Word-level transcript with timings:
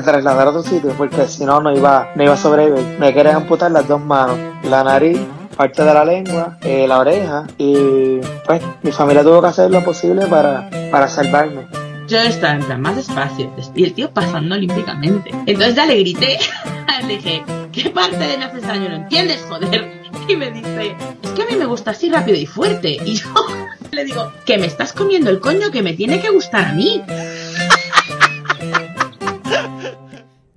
que, 0.00 0.10
trasladar 0.10 0.46
a 0.46 0.50
otro 0.50 0.62
sitio 0.62 0.92
porque 0.96 1.26
si 1.26 1.44
no, 1.44 1.60
no 1.60 1.72
iba, 1.72 2.10
no 2.14 2.22
iba 2.22 2.34
a 2.34 2.36
sobrevivir. 2.36 2.98
Me 2.98 3.12
querían 3.12 3.36
amputar 3.36 3.70
las 3.70 3.86
dos 3.86 4.00
manos, 4.00 4.38
la 4.64 4.84
nariz, 4.84 5.20
parte 5.56 5.84
de 5.84 5.94
la 5.94 6.04
lengua, 6.04 6.56
eh, 6.62 6.86
la 6.88 6.98
oreja 6.98 7.46
y 7.58 8.18
pues 8.46 8.62
mi 8.82 8.92
familia 8.92 9.22
tuvo 9.22 9.42
que 9.42 9.48
hacer 9.48 9.70
lo 9.70 9.84
posible 9.84 10.26
para, 10.26 10.68
para 10.90 11.08
salvarme. 11.08 11.66
Yo 12.08 12.18
estaba 12.18 12.54
en 12.54 12.64
plan 12.64 12.80
más 12.80 12.96
despacio 12.96 13.52
y 13.74 13.84
el 13.84 13.94
tío 13.94 14.10
pasando 14.10 14.54
olímpicamente. 14.54 15.30
Entonces 15.46 15.76
ya 15.76 15.86
le 15.86 16.00
grité, 16.00 16.38
le 17.06 17.16
dije, 17.16 17.44
¿qué 17.72 17.90
parte 17.90 18.16
de 18.16 18.36
haces 18.36 18.66
daño? 18.66 18.88
¿No 18.88 18.96
entiendes, 18.96 19.44
joder? 19.48 20.00
Y 20.26 20.36
me 20.36 20.50
dice, 20.50 20.96
es 21.22 21.30
que 21.30 21.42
a 21.42 21.46
mí 21.46 21.56
me 21.56 21.66
gusta 21.66 21.92
así 21.92 22.10
rápido 22.10 22.36
y 22.36 22.46
fuerte. 22.46 22.98
Y 23.04 23.14
yo 23.14 23.28
le 23.92 24.04
digo, 24.04 24.32
que 24.44 24.58
me 24.58 24.66
estás 24.66 24.92
comiendo 24.92 25.30
el 25.30 25.40
coño 25.40 25.70
que 25.70 25.82
me 25.82 25.92
tiene 25.92 26.20
que 26.20 26.30
gustar 26.30 26.64
a 26.64 26.72
mí. 26.72 27.02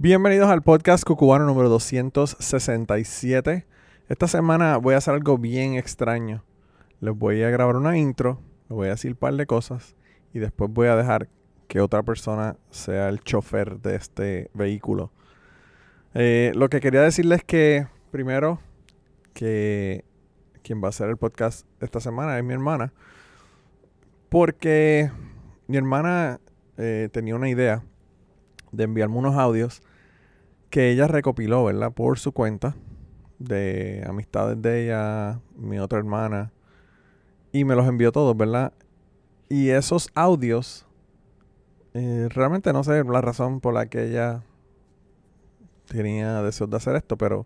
Bienvenidos 0.04 0.50
al 0.50 0.64
podcast 0.64 1.06
Cucubano 1.06 1.46
número 1.46 1.70
267. 1.70 3.66
Esta 4.10 4.28
semana 4.28 4.76
voy 4.76 4.96
a 4.96 4.98
hacer 4.98 5.14
algo 5.14 5.38
bien 5.38 5.76
extraño. 5.76 6.44
Les 7.00 7.18
voy 7.18 7.42
a 7.42 7.50
grabar 7.50 7.78
una 7.78 7.98
intro, 7.98 8.42
les 8.64 8.76
voy 8.76 8.88
a 8.88 8.90
decir 8.90 9.12
un 9.12 9.18
par 9.18 9.34
de 9.36 9.46
cosas 9.46 9.96
y 10.34 10.40
después 10.40 10.70
voy 10.74 10.90
a 10.90 10.98
dejar 10.98 11.30
que 11.70 11.80
otra 11.80 12.04
persona 12.04 12.58
sea 12.70 13.08
el 13.08 13.22
chofer 13.22 13.80
de 13.80 13.96
este 13.96 14.52
vehículo. 14.54 15.14
Eh, 16.16 16.52
lo 16.54 16.68
que 16.68 16.82
quería 16.82 17.00
decirles 17.00 17.38
es 17.40 17.46
que, 17.46 17.88
primero, 18.12 18.60
que 19.34 20.04
quien 20.64 20.84
va 20.84 20.88
a 20.88 20.90
hacer 20.90 21.08
el 21.08 21.16
podcast 21.16 21.66
esta 21.80 22.02
semana 22.02 22.38
es 22.38 22.44
mi 22.44 22.52
hermana. 22.52 22.92
Porque 24.28 25.10
mi 25.68 25.78
hermana 25.78 26.42
eh, 26.76 27.08
tenía 27.14 27.38
una 27.38 27.48
idea 27.48 27.86
de 28.74 28.84
enviarme 28.84 29.16
unos 29.16 29.38
audios 29.38 29.82
que 30.74 30.90
ella 30.90 31.06
recopiló, 31.06 31.66
¿verdad? 31.66 31.92
Por 31.92 32.18
su 32.18 32.32
cuenta 32.32 32.76
de 33.38 34.04
amistades 34.08 34.60
de 34.60 34.86
ella, 34.86 35.40
mi 35.56 35.78
otra 35.78 36.00
hermana, 36.00 36.52
y 37.52 37.64
me 37.64 37.76
los 37.76 37.88
envió 37.88 38.12
todos, 38.12 38.36
¿verdad? 38.36 38.74
Y 39.50 39.70
esos 39.70 40.10
audios, 40.16 40.88
eh, 41.94 42.28
realmente 42.32 42.74
no 42.74 42.84
sé 42.84 43.04
la 43.04 43.22
razón 43.22 43.60
por 43.60 43.76
la 43.76 43.86
que 43.86 44.06
ella 44.06 44.42
tenía 45.90 46.42
deseos 46.42 46.72
de 46.72 46.78
hacer 46.78 46.96
esto, 46.96 47.20
pero 47.20 47.46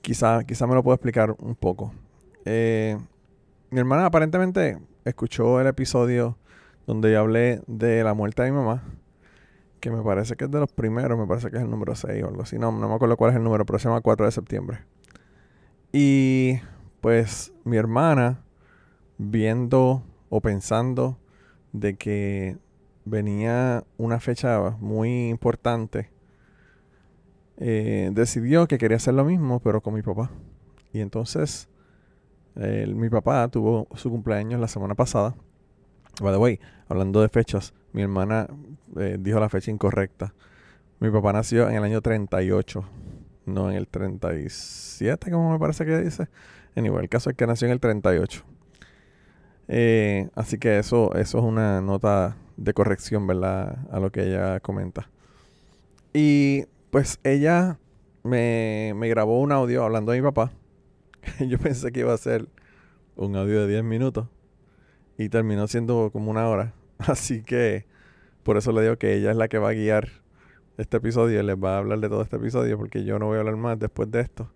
quizá, 0.00 0.44
quizá 0.44 0.68
me 0.68 0.76
lo 0.76 0.84
puedo 0.84 0.94
explicar 0.94 1.34
un 1.40 1.56
poco. 1.56 1.92
Eh, 2.44 2.98
mi 3.70 3.80
hermana 3.80 4.06
aparentemente 4.06 4.78
escuchó 5.04 5.60
el 5.60 5.66
episodio 5.66 6.38
donde 6.86 7.10
yo 7.10 7.18
hablé 7.18 7.62
de 7.66 8.04
la 8.04 8.14
muerte 8.14 8.44
de 8.44 8.52
mi 8.52 8.58
mamá, 8.58 8.84
que 9.80 9.90
me 9.90 10.02
parece 10.02 10.36
que 10.36 10.44
es 10.44 10.50
de 10.50 10.60
los 10.60 10.70
primeros, 10.72 11.18
me 11.18 11.26
parece 11.26 11.50
que 11.50 11.56
es 11.56 11.62
el 11.62 11.70
número 11.70 11.94
6 11.94 12.22
o 12.22 12.28
algo 12.28 12.42
así, 12.42 12.58
no, 12.58 12.70
no 12.70 12.88
me 12.88 12.94
acuerdo 12.94 13.16
cuál 13.16 13.30
es 13.30 13.36
el 13.36 13.44
número, 13.44 13.64
pero 13.66 13.78
se 13.78 13.88
llama 13.88 14.00
4 14.00 14.26
de 14.26 14.32
septiembre. 14.32 14.78
Y 15.92 16.60
pues 17.00 17.52
mi 17.64 17.76
hermana, 17.76 18.44
viendo 19.18 20.04
o 20.28 20.40
pensando 20.40 21.18
de 21.72 21.96
que 21.96 22.58
venía 23.04 23.84
una 23.96 24.20
fecha 24.20 24.76
muy 24.80 25.28
importante, 25.28 26.10
eh, 27.56 28.10
decidió 28.12 28.68
que 28.68 28.78
quería 28.78 28.98
hacer 28.98 29.14
lo 29.14 29.24
mismo, 29.24 29.60
pero 29.60 29.80
con 29.80 29.94
mi 29.94 30.02
papá. 30.02 30.30
Y 30.92 31.00
entonces, 31.00 31.68
mi 32.54 33.08
papá 33.08 33.48
tuvo 33.48 33.86
su 33.94 34.10
cumpleaños 34.10 34.60
la 34.60 34.68
semana 34.68 34.94
pasada. 34.94 35.34
By 36.20 36.32
the 36.32 36.38
way, 36.38 36.60
hablando 36.88 37.22
de 37.22 37.28
fechas, 37.28 37.72
mi 37.92 38.02
hermana 38.02 38.46
eh, 38.96 39.16
dijo 39.18 39.40
la 39.40 39.48
fecha 39.48 39.70
incorrecta. 39.70 40.34
Mi 41.00 41.10
papá 41.10 41.32
nació 41.32 41.68
en 41.68 41.76
el 41.76 41.84
año 41.84 42.02
38, 42.02 42.84
no 43.46 43.70
en 43.70 43.76
el 43.76 43.88
37, 43.88 45.30
como 45.30 45.52
me 45.52 45.58
parece 45.58 45.86
que 45.86 45.98
dice. 45.98 46.28
Anyway, 46.76 47.04
el 47.04 47.08
caso 47.08 47.30
es 47.30 47.36
que 47.36 47.46
nació 47.46 47.66
en 47.66 47.72
el 47.72 47.80
38. 47.80 48.44
Eh, 49.68 50.28
así 50.34 50.58
que 50.58 50.78
eso, 50.78 51.14
eso 51.14 51.38
es 51.38 51.44
una 51.44 51.80
nota 51.80 52.36
de 52.56 52.74
corrección, 52.74 53.26
¿verdad? 53.26 53.78
A 53.90 53.98
lo 53.98 54.12
que 54.12 54.24
ella 54.24 54.60
comenta. 54.60 55.08
Y 56.12 56.64
pues 56.90 57.18
ella 57.24 57.78
me, 58.22 58.92
me 58.96 59.08
grabó 59.08 59.40
un 59.40 59.52
audio 59.52 59.84
hablando 59.84 60.12
de 60.12 60.18
mi 60.20 60.24
papá. 60.24 60.52
Yo 61.40 61.58
pensé 61.58 61.92
que 61.92 62.00
iba 62.00 62.12
a 62.12 62.18
ser 62.18 62.48
un 63.16 63.36
audio 63.36 63.62
de 63.62 63.68
10 63.68 63.84
minutos. 63.84 64.26
Y 65.20 65.28
terminó 65.28 65.66
siendo 65.66 66.08
como 66.10 66.30
una 66.30 66.48
hora. 66.48 66.72
Así 66.98 67.42
que 67.42 67.84
por 68.42 68.56
eso 68.56 68.72
le 68.72 68.80
digo 68.80 68.96
que 68.96 69.14
ella 69.14 69.30
es 69.30 69.36
la 69.36 69.48
que 69.48 69.58
va 69.58 69.68
a 69.68 69.72
guiar 69.74 70.08
este 70.78 70.96
episodio 70.96 71.38
y 71.38 71.42
les 71.42 71.56
va 71.56 71.74
a 71.74 71.78
hablar 71.78 72.00
de 72.00 72.08
todo 72.08 72.22
este 72.22 72.36
episodio 72.36 72.78
porque 72.78 73.04
yo 73.04 73.18
no 73.18 73.26
voy 73.26 73.36
a 73.36 73.40
hablar 73.40 73.56
más 73.56 73.78
después 73.78 74.10
de 74.10 74.20
esto. 74.22 74.50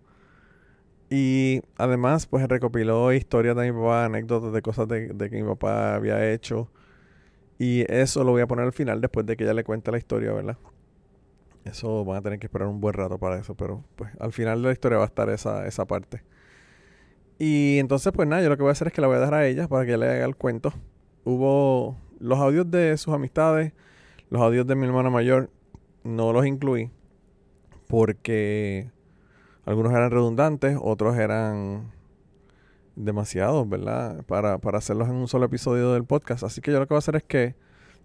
Y 1.11 1.61
además, 1.77 2.25
pues 2.25 2.47
recopiló 2.49 3.13
historias 3.13 3.55
de 3.55 3.71
mi 3.71 3.79
papá, 3.79 4.05
anécdotas 4.05 4.53
de 4.53 4.61
cosas 4.63 4.87
de, 4.87 5.15
que 5.15 5.39
mi 5.39 5.47
papá 5.47 5.93
había 5.93 6.31
hecho. 6.31 6.67
Y 7.59 7.85
eso 7.93 8.23
lo 8.23 8.31
voy 8.31 8.41
a 8.41 8.47
poner 8.47 8.65
al 8.65 8.73
final 8.73 9.01
después 9.01 9.23
de 9.27 9.37
que 9.37 9.43
ella 9.43 9.53
le 9.53 9.63
cuente 9.63 9.91
la 9.91 9.99
historia, 9.99 10.33
¿verdad? 10.33 10.57
Eso 11.63 12.03
van 12.05 12.17
a 12.17 12.21
tener 12.23 12.39
que 12.39 12.47
esperar 12.47 12.67
un 12.69 12.81
buen 12.81 12.95
rato 12.95 13.19
para 13.19 13.37
eso, 13.37 13.53
pero 13.53 13.83
pues 13.95 14.11
al 14.19 14.33
final 14.33 14.63
de 14.63 14.69
la 14.69 14.73
historia 14.73 14.97
va 14.97 15.03
a 15.03 15.07
estar 15.07 15.29
esa, 15.29 15.67
esa 15.67 15.85
parte. 15.85 16.23
Y 17.37 17.79
entonces, 17.79 18.13
pues 18.13 18.27
nada, 18.27 18.41
yo 18.41 18.49
lo 18.49 18.57
que 18.57 18.63
voy 18.63 18.69
a 18.69 18.73
hacer 18.73 18.87
es 18.87 18.93
que 18.93 19.01
la 19.01 19.07
voy 19.07 19.17
a 19.17 19.19
dejar 19.19 19.33
a 19.33 19.47
ella 19.47 19.67
para 19.67 19.85
que 19.85 19.97
le 19.97 20.07
haga 20.07 20.25
el 20.25 20.35
cuento. 20.35 20.73
Hubo 21.23 21.97
los 22.19 22.39
audios 22.39 22.69
de 22.69 22.97
sus 22.97 23.13
amistades, 23.13 23.73
los 24.29 24.41
audios 24.41 24.65
de 24.67 24.75
mi 24.75 24.85
hermana 24.85 25.09
mayor, 25.09 25.49
no 26.03 26.31
los 26.31 26.45
incluí 26.45 26.91
porque 27.87 28.89
algunos 29.65 29.91
eran 29.91 30.11
redundantes, 30.11 30.77
otros 30.81 31.17
eran 31.17 31.91
demasiados, 32.95 33.67
¿verdad? 33.67 34.23
Para, 34.25 34.57
para 34.57 34.77
hacerlos 34.77 35.07
en 35.09 35.15
un 35.15 35.27
solo 35.27 35.45
episodio 35.45 35.93
del 35.93 36.05
podcast. 36.05 36.43
Así 36.43 36.61
que 36.61 36.71
yo 36.71 36.79
lo 36.79 36.87
que 36.87 36.93
voy 36.93 36.97
a 36.97 36.99
hacer 36.99 37.15
es 37.15 37.23
que 37.23 37.55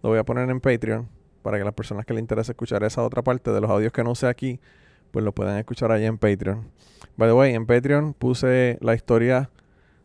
lo 0.02 0.10
voy 0.10 0.18
a 0.18 0.24
poner 0.24 0.48
en 0.50 0.60
Patreon 0.60 1.08
para 1.42 1.58
que 1.58 1.64
las 1.64 1.74
personas 1.74 2.04
que 2.04 2.14
les 2.14 2.20
interese 2.20 2.52
escuchar 2.52 2.82
esa 2.84 3.02
otra 3.02 3.22
parte 3.22 3.50
de 3.50 3.60
los 3.60 3.70
audios 3.70 3.92
que 3.92 4.04
no 4.04 4.14
sé 4.14 4.26
aquí, 4.26 4.60
pues 5.10 5.24
lo 5.24 5.32
puedan 5.32 5.58
escuchar 5.58 5.92
ahí 5.92 6.04
en 6.04 6.18
Patreon. 6.18 6.70
By 7.16 7.28
the 7.28 7.34
way, 7.34 7.54
en 7.54 7.66
Patreon 7.66 8.14
puse 8.14 8.78
la 8.80 8.94
historia 8.94 9.50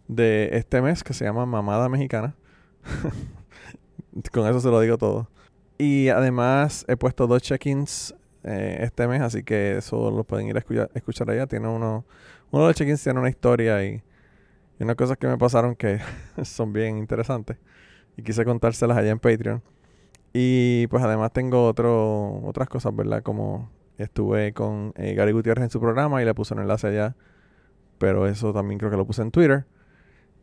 de 0.07 0.49
este 0.53 0.81
mes 0.81 1.03
que 1.03 1.13
se 1.13 1.25
llama 1.25 1.45
Mamada 1.45 1.89
Mexicana. 1.89 2.35
Con 4.31 4.47
eso 4.47 4.59
se 4.59 4.69
lo 4.69 4.79
digo 4.79 4.97
todo. 4.97 5.29
Y 5.77 6.09
además 6.09 6.85
he 6.87 6.95
puesto 6.95 7.27
dos 7.27 7.41
check-ins 7.41 8.15
eh, 8.43 8.77
este 8.81 9.07
mes, 9.07 9.21
así 9.21 9.43
que 9.43 9.77
eso 9.77 10.11
lo 10.11 10.23
pueden 10.23 10.47
ir 10.47 10.55
a 10.57 10.63
escuchar, 10.93 11.29
allá. 11.29 11.47
Tiene 11.47 11.67
uno, 11.67 12.05
uno 12.51 12.63
de 12.63 12.69
los 12.69 12.75
check-ins 12.75 13.03
tiene 13.03 13.19
una 13.19 13.29
historia 13.29 13.83
y, 13.83 14.01
unas 14.79 14.95
cosas 14.95 15.17
que 15.17 15.27
me 15.27 15.37
pasaron 15.37 15.75
que 15.75 15.99
son 16.43 16.73
bien 16.73 16.97
interesantes. 16.97 17.57
Y 18.17 18.23
quise 18.23 18.45
contárselas 18.45 18.97
allá 18.97 19.11
en 19.11 19.19
Patreon. 19.19 19.61
Y 20.33 20.87
pues 20.87 21.03
además 21.03 21.31
tengo 21.31 21.65
otro, 21.65 22.41
otras 22.43 22.69
cosas, 22.69 22.95
¿verdad? 22.95 23.23
Como 23.23 23.69
estuve 23.97 24.53
con 24.53 24.93
eh, 24.95 25.13
Gary 25.13 25.31
Gutiérrez 25.31 25.63
en 25.63 25.69
su 25.69 25.79
programa 25.79 26.21
y 26.21 26.25
le 26.25 26.33
puse 26.33 26.53
un 26.53 26.61
enlace 26.61 26.87
allá. 26.87 27.15
Pero 27.97 28.27
eso 28.27 28.53
también 28.53 28.77
creo 28.77 28.91
que 28.91 28.97
lo 28.97 29.05
puse 29.05 29.21
en 29.21 29.31
Twitter. 29.31 29.65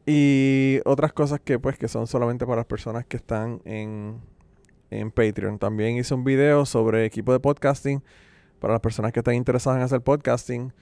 Y 0.07 0.81
otras 0.85 1.13
cosas 1.13 1.41
que 1.41 1.59
pues 1.59 1.79
que 1.79 1.89
son 1.89 2.07
solamente 2.07 2.47
para 2.47 2.57
las 2.57 2.67
personas 2.67 3.05
que 3.07 3.17
están 3.17 3.61
en 3.65 4.21
en 4.93 5.11
Patreon. 5.11 5.59
También 5.59 5.97
hice 5.97 6.15
un 6.15 6.25
video 6.25 6.67
sobre 6.67 7.05
equipo 7.05 7.33
de 7.33 7.41
podcasting 7.41 8.03
para 8.61 8.75
las 8.75 8.81
personas 8.81 9.13
que 9.13 9.21
están 9.21 9.35
interesadas 9.35 9.79
en 9.79 9.85
hacer 9.85 10.03
podcasting. 10.03 10.73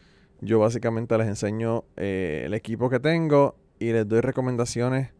Yo 0.40 0.58
básicamente 0.58 1.16
les 1.16 1.28
enseño 1.28 1.84
eh, 1.96 2.42
el 2.44 2.54
equipo 2.54 2.90
que 2.90 2.98
tengo 2.98 3.56
y 3.78 3.92
les 3.92 4.06
doy 4.08 4.20
recomendaciones 4.20 5.12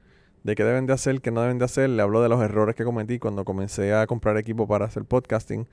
de 0.42 0.54
qué 0.54 0.64
deben 0.64 0.86
de 0.86 0.94
hacer, 0.94 1.20
qué 1.20 1.30
no 1.30 1.40
deben 1.42 1.58
de 1.58 1.66
hacer. 1.66 1.88
Le 1.90 2.02
hablo 2.02 2.22
de 2.22 2.28
los 2.28 2.42
errores 2.42 2.74
que 2.74 2.84
cometí 2.84 3.18
cuando 3.18 3.44
comencé 3.44 3.94
a 3.94 4.06
comprar 4.06 4.36
equipo 4.36 4.66
para 4.66 4.86
hacer 4.86 5.04
podcasting. 5.04 5.68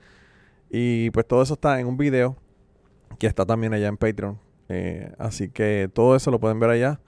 Y 0.70 1.10
pues 1.10 1.26
todo 1.26 1.42
eso 1.42 1.54
está 1.54 1.80
en 1.80 1.86
un 1.86 1.96
video 1.96 2.36
que 3.18 3.26
está 3.26 3.46
también 3.46 3.74
allá 3.74 3.88
en 3.88 3.96
Patreon. 3.96 4.38
Eh, 4.68 5.12
así 5.18 5.48
que 5.48 5.90
todo 5.92 6.14
eso 6.14 6.30
lo 6.30 6.40
pueden 6.40 6.60
ver 6.60 6.70
allá. 6.70 7.00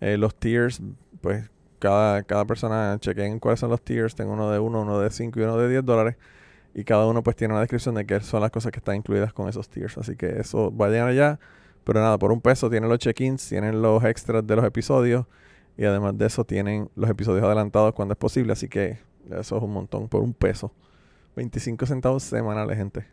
Eh, 0.00 0.16
los 0.16 0.34
tiers, 0.34 0.82
pues 1.20 1.50
cada, 1.78 2.22
cada 2.22 2.44
persona 2.44 2.96
chequen 3.00 3.38
cuáles 3.38 3.60
son 3.60 3.70
los 3.70 3.82
tiers. 3.82 4.14
Tengo 4.14 4.32
uno 4.32 4.50
de 4.50 4.58
1, 4.58 4.82
uno 4.82 5.00
de 5.00 5.10
5 5.10 5.40
y 5.40 5.42
uno 5.42 5.56
de 5.56 5.68
10 5.68 5.84
dólares. 5.84 6.16
Y 6.74 6.84
cada 6.84 7.06
uno 7.06 7.22
pues 7.22 7.36
tiene 7.36 7.54
una 7.54 7.60
descripción 7.60 7.94
de 7.96 8.06
qué 8.06 8.20
son 8.20 8.40
las 8.42 8.50
cosas 8.50 8.70
que 8.70 8.78
están 8.78 8.96
incluidas 8.96 9.32
con 9.32 9.48
esos 9.48 9.68
tiers. 9.68 9.98
Así 9.98 10.16
que 10.16 10.38
eso 10.38 10.70
vayan 10.70 11.08
allá. 11.08 11.40
Pero 11.84 12.00
nada, 12.00 12.18
por 12.18 12.30
un 12.30 12.40
peso 12.40 12.68
tienen 12.70 12.88
los 12.90 12.98
check-ins, 12.98 13.48
tienen 13.48 13.82
los 13.82 14.04
extras 14.04 14.46
de 14.46 14.56
los 14.56 14.64
episodios. 14.64 15.26
Y 15.76 15.84
además 15.84 16.16
de 16.18 16.26
eso 16.26 16.44
tienen 16.44 16.90
los 16.94 17.08
episodios 17.08 17.44
adelantados 17.44 17.94
cuando 17.94 18.12
es 18.12 18.18
posible. 18.18 18.52
Así 18.52 18.68
que 18.68 18.98
eso 19.30 19.56
es 19.56 19.62
un 19.62 19.72
montón 19.72 20.08
por 20.08 20.22
un 20.22 20.34
peso. 20.34 20.72
25 21.36 21.86
centavos 21.86 22.22
semanales, 22.22 22.76
gente. 22.76 23.06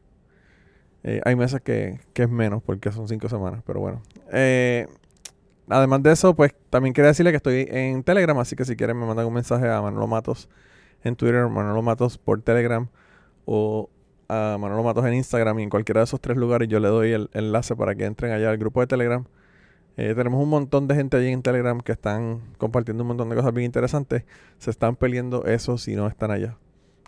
Eh, 1.03 1.21
hay 1.23 1.35
meses 1.35 1.61
que, 1.61 1.99
que, 2.13 2.23
es 2.23 2.29
menos 2.29 2.61
porque 2.63 2.91
son 2.91 3.07
5 3.07 3.29
semanas. 3.29 3.61
Pero 3.65 3.79
bueno. 3.79 4.01
Eh, 4.31 4.87
Además 5.69 6.01
de 6.01 6.13
eso, 6.13 6.33
pues 6.33 6.55
también 6.69 6.93
quería 6.93 7.09
decirle 7.09 7.31
que 7.31 7.37
estoy 7.37 7.67
en 7.69 8.01
Telegram, 8.03 8.37
así 8.39 8.55
que 8.55 8.63
si 8.63 8.77
quieren 8.77 8.97
me 8.97 9.05
mandan 9.05 9.25
un 9.25 9.33
mensaje 9.33 9.67
a 9.69 9.81
Manolo 9.81 10.07
Matos 10.07 10.47
en 11.03 11.15
Twitter, 11.17 11.45
Manolo 11.47 11.81
Matos 11.81 12.17
por 12.17 12.41
Telegram 12.41 12.87
o 13.45 13.89
a 14.29 14.57
Manolo 14.59 14.83
Matos 14.83 15.05
en 15.05 15.15
Instagram 15.15 15.59
y 15.59 15.63
en 15.63 15.69
cualquiera 15.69 16.01
de 16.01 16.05
esos 16.05 16.21
tres 16.21 16.37
lugares 16.37 16.69
yo 16.69 16.79
le 16.79 16.87
doy 16.87 17.11
el 17.11 17.29
enlace 17.33 17.75
para 17.75 17.95
que 17.95 18.05
entren 18.05 18.31
allá 18.31 18.49
al 18.49 18.57
grupo 18.57 18.79
de 18.79 18.87
Telegram. 18.87 19.25
Eh, 19.97 20.13
tenemos 20.15 20.41
un 20.41 20.49
montón 20.49 20.87
de 20.87 20.95
gente 20.95 21.17
allí 21.17 21.29
en 21.29 21.41
Telegram 21.41 21.81
que 21.81 21.91
están 21.91 22.41
compartiendo 22.57 23.03
un 23.03 23.09
montón 23.09 23.29
de 23.29 23.35
cosas 23.35 23.53
bien 23.53 23.65
interesantes. 23.65 24.23
Se 24.59 24.69
están 24.69 24.95
peleando 24.95 25.45
eso 25.45 25.77
si 25.77 25.95
no 25.95 26.07
están 26.07 26.31
allá. 26.31 26.57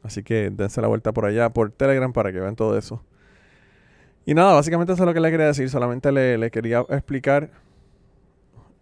Así 0.04 0.24
que 0.24 0.50
dense 0.50 0.82
la 0.82 0.88
vuelta 0.88 1.12
por 1.12 1.26
allá, 1.26 1.50
por 1.50 1.72
Telegram, 1.72 2.14
para 2.14 2.32
que 2.32 2.40
vean 2.40 2.56
todo 2.56 2.78
eso. 2.78 3.04
Y 4.26 4.34
nada, 4.34 4.54
básicamente 4.54 4.94
eso 4.94 5.04
es 5.04 5.08
lo 5.08 5.14
que 5.14 5.20
le 5.20 5.32
quería 5.32 5.48
decir. 5.48 5.70
Solamente 5.70 6.12
le, 6.12 6.52
quería 6.52 6.86
explicar. 6.90 7.50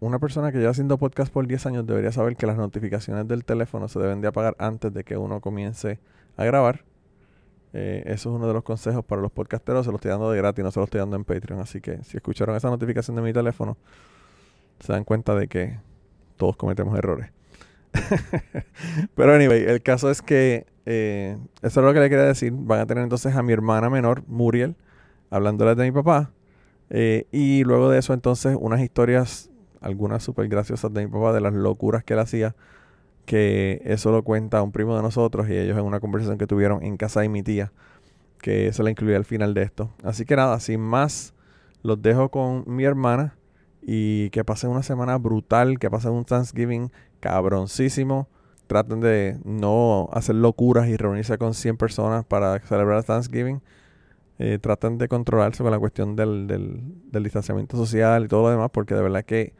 Una 0.00 0.18
persona 0.18 0.52
que 0.52 0.58
lleva 0.58 0.70
haciendo 0.70 0.96
podcast 0.98 1.32
por 1.32 1.46
10 1.46 1.66
años 1.66 1.86
debería 1.86 2.12
saber 2.12 2.36
que 2.36 2.46
las 2.46 2.56
notificaciones 2.56 3.26
del 3.26 3.44
teléfono 3.44 3.88
se 3.88 3.98
deben 3.98 4.20
de 4.20 4.28
apagar 4.28 4.54
antes 4.58 4.92
de 4.92 5.02
que 5.02 5.16
uno 5.16 5.40
comience 5.40 5.98
a 6.36 6.44
grabar. 6.44 6.84
Eh, 7.72 8.02
eso 8.06 8.30
es 8.30 8.36
uno 8.36 8.46
de 8.46 8.52
los 8.52 8.62
consejos 8.62 9.04
para 9.04 9.20
los 9.20 9.32
podcasteros. 9.32 9.86
Se 9.86 9.90
los 9.90 9.98
estoy 9.98 10.10
dando 10.10 10.30
de 10.30 10.38
gratis, 10.38 10.64
no 10.64 10.70
se 10.70 10.78
los 10.78 10.86
estoy 10.86 11.00
dando 11.00 11.16
en 11.16 11.24
Patreon. 11.24 11.60
Así 11.60 11.80
que 11.80 12.04
si 12.04 12.16
escucharon 12.16 12.54
esa 12.54 12.70
notificación 12.70 13.16
de 13.16 13.22
mi 13.22 13.32
teléfono, 13.32 13.76
se 14.80 14.92
dan 14.92 15.04
cuenta 15.04 15.34
de 15.34 15.48
que 15.48 15.78
todos 16.36 16.56
cometemos 16.56 16.96
errores. 16.96 17.30
Pero 19.14 19.34
anyway, 19.34 19.64
el 19.64 19.82
caso 19.82 20.10
es 20.10 20.22
que 20.22 20.66
eh, 20.90 21.36
eso 21.62 21.80
es 21.80 21.86
lo 21.86 21.92
que 21.92 22.00
le 22.00 22.08
quería 22.08 22.24
decir. 22.24 22.52
Van 22.54 22.80
a 22.80 22.86
tener 22.86 23.04
entonces 23.04 23.36
a 23.36 23.42
mi 23.42 23.52
hermana 23.52 23.90
menor, 23.90 24.22
Muriel, 24.26 24.74
hablándoles 25.30 25.76
de 25.76 25.84
mi 25.84 25.92
papá. 25.92 26.30
Eh, 26.90 27.26
y 27.30 27.64
luego 27.64 27.90
de 27.90 27.98
eso 27.98 28.14
entonces 28.14 28.56
unas 28.58 28.80
historias, 28.80 29.50
algunas 29.82 30.22
súper 30.22 30.48
graciosas 30.48 30.92
de 30.94 31.06
mi 31.06 31.12
papá, 31.12 31.34
de 31.34 31.42
las 31.42 31.52
locuras 31.52 32.02
que 32.04 32.14
él 32.14 32.20
hacía 32.20 32.54
que 33.28 33.82
eso 33.84 34.10
lo 34.10 34.22
cuenta 34.22 34.62
un 34.62 34.72
primo 34.72 34.96
de 34.96 35.02
nosotros 35.02 35.50
y 35.50 35.52
ellos 35.54 35.76
en 35.76 35.84
una 35.84 36.00
conversación 36.00 36.38
que 36.38 36.46
tuvieron 36.46 36.82
en 36.82 36.96
casa 36.96 37.20
de 37.20 37.28
mi 37.28 37.42
tía, 37.42 37.72
que 38.40 38.72
se 38.72 38.82
la 38.82 38.90
incluí 38.90 39.14
al 39.14 39.26
final 39.26 39.52
de 39.52 39.64
esto. 39.64 39.90
Así 40.02 40.24
que 40.24 40.34
nada, 40.34 40.58
sin 40.60 40.80
más, 40.80 41.34
los 41.82 42.00
dejo 42.00 42.30
con 42.30 42.64
mi 42.66 42.84
hermana 42.84 43.36
y 43.82 44.30
que 44.30 44.44
pasen 44.44 44.70
una 44.70 44.82
semana 44.82 45.18
brutal, 45.18 45.78
que 45.78 45.90
pasen 45.90 46.12
un 46.12 46.24
Thanksgiving 46.24 46.90
cabroncísimo. 47.20 48.28
Traten 48.68 49.00
de 49.00 49.38
no 49.44 50.08
hacer 50.12 50.36
locuras 50.36 50.86
y 50.86 50.96
reunirse 50.96 51.36
con 51.38 51.54
100 51.54 51.76
personas 51.76 52.24
para 52.24 52.60
celebrar 52.60 53.02
Thanksgiving. 53.02 53.60
Eh, 54.38 54.60
traten 54.60 54.98
de 54.98 55.08
controlarse 55.08 55.64
con 55.64 55.72
la 55.72 55.80
cuestión 55.80 56.14
del, 56.14 56.46
del, 56.46 56.80
del 57.10 57.24
distanciamiento 57.24 57.76
social 57.76 58.24
y 58.24 58.28
todo 58.28 58.42
lo 58.42 58.50
demás, 58.50 58.70
porque 58.72 58.94
de 58.94 59.02
verdad 59.02 59.24
que 59.24 59.52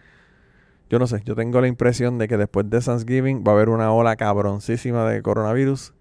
yo 0.90 0.98
no 0.98 1.06
sé, 1.06 1.20
yo 1.24 1.34
tengo 1.34 1.60
la 1.60 1.68
impresión 1.68 2.16
de 2.16 2.28
que 2.28 2.38
después 2.38 2.70
de 2.70 2.80
Thanksgiving 2.80 3.44
va 3.46 3.52
a 3.52 3.54
haber 3.56 3.68
una 3.68 3.92
ola 3.92 4.16
cabroncísima 4.16 5.08
de 5.10 5.20
coronavirus. 5.22 5.92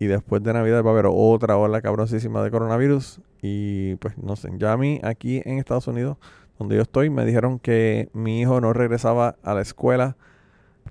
Y 0.00 0.06
después 0.06 0.42
de 0.42 0.52
Navidad 0.52 0.82
va 0.82 0.90
a 0.90 0.92
haber 0.94 1.06
otra 1.08 1.56
ola 1.56 1.80
cabroncísima 1.80 2.42
de 2.42 2.50
coronavirus. 2.50 3.20
Y 3.40 3.94
pues 3.96 4.18
no 4.18 4.34
sé, 4.34 4.50
ya 4.58 4.72
a 4.72 4.76
mí 4.76 5.00
aquí 5.04 5.42
en 5.44 5.58
Estados 5.58 5.86
Unidos, 5.86 6.16
donde 6.58 6.74
yo 6.74 6.82
estoy, 6.82 7.08
me 7.08 7.24
dijeron 7.24 7.60
que 7.60 8.08
mi 8.12 8.40
hijo 8.40 8.60
no 8.60 8.72
regresaba 8.72 9.36
a 9.44 9.54
la 9.54 9.60
escuela 9.60 10.16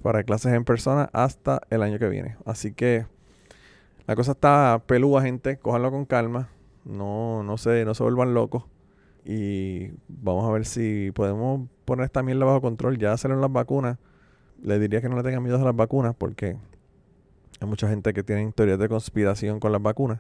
para 0.02 0.24
clases 0.24 0.54
en 0.54 0.64
persona 0.64 1.10
hasta 1.14 1.62
el 1.70 1.82
año 1.82 2.00
que 2.00 2.10
viene. 2.10 2.36
Así 2.46 2.74
que 2.74 3.06
la 4.08 4.16
cosa 4.16 4.32
está 4.34 4.82
pelúa, 4.86 5.22
gente. 5.22 5.58
Cójanlo 5.58 5.92
con 5.92 6.06
calma. 6.06 6.50
No, 6.84 7.44
no 7.44 7.58
se, 7.58 7.86
no 7.86 7.94
se 7.94 8.04
vuelvan 8.04 8.34
locos. 8.34 8.64
Y 9.24 9.92
vamos 10.08 10.50
a 10.50 10.52
ver 10.52 10.66
si 10.66 11.12
podemos 11.12 11.68
poner 11.86 12.06
esta 12.06 12.24
mierda 12.24 12.46
bajo 12.46 12.62
control. 12.62 12.98
Ya 12.98 13.16
en 13.24 13.42
las 13.42 13.52
vacunas. 13.52 13.98
Le 14.62 14.80
diría 14.80 15.02
que 15.02 15.10
no 15.10 15.16
le 15.16 15.24
tengan 15.24 15.42
miedo 15.44 15.58
a 15.58 15.64
las 15.64 15.76
vacunas 15.76 16.16
porque 16.16 16.58
hay 17.60 17.68
mucha 17.68 17.88
gente 17.88 18.14
que 18.14 18.24
tiene 18.24 18.52
teorías 18.52 18.80
de 18.80 18.90
conspiración 18.90 19.60
con 19.60 19.72
las 19.72 19.82
vacunas. 19.82 20.20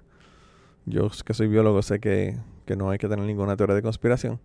Yo 0.85 1.09
que 1.25 1.33
soy 1.33 1.47
biólogo 1.47 1.81
sé 1.81 1.99
que, 1.99 2.37
no 2.77 2.89
hay 2.89 2.97
que 2.97 3.09
tener 3.09 3.25
ninguna 3.25 3.57
teoría 3.57 3.75
de 3.75 3.81
conspiración. 3.81 4.39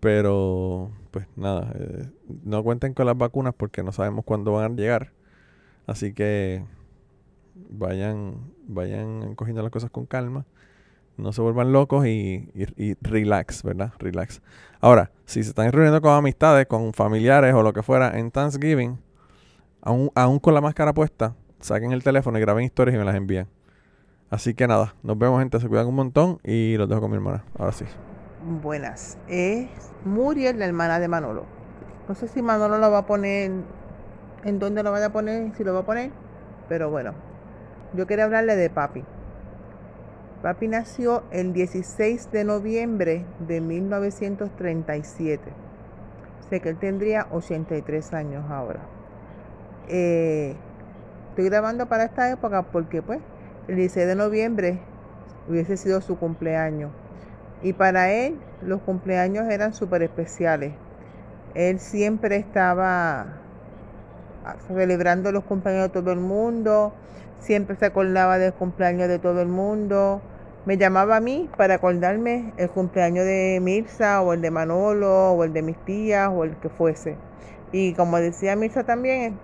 Pero, 0.00 0.90
pues 1.10 1.26
nada, 1.36 1.72
eh, 1.74 2.08
no 2.44 2.62
cuenten 2.64 2.94
con 2.94 3.06
las 3.06 3.16
vacunas 3.16 3.54
porque 3.54 3.82
no 3.82 3.92
sabemos 3.92 4.24
cuándo 4.24 4.52
van 4.52 4.72
a 4.72 4.76
llegar. 4.76 5.12
Así 5.86 6.14
que 6.14 6.64
vayan, 7.68 8.52
vayan 8.66 9.34
cogiendo 9.34 9.62
las 9.62 9.70
cosas 9.70 9.90
con 9.90 10.06
calma 10.06 10.46
no 11.20 11.32
se 11.32 11.42
vuelvan 11.42 11.72
locos 11.72 12.06
y, 12.06 12.48
relax, 13.00 13.62
¿verdad? 13.62 13.92
Relax. 13.98 14.42
Ahora, 14.80 15.10
si 15.26 15.42
se 15.42 15.50
están 15.50 15.70
reuniendo 15.70 16.00
con 16.00 16.12
amistades, 16.12 16.66
con 16.66 16.92
familiares 16.92 17.54
o 17.54 17.62
lo 17.62 17.72
que 17.72 17.82
fuera 17.82 18.18
en 18.18 18.30
Thanksgiving, 18.30 18.98
aún, 19.82 20.10
aún 20.14 20.38
con 20.38 20.54
la 20.54 20.60
máscara 20.60 20.92
puesta, 20.92 21.34
saquen 21.60 21.92
el 21.92 22.02
teléfono 22.02 22.38
y 22.38 22.40
graben 22.40 22.64
historias 22.64 22.94
y 22.94 22.98
me 22.98 23.04
las 23.04 23.14
envían. 23.14 23.48
Así 24.30 24.54
que 24.54 24.66
nada, 24.66 24.94
nos 25.02 25.18
vemos 25.18 25.40
gente, 25.40 25.60
se 25.60 25.68
cuidan 25.68 25.86
un 25.86 25.94
montón 25.94 26.38
y 26.44 26.76
los 26.76 26.88
dejo 26.88 27.00
con 27.00 27.10
mi 27.10 27.16
hermana. 27.16 27.44
Ahora 27.58 27.72
sí. 27.72 27.84
Buenas, 28.42 29.18
es 29.28 29.68
Muriel, 30.06 30.58
la 30.58 30.64
hermana 30.64 30.98
de 30.98 31.08
Manolo. 31.08 31.44
No 32.08 32.14
sé 32.14 32.26
si 32.26 32.40
Manolo 32.40 32.78
lo 32.78 32.90
va 32.90 33.00
a 33.00 33.06
poner, 33.06 33.50
en 34.44 34.58
dónde 34.58 34.82
lo 34.82 34.90
vaya 34.90 35.06
a 35.06 35.12
poner, 35.12 35.54
si 35.56 35.62
lo 35.62 35.74
va 35.74 35.80
a 35.80 35.84
poner, 35.84 36.10
pero 36.66 36.88
bueno, 36.88 37.12
yo 37.92 38.06
quería 38.06 38.24
hablarle 38.24 38.56
de 38.56 38.70
papi. 38.70 39.04
Papi 40.40 40.68
nació 40.68 41.24
el 41.30 41.52
16 41.52 42.32
de 42.32 42.44
noviembre 42.44 43.26
de 43.46 43.60
1937. 43.60 45.52
Sé 46.48 46.60
que 46.60 46.70
él 46.70 46.78
tendría 46.78 47.26
83 47.32 48.14
años 48.14 48.50
ahora. 48.50 48.80
Eh, 49.86 50.56
estoy 51.28 51.44
grabando 51.44 51.90
para 51.90 52.04
esta 52.04 52.30
época 52.30 52.62
porque 52.62 53.02
pues 53.02 53.20
el 53.68 53.76
16 53.76 54.06
de 54.06 54.14
noviembre 54.14 54.78
hubiese 55.46 55.76
sido 55.76 56.00
su 56.00 56.18
cumpleaños. 56.18 56.90
Y 57.62 57.74
para 57.74 58.10
él 58.10 58.38
los 58.62 58.80
cumpleaños 58.80 59.50
eran 59.50 59.74
súper 59.74 60.02
especiales. 60.02 60.72
Él 61.54 61.78
siempre 61.78 62.36
estaba 62.36 63.26
celebrando 64.68 65.30
los 65.32 65.44
cumpleaños 65.44 65.84
de 65.84 65.88
todo 65.90 66.12
el 66.12 66.20
mundo, 66.20 66.94
siempre 67.38 67.76
se 67.76 67.86
acordaba 67.86 68.38
del 68.38 68.54
cumpleaños 68.54 69.08
de 69.08 69.18
todo 69.18 69.42
el 69.42 69.48
mundo. 69.48 70.22
Me 70.64 70.78
llamaba 70.78 71.16
a 71.16 71.20
mí 71.20 71.50
para 71.56 71.74
acordarme 71.74 72.52
el 72.56 72.70
cumpleaños 72.70 73.24
de 73.24 73.58
Mirza 73.62 74.22
o 74.22 74.32
el 74.32 74.40
de 74.40 74.50
Manolo 74.50 75.32
o 75.32 75.44
el 75.44 75.52
de 75.52 75.62
mis 75.62 75.76
tías 75.84 76.30
o 76.32 76.44
el 76.44 76.56
que 76.56 76.68
fuese. 76.68 77.16
Y 77.72 77.94
como 77.94 78.18
decía 78.18 78.56
Mirza 78.56 78.84
también, 78.84 79.38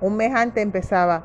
un 0.00 0.16
mes 0.16 0.34
antes 0.34 0.62
empezaba, 0.62 1.24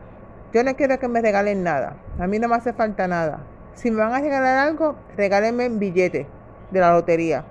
yo 0.53 0.63
no 0.63 0.75
quiero 0.75 0.99
que 0.99 1.07
me 1.07 1.21
regalen 1.21 1.63
nada, 1.63 1.97
a 2.19 2.27
mí 2.27 2.39
no 2.39 2.47
me 2.47 2.55
hace 2.55 2.73
falta 2.73 3.07
nada. 3.07 3.39
Si 3.73 3.91
me 3.91 3.97
van 3.97 4.13
a 4.13 4.21
regalar 4.21 4.67
algo, 4.67 4.95
regálenme 5.17 5.69
billete 5.69 6.27
de 6.75 6.82
la 6.82 6.91
lotería. 6.91 7.46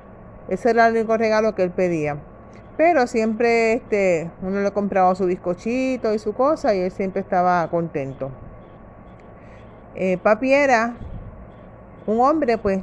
Ese 0.49 0.71
era 0.71 0.87
el 0.87 0.95
único 0.95 1.17
regalo 1.17 1.55
que 1.55 1.63
él 1.63 1.71
pedía. 1.71 2.19
Pero 2.77 3.07
siempre 3.07 3.73
este, 3.73 4.31
uno 4.43 4.61
le 4.61 4.71
compraba 4.73 5.15
su 5.15 5.27
bizcochito 5.27 6.13
y 6.13 6.19
su 6.19 6.35
cosa 6.35 6.75
y 6.75 6.81
él 6.81 6.91
siempre 6.91 7.21
estaba 7.21 7.69
contento. 7.71 8.31
Eh, 9.95 10.19
papi 10.19 10.53
era 10.53 10.95
un 12.07 12.21
hombre 12.21 12.59
pues 12.59 12.83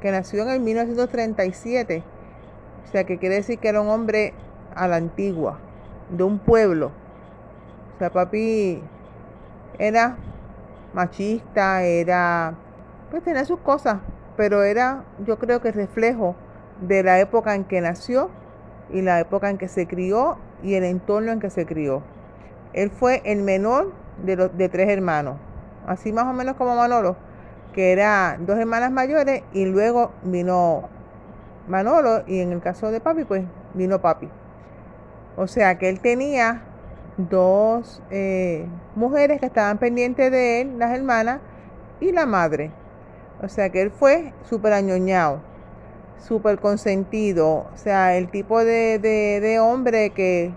que 0.00 0.10
nació 0.10 0.42
en 0.42 0.50
el 0.50 0.60
1937, 0.60 2.02
o 2.84 2.90
sea 2.90 3.04
que 3.04 3.18
quiere 3.18 3.36
decir 3.36 3.58
que 3.58 3.68
era 3.68 3.80
un 3.80 3.88
hombre 3.88 4.34
a 4.74 4.88
la 4.88 4.96
antigua, 4.96 5.58
de 6.10 6.24
un 6.24 6.38
pueblo. 6.38 6.90
O 7.94 7.98
sea, 7.98 8.10
papi 8.10 8.82
era 9.78 10.16
machista, 10.92 11.84
era, 11.84 12.54
pues 13.10 13.22
tenía 13.22 13.44
sus 13.44 13.60
cosas, 13.60 13.98
pero 14.38 14.62
era 14.62 15.02
yo 15.26 15.36
creo 15.40 15.60
que 15.60 15.72
reflejo 15.72 16.36
de 16.80 17.02
la 17.02 17.18
época 17.18 17.56
en 17.56 17.64
que 17.64 17.80
nació 17.80 18.30
y 18.88 19.02
la 19.02 19.18
época 19.18 19.50
en 19.50 19.58
que 19.58 19.66
se 19.66 19.88
crió 19.88 20.38
y 20.62 20.74
el 20.74 20.84
entorno 20.84 21.32
en 21.32 21.40
que 21.40 21.50
se 21.50 21.66
crió. 21.66 22.04
Él 22.72 22.90
fue 22.90 23.20
el 23.24 23.42
menor 23.42 23.92
de, 24.24 24.36
los, 24.36 24.56
de 24.56 24.68
tres 24.68 24.88
hermanos, 24.90 25.38
así 25.88 26.12
más 26.12 26.26
o 26.26 26.32
menos 26.32 26.54
como 26.54 26.76
Manolo, 26.76 27.16
que 27.74 27.90
eran 27.90 28.46
dos 28.46 28.56
hermanas 28.60 28.92
mayores 28.92 29.42
y 29.52 29.64
luego 29.64 30.12
vino 30.22 30.88
Manolo 31.66 32.22
y 32.28 32.38
en 32.38 32.52
el 32.52 32.60
caso 32.60 32.92
de 32.92 33.00
papi, 33.00 33.24
pues 33.24 33.44
vino 33.74 34.00
papi. 34.00 34.28
O 35.36 35.48
sea 35.48 35.78
que 35.78 35.88
él 35.88 35.98
tenía 35.98 36.62
dos 37.16 38.00
eh, 38.12 38.68
mujeres 38.94 39.40
que 39.40 39.46
estaban 39.46 39.78
pendientes 39.78 40.30
de 40.30 40.60
él, 40.60 40.78
las 40.78 40.96
hermanas, 40.96 41.40
y 41.98 42.12
la 42.12 42.24
madre. 42.24 42.70
O 43.42 43.48
sea 43.48 43.70
que 43.70 43.82
él 43.82 43.90
fue 43.90 44.32
súper 44.48 44.72
añoñado 44.72 45.40
súper 46.18 46.58
consentido, 46.58 47.66
o 47.72 47.76
sea, 47.76 48.16
el 48.16 48.30
tipo 48.30 48.64
de, 48.64 48.98
de, 48.98 49.60
hombre 49.60 50.10
que 50.10 50.52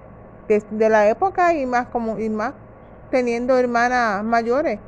de, 0.48 0.90
la 0.90 1.08
época 1.08 1.54
y 1.54 1.66
más 1.66 1.88
como 1.88 2.20
y 2.20 2.30
más 2.30 2.54
teniendo 3.10 3.58
hermanas 3.58 4.24
mayores 4.24 4.80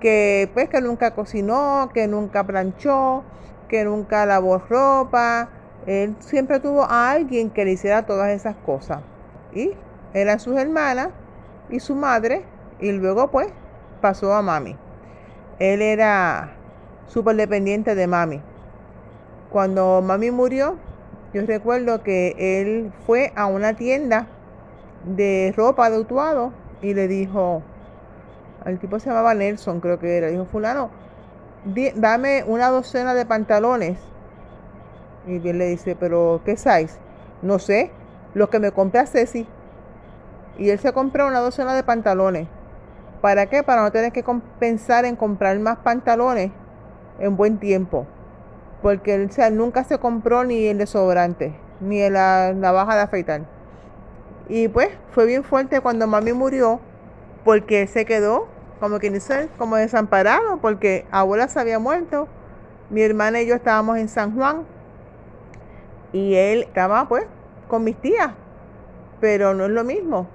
que 0.00 0.50
pues 0.54 0.68
que 0.68 0.80
nunca 0.80 1.12
cocinó, 1.14 1.90
que 1.92 2.08
nunca 2.08 2.44
planchó, 2.44 3.22
que 3.68 3.84
nunca 3.84 4.24
lavó 4.26 4.58
ropa, 4.58 5.50
él 5.86 6.16
siempre 6.20 6.58
tuvo 6.58 6.84
a 6.84 7.10
alguien 7.10 7.50
que 7.50 7.64
le 7.64 7.72
hiciera 7.72 8.06
todas 8.06 8.30
esas 8.30 8.56
cosas. 8.56 9.00
Y 9.52 9.72
eran 10.14 10.40
sus 10.40 10.56
hermanas 10.56 11.10
y 11.68 11.80
su 11.80 11.94
madre 11.94 12.44
y 12.80 12.92
luego 12.92 13.30
pues 13.30 13.48
pasó 14.00 14.32
a 14.32 14.40
mami. 14.40 14.76
Él 15.58 15.82
era 15.82 16.56
súper 17.10 17.36
dependiente 17.36 17.94
de 17.94 18.06
mami. 18.06 18.40
Cuando 19.50 20.00
mami 20.00 20.30
murió, 20.30 20.76
yo 21.34 21.44
recuerdo 21.44 22.02
que 22.02 22.36
él 22.38 22.92
fue 23.04 23.32
a 23.34 23.46
una 23.46 23.74
tienda 23.74 24.28
de 25.04 25.52
ropa 25.56 25.90
de 25.90 25.98
Utuado 25.98 26.52
y 26.82 26.94
le 26.94 27.08
dijo, 27.08 27.62
el 28.64 28.78
tipo 28.78 29.00
se 29.00 29.08
llamaba 29.08 29.34
Nelson, 29.34 29.80
creo 29.80 29.98
que 29.98 30.18
era, 30.18 30.28
dijo, 30.28 30.44
fulano, 30.44 30.90
dame 31.96 32.44
una 32.46 32.68
docena 32.68 33.12
de 33.14 33.26
pantalones. 33.26 33.98
Y 35.26 35.46
él 35.48 35.58
le 35.58 35.66
dice, 35.66 35.96
pero 35.98 36.40
¿qué 36.44 36.56
size? 36.56 36.98
No 37.42 37.58
sé, 37.58 37.90
lo 38.34 38.50
que 38.50 38.60
me 38.60 38.70
compré 38.70 39.00
a 39.00 39.06
Ceci. 39.06 39.46
Y 40.58 40.70
él 40.70 40.78
se 40.78 40.92
compró 40.92 41.26
una 41.26 41.40
docena 41.40 41.74
de 41.74 41.82
pantalones. 41.82 42.48
¿Para 43.20 43.46
qué? 43.46 43.62
Para 43.62 43.82
no 43.82 43.90
tener 43.90 44.12
que 44.12 44.24
pensar 44.58 45.04
en 45.04 45.16
comprar 45.16 45.58
más 45.58 45.78
pantalones 45.78 46.52
en 47.20 47.36
buen 47.36 47.58
tiempo. 47.58 48.06
Porque 48.82 49.14
él 49.14 49.30
nunca 49.52 49.84
se 49.84 49.98
compró 49.98 50.44
ni 50.44 50.66
el 50.66 50.78
desodorante, 50.78 51.54
ni 51.80 52.08
la 52.10 52.52
navaja 52.54 52.96
de 52.96 53.02
afeitar. 53.02 53.42
Y 54.48 54.68
pues 54.68 54.88
fue 55.12 55.26
bien 55.26 55.44
fuerte 55.44 55.80
cuando 55.80 56.06
mami 56.06 56.32
murió, 56.32 56.80
porque 57.44 57.86
se 57.86 58.04
quedó 58.04 58.48
como 58.80 58.98
que 58.98 59.10
dice, 59.10 59.50
como 59.58 59.76
desamparado, 59.76 60.56
porque 60.56 61.06
abuela 61.10 61.48
se 61.48 61.60
había 61.60 61.78
muerto, 61.78 62.28
mi 62.88 63.02
hermana 63.02 63.42
y 63.42 63.46
yo 63.46 63.54
estábamos 63.54 63.98
en 63.98 64.08
San 64.08 64.34
Juan, 64.34 64.64
y 66.12 66.34
él 66.34 66.62
estaba 66.62 67.06
pues 67.06 67.26
con 67.68 67.84
mis 67.84 68.00
tías, 68.00 68.30
pero 69.20 69.54
no 69.54 69.66
es 69.66 69.70
lo 69.70 69.84
mismo. 69.84 70.26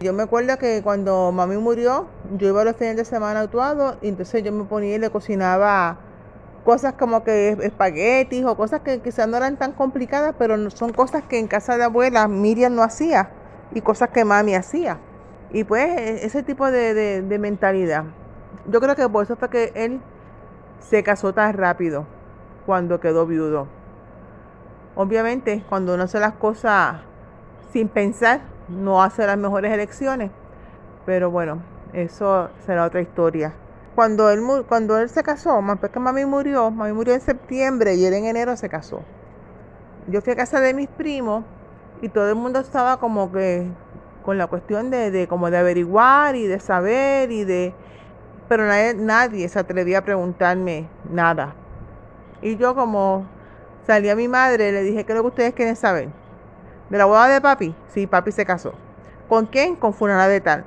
Yo 0.00 0.12
me 0.12 0.22
acuerdo 0.22 0.58
que 0.58 0.82
cuando 0.82 1.32
mami 1.32 1.56
murió, 1.56 2.06
yo 2.36 2.48
iba 2.48 2.62
los 2.62 2.76
fines 2.76 2.96
de 2.96 3.04
semana 3.04 3.40
actuado 3.40 3.96
y 4.00 4.08
entonces 4.08 4.44
yo 4.44 4.52
me 4.52 4.64
ponía 4.64 4.94
y 4.94 4.98
le 4.98 5.10
cocinaba 5.10 5.98
cosas 6.68 6.92
como 6.98 7.24
que 7.24 7.56
espaguetis 7.62 8.44
o 8.44 8.54
cosas 8.54 8.82
que 8.82 9.00
quizás 9.00 9.26
no 9.26 9.38
eran 9.38 9.56
tan 9.56 9.72
complicadas, 9.72 10.34
pero 10.38 10.68
son 10.68 10.92
cosas 10.92 11.22
que 11.22 11.38
en 11.38 11.46
casa 11.48 11.78
de 11.78 11.84
abuela 11.84 12.28
Miriam 12.28 12.74
no 12.74 12.82
hacía 12.82 13.30
y 13.72 13.80
cosas 13.80 14.10
que 14.10 14.22
mami 14.22 14.54
hacía. 14.54 14.98
Y 15.50 15.64
pues 15.64 15.86
e, 15.98 16.26
ese 16.26 16.42
tipo 16.42 16.70
de, 16.70 17.22
de 17.22 17.38
mentalidad. 17.38 18.04
Yo 18.66 18.82
creo 18.82 18.94
que 18.96 19.08
por 19.08 19.24
eso 19.24 19.34
fue 19.36 19.48
que 19.48 19.72
él 19.76 20.02
se 20.78 21.02
casó 21.02 21.32
tan 21.32 21.54
rápido 21.54 22.04
cuando 22.66 23.00
quedó 23.00 23.24
viudo. 23.24 23.66
Obviamente, 24.94 25.64
cuando 25.70 25.94
uno 25.94 26.02
hace 26.02 26.20
las 26.20 26.34
cosas 26.34 26.96
sin 27.72 27.88
pensar, 27.88 28.42
no 28.68 29.02
hace 29.02 29.26
las 29.26 29.38
mejores 29.38 29.72
elecciones. 29.72 30.30
Pero 31.06 31.30
bueno, 31.30 31.62
eso 31.94 32.50
será 32.66 32.84
otra 32.84 33.00
historia. 33.00 33.54
Cuando 33.98 34.30
él, 34.30 34.44
cuando 34.68 34.96
él 34.96 35.08
se 35.08 35.24
casó, 35.24 35.60
más 35.60 35.80
que 35.80 35.98
mami 35.98 36.24
murió, 36.24 36.70
mami 36.70 36.92
murió 36.92 37.14
en 37.14 37.20
septiembre 37.20 37.96
y 37.96 38.04
él 38.04 38.14
en 38.14 38.26
enero 38.26 38.56
se 38.56 38.68
casó. 38.68 39.02
Yo 40.06 40.20
fui 40.20 40.34
a 40.34 40.36
casa 40.36 40.60
de 40.60 40.72
mis 40.72 40.86
primos 40.86 41.42
y 42.00 42.08
todo 42.08 42.28
el 42.28 42.36
mundo 42.36 42.60
estaba 42.60 43.00
como 43.00 43.32
que 43.32 43.66
con 44.24 44.38
la 44.38 44.46
cuestión 44.46 44.90
de, 44.90 45.10
de 45.10 45.26
como 45.26 45.50
de 45.50 45.58
averiguar 45.58 46.36
y 46.36 46.46
de 46.46 46.60
saber 46.60 47.32
y 47.32 47.42
de... 47.42 47.74
Pero 48.48 48.66
nadie, 48.66 48.94
nadie 48.94 49.48
se 49.48 49.58
atrevía 49.58 49.98
a 49.98 50.04
preguntarme 50.04 50.88
nada. 51.10 51.56
Y 52.40 52.56
yo 52.56 52.76
como 52.76 53.26
salí 53.84 54.10
a 54.10 54.14
mi 54.14 54.28
madre, 54.28 54.70
le 54.70 54.82
dije, 54.82 55.04
¿qué 55.04 55.10
es 55.10 55.16
lo 55.16 55.24
que 55.24 55.28
ustedes 55.30 55.54
quieren 55.54 55.74
saber? 55.74 56.10
¿De 56.88 56.98
la 56.98 57.06
boda 57.06 57.26
de 57.26 57.40
papi? 57.40 57.74
Sí, 57.88 58.06
papi 58.06 58.30
se 58.30 58.46
casó. 58.46 58.74
¿Con 59.28 59.46
quién? 59.46 59.74
Con 59.74 59.92
fulana 59.92 60.28
de 60.28 60.40
tal. 60.40 60.64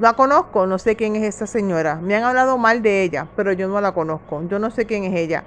La 0.00 0.14
conozco, 0.14 0.66
no 0.66 0.78
sé 0.78 0.96
quién 0.96 1.16
es 1.16 1.22
esa 1.22 1.46
señora. 1.46 1.96
Me 1.96 2.16
han 2.16 2.24
hablado 2.24 2.56
mal 2.56 2.80
de 2.80 3.02
ella, 3.02 3.28
pero 3.36 3.52
yo 3.52 3.68
no 3.68 3.80
la 3.80 3.92
conozco. 3.92 4.42
Yo 4.48 4.58
no 4.58 4.70
sé 4.70 4.86
quién 4.86 5.04
es 5.04 5.14
ella. 5.14 5.44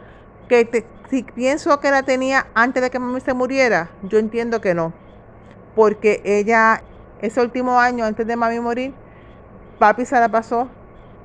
Que 0.47 0.85
si 1.09 1.23
pienso 1.23 1.79
que 1.79 1.89
la 1.89 2.03
tenía 2.03 2.47
antes 2.53 2.83
de 2.83 2.91
que 2.91 2.99
mami 2.99 3.21
se 3.21 3.33
muriera, 3.33 3.89
yo 4.03 4.19
entiendo 4.19 4.61
que 4.61 4.75
no. 4.75 4.93
Porque 5.75 6.21
ella, 6.23 6.83
ese 7.21 7.41
último 7.41 7.79
año 7.79 8.05
antes 8.05 8.27
de 8.27 8.35
mami 8.35 8.59
morir, 8.59 8.93
papi 9.79 10.05
se 10.05 10.19
la 10.19 10.29
pasó 10.29 10.67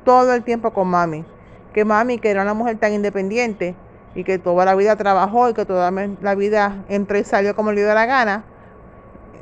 todo 0.04 0.32
el 0.32 0.42
tiempo 0.42 0.72
con 0.72 0.88
mami. 0.88 1.26
Que 1.74 1.84
mami, 1.84 2.18
que 2.18 2.30
era 2.30 2.42
una 2.42 2.54
mujer 2.54 2.78
tan 2.78 2.94
independiente 2.94 3.76
y 4.14 4.24
que 4.24 4.38
toda 4.38 4.64
la 4.64 4.74
vida 4.74 4.96
trabajó 4.96 5.50
y 5.50 5.54
que 5.54 5.66
toda 5.66 5.90
la 5.90 6.34
vida 6.34 6.84
entró 6.88 7.18
y 7.18 7.24
salió 7.24 7.54
como 7.54 7.72
le 7.72 7.82
dio 7.82 7.94
la 7.94 8.06
gana, 8.06 8.44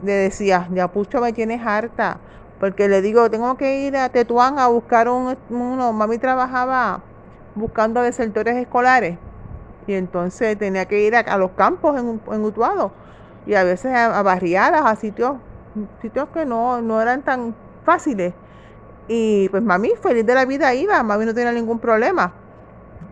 le 0.02 0.12
decía, 0.12 0.68
ya 0.72 0.88
Pucho 0.88 1.20
me 1.20 1.32
tienes 1.32 1.64
harta, 1.64 2.18
porque 2.60 2.88
le 2.88 3.02
digo, 3.02 3.30
tengo 3.30 3.56
que 3.56 3.86
ir 3.86 3.96
a 3.96 4.08
Tetuán 4.08 4.58
a 4.58 4.66
buscar 4.68 5.08
un, 5.08 5.36
uno, 5.50 5.92
mami 5.92 6.18
trabajaba 6.18 7.02
buscando 7.54 8.02
desertores 8.02 8.56
escolares 8.56 9.18
y 9.86 9.94
entonces 9.94 10.58
tenía 10.58 10.86
que 10.86 11.00
ir 11.00 11.16
a, 11.16 11.38
los 11.38 11.52
campos 11.52 11.98
en, 11.98 12.20
en, 12.30 12.44
Utuado 12.44 12.92
y 13.46 13.54
a 13.54 13.64
veces 13.64 13.94
a, 13.94 14.22
barriadas, 14.22 14.82
a 14.84 14.96
sitios, 14.96 15.36
sitios 16.02 16.28
que 16.34 16.44
no, 16.44 16.82
no 16.82 17.00
eran 17.00 17.22
tan 17.22 17.54
fáciles. 17.84 18.34
Y 19.08 19.48
pues 19.48 19.62
mami, 19.62 19.92
feliz 20.02 20.26
de 20.26 20.34
la 20.34 20.44
vida 20.44 20.74
iba, 20.74 21.02
mami 21.02 21.24
no 21.24 21.32
tenía 21.32 21.52
ningún 21.52 21.78
problema. 21.78 22.34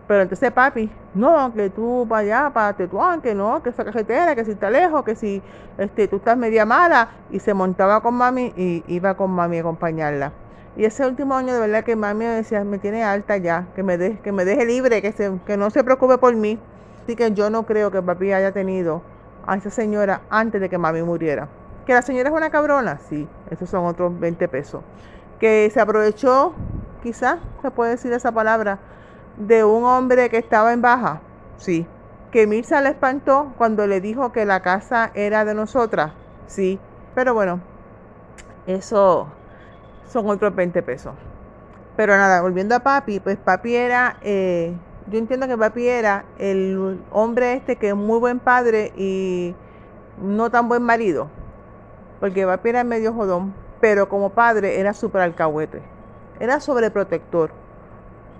Pero 0.07 0.21
entonces 0.21 0.51
papi, 0.51 0.89
no, 1.13 1.53
que 1.53 1.69
tú 1.69 2.05
para 2.07 2.21
allá, 2.21 2.51
para 2.53 2.73
Tetuán, 2.73 3.21
que 3.21 3.35
no, 3.35 3.61
que 3.61 3.69
esa 3.69 3.83
carretera, 3.83 4.35
que 4.35 4.45
si 4.45 4.51
está 4.51 4.69
lejos, 4.69 5.03
que 5.03 5.15
si 5.15 5.41
este, 5.77 6.07
tú 6.07 6.17
estás 6.17 6.37
media 6.37 6.65
mala. 6.65 7.09
Y 7.29 7.39
se 7.39 7.53
montaba 7.53 8.01
con 8.01 8.13
mami 8.13 8.53
y 8.55 8.83
iba 8.87 9.15
con 9.15 9.31
mami 9.31 9.57
a 9.57 9.61
acompañarla. 9.61 10.31
Y 10.77 10.85
ese 10.85 11.05
último 11.05 11.35
año 11.35 11.53
de 11.53 11.59
verdad 11.59 11.83
que 11.83 11.95
mami 11.95 12.25
me 12.25 12.31
decía, 12.31 12.63
me 12.63 12.77
tiene 12.77 13.03
alta 13.03 13.35
ya, 13.37 13.67
que 13.75 13.83
me, 13.83 14.19
que 14.19 14.31
me 14.31 14.45
deje 14.45 14.65
libre, 14.65 15.01
que, 15.01 15.11
se, 15.11 15.39
que 15.45 15.57
no 15.57 15.69
se 15.71 15.83
preocupe 15.83 16.17
por 16.17 16.35
mí. 16.35 16.57
Así 17.03 17.15
que 17.15 17.31
yo 17.33 17.49
no 17.49 17.65
creo 17.65 17.91
que 17.91 18.01
papi 18.01 18.31
haya 18.31 18.53
tenido 18.53 19.01
a 19.45 19.57
esa 19.57 19.69
señora 19.69 20.21
antes 20.29 20.61
de 20.61 20.69
que 20.69 20.77
mami 20.77 21.01
muriera. 21.01 21.49
Que 21.85 21.93
la 21.93 22.01
señora 22.01 22.29
es 22.29 22.35
una 22.35 22.49
cabrona, 22.49 22.99
sí, 23.09 23.27
esos 23.49 23.69
son 23.69 23.85
otros 23.85 24.17
20 24.19 24.47
pesos. 24.47 24.83
Que 25.39 25.69
se 25.73 25.81
aprovechó, 25.81 26.53
quizás 27.01 27.39
se 27.61 27.71
puede 27.71 27.91
decir 27.91 28.11
esa 28.13 28.31
palabra, 28.31 28.79
de 29.37 29.63
un 29.63 29.85
hombre 29.85 30.29
que 30.29 30.37
estaba 30.37 30.73
en 30.73 30.81
baja? 30.81 31.21
Sí. 31.57 31.85
¿Que 32.31 32.47
Mirza 32.47 32.81
le 32.81 32.89
espantó 32.89 33.53
cuando 33.57 33.87
le 33.87 34.01
dijo 34.01 34.31
que 34.31 34.45
la 34.45 34.61
casa 34.61 35.11
era 35.13 35.45
de 35.45 35.53
nosotras? 35.53 36.11
Sí. 36.47 36.79
Pero 37.15 37.33
bueno, 37.33 37.61
eso 38.65 39.27
son 40.07 40.29
otros 40.29 40.55
20 40.55 40.81
pesos. 40.83 41.13
Pero 41.95 42.15
nada, 42.17 42.41
volviendo 42.41 42.75
a 42.75 42.79
papi, 42.79 43.19
pues 43.19 43.37
papi 43.37 43.75
era, 43.75 44.17
eh, 44.21 44.75
yo 45.07 45.17
entiendo 45.17 45.47
que 45.47 45.57
papi 45.57 45.87
era 45.87 46.25
el 46.37 46.99
hombre 47.11 47.53
este 47.53 47.77
que 47.77 47.89
es 47.89 47.95
muy 47.95 48.19
buen 48.19 48.39
padre 48.39 48.91
y 48.95 49.55
no 50.21 50.51
tan 50.51 50.67
buen 50.69 50.83
marido. 50.83 51.29
Porque 52.19 52.45
papi 52.45 52.69
era 52.69 52.83
medio 52.83 53.13
jodón, 53.13 53.53
pero 53.79 54.09
como 54.09 54.31
padre 54.31 54.79
era 54.79 54.93
súper 54.93 55.21
alcahuete. 55.21 55.81
Era 56.39 56.59
sobreprotector 56.59 57.51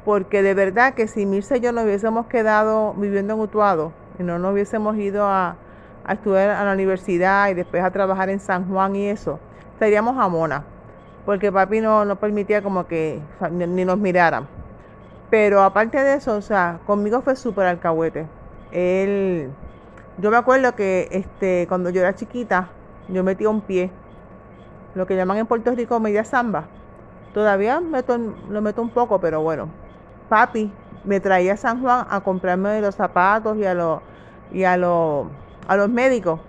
porque 0.08 0.42
de 0.42 0.54
verdad 0.54 0.94
que 0.94 1.06
si 1.10 1.26
Mirce 1.26 1.58
y 1.58 1.60
yo 1.60 1.74
nos 1.74 1.84
hubiésemos 1.84 2.28
quedado 2.28 2.94
viviendo 2.94 3.34
en 3.34 3.42
Utuado 3.42 3.92
y 4.18 4.24
no 4.24 4.40
nos 4.40 4.54
hubiésemos 4.54 4.96
ido 4.96 5.26
a, 5.28 5.58
estudiar 6.08 6.52
a 6.52 6.64
la 6.64 6.72
universidad 6.72 7.50
y 7.50 7.56
después 7.56 7.84
a 7.84 7.92
trabajar 7.92 8.30
en 8.30 8.40
San 8.40 8.70
Juan 8.70 8.96
y 8.96 9.10
eso, 9.10 9.38
estaríamos 9.74 10.18
a 10.18 10.30
mona, 10.30 10.64
porque 11.26 11.52
papi 11.52 11.82
no, 11.82 12.06
no 12.06 12.16
permitía 12.16 12.62
como 12.62 12.88
que 12.88 13.20
ni, 13.52 13.84
nos 13.84 13.98
miraran. 13.98 14.48
Pero 15.30 15.62
aparte 15.62 16.02
de 16.02 16.14
eso, 16.14 16.38
o 16.38 16.42
sea, 16.42 16.80
conmigo 16.86 17.22
fue 17.22 17.36
súper 17.36 17.66
alcahuete. 17.66 18.28
Él, 18.72 19.52
yo 20.20 20.32
me 20.32 20.38
acuerdo 20.38 20.74
que 20.74 21.10
este, 21.12 21.66
cuando 21.68 21.90
yo 21.90 22.00
era 22.00 22.16
chiquita, 22.16 22.70
yo 23.10 23.26
metía 23.26 23.50
un 23.50 23.60
pie, 23.60 23.92
lo 24.96 25.06
que 25.06 25.18
llaman 25.18 25.40
en 25.40 25.48
Puerto 25.48 25.76
Rico 25.76 26.00
media 26.00 26.24
samba. 26.24 26.70
Todavía 27.34 27.82
meto, 27.82 28.18
lo 28.50 28.62
meto 28.62 28.82
un 28.82 28.90
poco, 28.90 29.20
pero 29.20 29.42
bueno, 29.42 29.68
papi 30.30 30.72
me 31.04 31.20
traía 31.20 31.54
a 31.54 31.58
San 31.58 31.82
Juan 31.82 32.06
a 32.10 32.22
comprarme 32.22 32.82
los 32.82 32.96
zapatos 32.96 33.58
y 33.58 33.66
a 33.66 33.74
los 33.74 34.02
y 34.52 34.64
a 34.64 34.78
los 34.78 35.28
a 35.68 35.76
los 35.76 35.90
médicos 35.90 36.40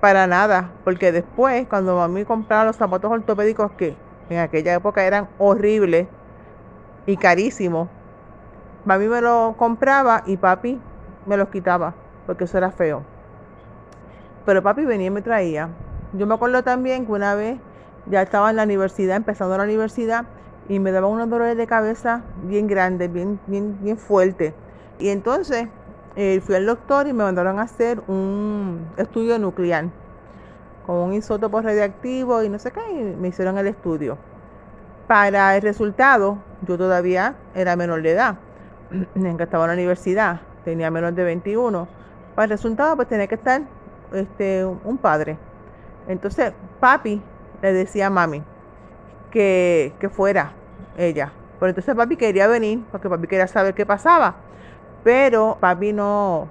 para 0.00 0.26
nada, 0.26 0.72
porque 0.82 1.12
después 1.12 1.66
cuando 1.68 1.96
mami 1.96 2.24
compraba 2.24 2.64
los 2.64 2.76
zapatos 2.76 3.10
ortopédicos 3.10 3.70
que 3.72 3.96
en 4.30 4.38
aquella 4.38 4.74
época 4.74 5.04
eran 5.04 5.28
horribles 5.38 6.08
y 7.06 7.16
carísimos, 7.16 7.88
mami 8.84 9.06
me 9.06 9.20
los 9.20 9.54
compraba 9.56 10.24
y 10.26 10.36
papi 10.36 10.80
me 11.26 11.36
los 11.36 11.48
quitaba 11.48 11.94
porque 12.26 12.44
eso 12.44 12.58
era 12.58 12.70
feo. 12.70 13.02
Pero 14.44 14.62
papi 14.62 14.84
venía 14.84 15.06
y 15.06 15.10
me 15.10 15.22
traía. 15.22 15.68
Yo 16.14 16.26
me 16.26 16.34
acuerdo 16.34 16.62
también 16.62 17.06
que 17.06 17.12
una 17.12 17.34
vez 17.34 17.58
ya 18.06 18.22
estaba 18.22 18.50
en 18.50 18.56
la 18.56 18.64
universidad, 18.64 19.16
empezando 19.16 19.56
la 19.56 19.64
universidad, 19.64 20.24
y 20.68 20.78
me 20.78 20.92
daba 20.92 21.06
unos 21.06 21.28
dolores 21.28 21.56
de 21.56 21.66
cabeza 21.66 22.22
bien 22.44 22.66
grandes, 22.66 23.12
bien, 23.12 23.40
bien, 23.46 23.78
bien 23.82 23.96
fuertes. 23.96 24.54
Y 24.98 25.08
entonces 25.08 25.68
eh, 26.16 26.40
fui 26.40 26.54
al 26.54 26.66
doctor 26.66 27.06
y 27.06 27.12
me 27.12 27.24
mandaron 27.24 27.58
a 27.58 27.62
hacer 27.62 28.02
un 28.06 28.86
estudio 28.96 29.38
nuclear 29.38 29.86
con 30.86 30.96
un 30.96 31.14
isótopo 31.14 31.60
radiactivo 31.60 32.42
y 32.42 32.48
no 32.48 32.58
sé 32.58 32.70
qué, 32.70 32.80
y 32.90 33.16
me 33.16 33.28
hicieron 33.28 33.58
el 33.58 33.66
estudio. 33.66 34.18
Para 35.06 35.56
el 35.56 35.62
resultado, 35.62 36.38
yo 36.66 36.78
todavía 36.78 37.36
era 37.54 37.76
menor 37.76 38.02
de 38.02 38.12
edad, 38.12 38.36
en 39.14 39.36
que 39.36 39.44
estaba 39.44 39.64
en 39.64 39.68
la 39.68 39.74
universidad, 39.74 40.40
tenía 40.64 40.90
menos 40.90 41.14
de 41.14 41.24
21. 41.24 41.88
Para 42.34 42.44
el 42.44 42.50
resultado, 42.50 42.96
pues 42.96 43.08
tenía 43.08 43.26
que 43.26 43.34
estar 43.34 43.62
este, 44.12 44.64
un 44.64 44.98
padre. 44.98 45.38
Entonces, 46.08 46.52
papi 46.80 47.22
le 47.62 47.72
decía 47.72 48.08
a 48.08 48.10
mami 48.10 48.42
que, 49.32 50.10
fuera 50.12 50.52
ella. 50.96 51.32
Pero 51.58 51.70
entonces 51.70 51.94
papi 51.94 52.16
quería 52.16 52.46
venir, 52.46 52.84
porque 52.92 53.08
papi 53.08 53.26
quería 53.26 53.48
saber 53.48 53.74
qué 53.74 53.86
pasaba. 53.86 54.36
Pero 55.02 55.56
papi 55.60 55.92
no, 55.92 56.48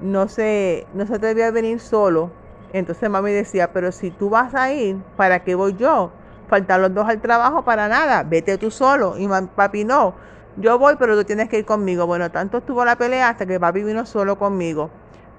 no 0.00 0.28
se, 0.28 0.86
no 0.94 1.06
se 1.06 1.14
atrevía 1.14 1.48
a 1.48 1.50
venir 1.50 1.80
solo. 1.80 2.30
Entonces 2.72 3.08
mami 3.10 3.32
decía, 3.32 3.72
pero 3.72 3.92
si 3.92 4.10
tú 4.10 4.30
vas 4.30 4.54
a 4.54 4.72
ir, 4.72 4.96
¿para 5.16 5.44
qué 5.44 5.54
voy 5.54 5.74
yo? 5.76 6.10
Faltan 6.48 6.82
los 6.82 6.94
dos 6.94 7.08
al 7.08 7.20
trabajo 7.20 7.64
para 7.64 7.88
nada, 7.88 8.22
vete 8.22 8.56
tú 8.58 8.70
solo. 8.70 9.16
Y 9.18 9.28
papi 9.54 9.84
no, 9.84 10.14
yo 10.56 10.78
voy, 10.78 10.94
pero 10.98 11.16
tú 11.16 11.24
tienes 11.24 11.48
que 11.48 11.58
ir 11.58 11.64
conmigo. 11.64 12.06
Bueno, 12.06 12.30
tanto 12.30 12.58
estuvo 12.58 12.84
la 12.84 12.96
pelea 12.96 13.30
hasta 13.30 13.46
que 13.46 13.58
papi 13.58 13.82
vino 13.82 14.06
solo 14.06 14.38
conmigo. 14.38 14.90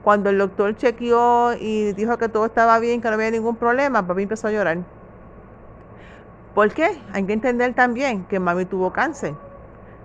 Cuando 0.04 0.30
el 0.30 0.38
doctor 0.38 0.76
chequeó 0.76 1.54
y 1.60 1.94
dijo 1.94 2.18
que 2.18 2.30
todo 2.30 2.46
estaba 2.46 2.80
bien, 2.80 3.02
que 3.02 3.10
no 3.10 3.16
había 3.16 3.32
ningún 3.32 3.56
problema, 3.56 4.06
papi 4.06 4.24
empezó 4.24 4.48
a 4.48 4.52
llorar. 4.52 4.97
¿Por 6.58 6.74
qué? 6.74 7.00
Hay 7.14 7.24
que 7.24 7.34
entender 7.34 7.76
también 7.76 8.26
que 8.26 8.40
mami 8.40 8.66
tuvo 8.66 8.92
cáncer 8.92 9.36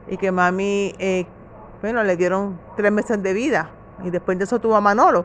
y 0.06 0.18
que 0.18 0.30
mami, 0.30 0.94
eh, 0.98 1.24
bueno, 1.80 2.04
le 2.04 2.14
dieron 2.14 2.60
tres 2.76 2.92
meses 2.92 3.22
de 3.22 3.32
vida 3.32 3.70
y 4.04 4.10
después 4.10 4.36
de 4.36 4.44
eso 4.44 4.58
tuvo 4.58 4.76
a 4.76 4.82
Manolo. 4.82 5.24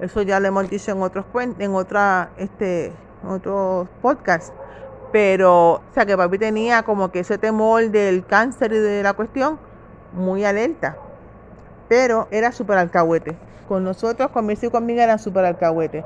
Eso 0.00 0.22
ya 0.22 0.40
le 0.40 0.48
hemos 0.48 0.70
dicho 0.70 0.90
en 0.90 1.02
otros 1.02 1.26
en 1.58 1.74
otra, 1.74 2.30
este, 2.38 2.90
otros 3.28 3.86
podcasts. 4.00 4.50
Pero, 5.12 5.72
o 5.72 5.82
sea, 5.92 6.06
que 6.06 6.16
papi 6.16 6.38
tenía 6.38 6.84
como 6.84 7.12
que 7.12 7.18
ese 7.18 7.36
temor 7.36 7.90
del 7.90 8.24
cáncer 8.24 8.72
y 8.72 8.78
de 8.78 9.02
la 9.02 9.12
cuestión 9.12 9.58
muy 10.14 10.42
alerta. 10.46 10.96
Pero 11.86 12.28
era 12.30 12.50
súper 12.50 12.78
alcahuete. 12.78 13.36
Con 13.68 13.84
nosotros, 13.84 14.30
con 14.30 14.46
Mirce 14.46 14.68
y 14.68 14.70
conmigo 14.70 15.02
eran 15.02 15.18
súper 15.18 15.44
alcahuete. 15.44 16.02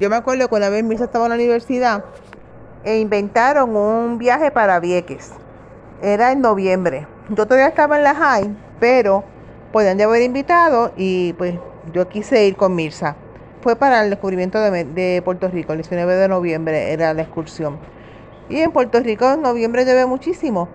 Yo 0.00 0.08
me 0.08 0.16
acuerdo 0.16 0.48
que 0.48 0.54
una 0.54 0.70
vez 0.70 0.82
Mirce 0.84 1.04
estaba 1.04 1.26
en 1.26 1.30
la 1.32 1.34
universidad 1.34 2.02
e 2.86 3.00
inventaron 3.00 3.74
un 3.74 4.16
viaje 4.16 4.52
para 4.52 4.78
Vieques. 4.78 5.32
Era 6.00 6.30
en 6.30 6.40
noviembre. 6.40 7.08
Yo 7.28 7.44
todavía 7.44 7.66
estaba 7.66 7.98
en 7.98 8.04
la 8.04 8.14
high, 8.14 8.56
pero 8.78 9.24
podían 9.72 10.00
haber 10.00 10.22
invitado 10.22 10.92
y 10.96 11.32
pues 11.32 11.56
yo 11.92 12.08
quise 12.08 12.46
ir 12.46 12.56
con 12.56 12.76
Mirza. 12.76 13.16
Fue 13.60 13.74
para 13.74 14.04
el 14.04 14.10
descubrimiento 14.10 14.60
de, 14.60 15.20
Puerto 15.24 15.48
Rico, 15.48 15.72
el 15.72 15.78
19 15.78 16.14
de 16.14 16.28
noviembre 16.28 16.92
era 16.92 17.12
la 17.12 17.22
excursión. 17.22 17.76
Y 18.48 18.60
en 18.60 18.70
Puerto 18.70 19.00
Rico 19.00 19.32
en 19.32 19.42
noviembre 19.42 19.84
llueve 19.84 20.06
muchísimo. 20.06 20.68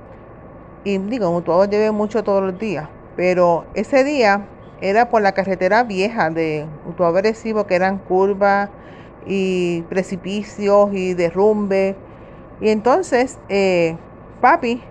Y 0.83 0.97
digo, 0.97 1.41
todo 1.41 1.63
llueve 1.63 1.91
mucho 1.91 2.25
todos 2.25 2.43
los 2.43 2.59
días. 2.59 2.89
Pero 3.15 3.65
ese 3.73 4.03
día 4.03 4.47
era 4.81 5.09
por 5.09 5.21
la 5.21 5.31
carretera 5.31 5.83
vieja 5.83 6.29
de 6.29 6.65
Utuado 6.85 7.15
Agresivo, 7.15 7.67
que 7.67 7.75
eran 7.75 7.99
curvas 7.99 8.69
y 9.25 9.83
precipicios 9.83 10.89
y 10.93 11.13
derrumbe. 11.13 11.95
Y 12.59 12.69
entonces, 12.69 13.39
eh, 13.49 13.97
papi, 14.41 14.81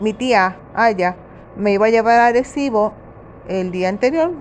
mi 0.00 0.12
tía, 0.12 0.58
Aya, 0.74 1.16
me 1.56 1.72
iba 1.72 1.86
a 1.86 1.90
llevar 1.90 2.20
a 2.20 2.26
Arecibo 2.26 2.92
el 3.48 3.70
día 3.70 3.88
anterior. 3.88 4.32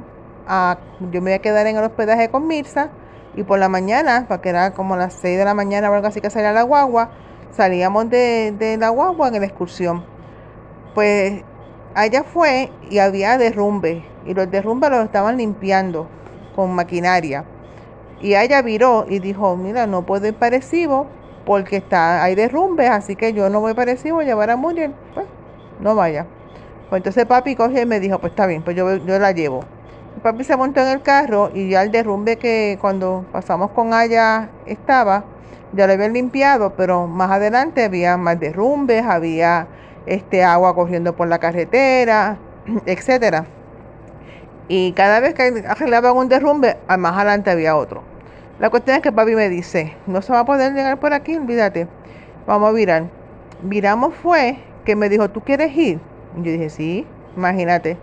A, 0.48 0.78
yo 1.12 1.22
me 1.22 1.32
iba 1.32 1.38
a 1.38 1.42
quedar 1.42 1.68
en 1.68 1.78
el 1.78 1.84
hospedaje 1.84 2.30
con 2.30 2.48
Mirza 2.48 2.90
y 3.36 3.44
por 3.44 3.60
la 3.60 3.70
mañana, 3.70 4.28
que 4.42 4.50
era 4.50 4.74
como 4.74 4.96
las 4.96 5.14
6 5.14 5.38
de 5.38 5.46
la 5.46 5.54
mañana 5.54 5.90
o 5.90 5.94
algo 5.94 6.08
así 6.08 6.22
que 6.22 6.30
salía 6.30 6.52
la 6.52 6.64
guagua, 6.64 7.12
salíamos 7.52 8.10
de, 8.10 8.54
de 8.58 8.78
la 8.78 8.90
guagua 8.90 9.28
en 9.28 9.40
la 9.40 9.46
excursión. 9.46 10.06
Pues 10.96 11.44
allá 11.94 12.24
fue 12.24 12.72
y 12.90 13.00
había 13.00 13.38
derrumbe 13.38 14.04
y 14.26 14.34
los 14.34 14.50
derrumbes 14.50 14.90
los 14.90 15.06
estaban 15.06 15.38
limpiando 15.38 16.08
con 16.56 16.74
maquinaria. 16.74 17.46
Y 18.22 18.36
ella 18.36 18.62
viró 18.62 19.06
y 19.08 19.20
dijo, 19.20 19.56
mira, 19.56 19.88
no 19.88 20.06
puedo 20.06 20.28
ir 20.28 20.34
parecido 20.34 21.08
porque 21.46 21.78
está, 21.78 22.24
hay 22.24 22.36
derrumbes, 22.36 22.90
así 22.90 23.16
que 23.16 23.34
yo 23.34 23.50
no 23.50 23.62
voy 23.62 23.74
parecido 23.74 24.20
a 24.20 24.24
llevar 24.24 24.50
a 24.50 24.56
Muriel. 24.56 24.94
Pues, 25.14 25.26
no 25.80 25.96
vaya. 25.96 26.26
Pues 26.90 27.00
entonces 27.00 27.26
papi 27.26 27.56
cogió 27.56 27.82
y 27.82 27.86
me 27.86 28.00
dijo, 28.00 28.20
pues 28.20 28.32
está 28.32 28.46
bien, 28.46 28.62
pues 28.62 28.76
yo, 28.76 28.98
yo 28.98 29.20
la 29.20 29.32
llevo. 29.32 29.62
papi 30.22 30.44
se 30.44 30.58
montó 30.58 30.82
en 30.82 30.88
el 30.88 31.02
carro 31.02 31.52
y 31.54 31.70
ya 31.70 31.82
el 31.84 31.92
derrumbe 31.92 32.38
que 32.38 32.78
cuando 32.82 33.26
pasamos 33.32 33.72
con 33.72 33.94
ella 33.94 34.50
estaba, 34.66 35.24
ya 35.74 35.88
lo 35.88 35.94
habían 35.94 36.14
limpiado, 36.14 36.74
pero 36.76 37.08
más 37.08 37.32
adelante 37.32 37.86
había 37.86 38.18
más 38.18 38.40
derrumbes, 38.40 39.06
había 39.06 39.68
este 40.06 40.44
agua 40.44 40.76
corriendo 40.76 41.16
por 41.16 41.28
la 41.28 41.40
carretera, 41.40 42.38
etcétera. 42.86 43.46
Y 44.70 44.94
cada 44.94 45.20
vez 45.20 45.34
que 45.34 45.66
arreglaban 45.68 46.16
un 46.16 46.30
derrumbe, 46.30 46.78
más 46.98 47.16
adelante 47.16 47.50
había 47.50 47.76
otro. 47.76 48.04
La 48.60 48.70
cuestión 48.70 48.98
es 48.98 49.02
que 49.02 49.12
papi 49.12 49.36
me 49.36 49.50
dice, 49.50 49.96
no 50.06 50.22
se 50.22 50.32
va 50.32 50.40
a 50.40 50.46
poder 50.46 50.74
llegar 50.74 51.00
por 51.00 51.12
aquí, 51.12 51.36
olvídate, 51.36 51.88
vamos 52.46 52.70
a 52.70 52.72
virar. 52.72 53.04
Viramos 53.64 54.14
fue 54.14 54.60
que 54.86 54.96
me 54.96 55.10
dijo, 55.10 55.30
¿tú 55.30 55.42
quieres 55.42 55.76
ir? 55.76 56.00
Y 56.38 56.44
yo 56.44 56.52
dije, 56.52 56.70
sí, 56.70 57.08
imagínate, 57.36 57.98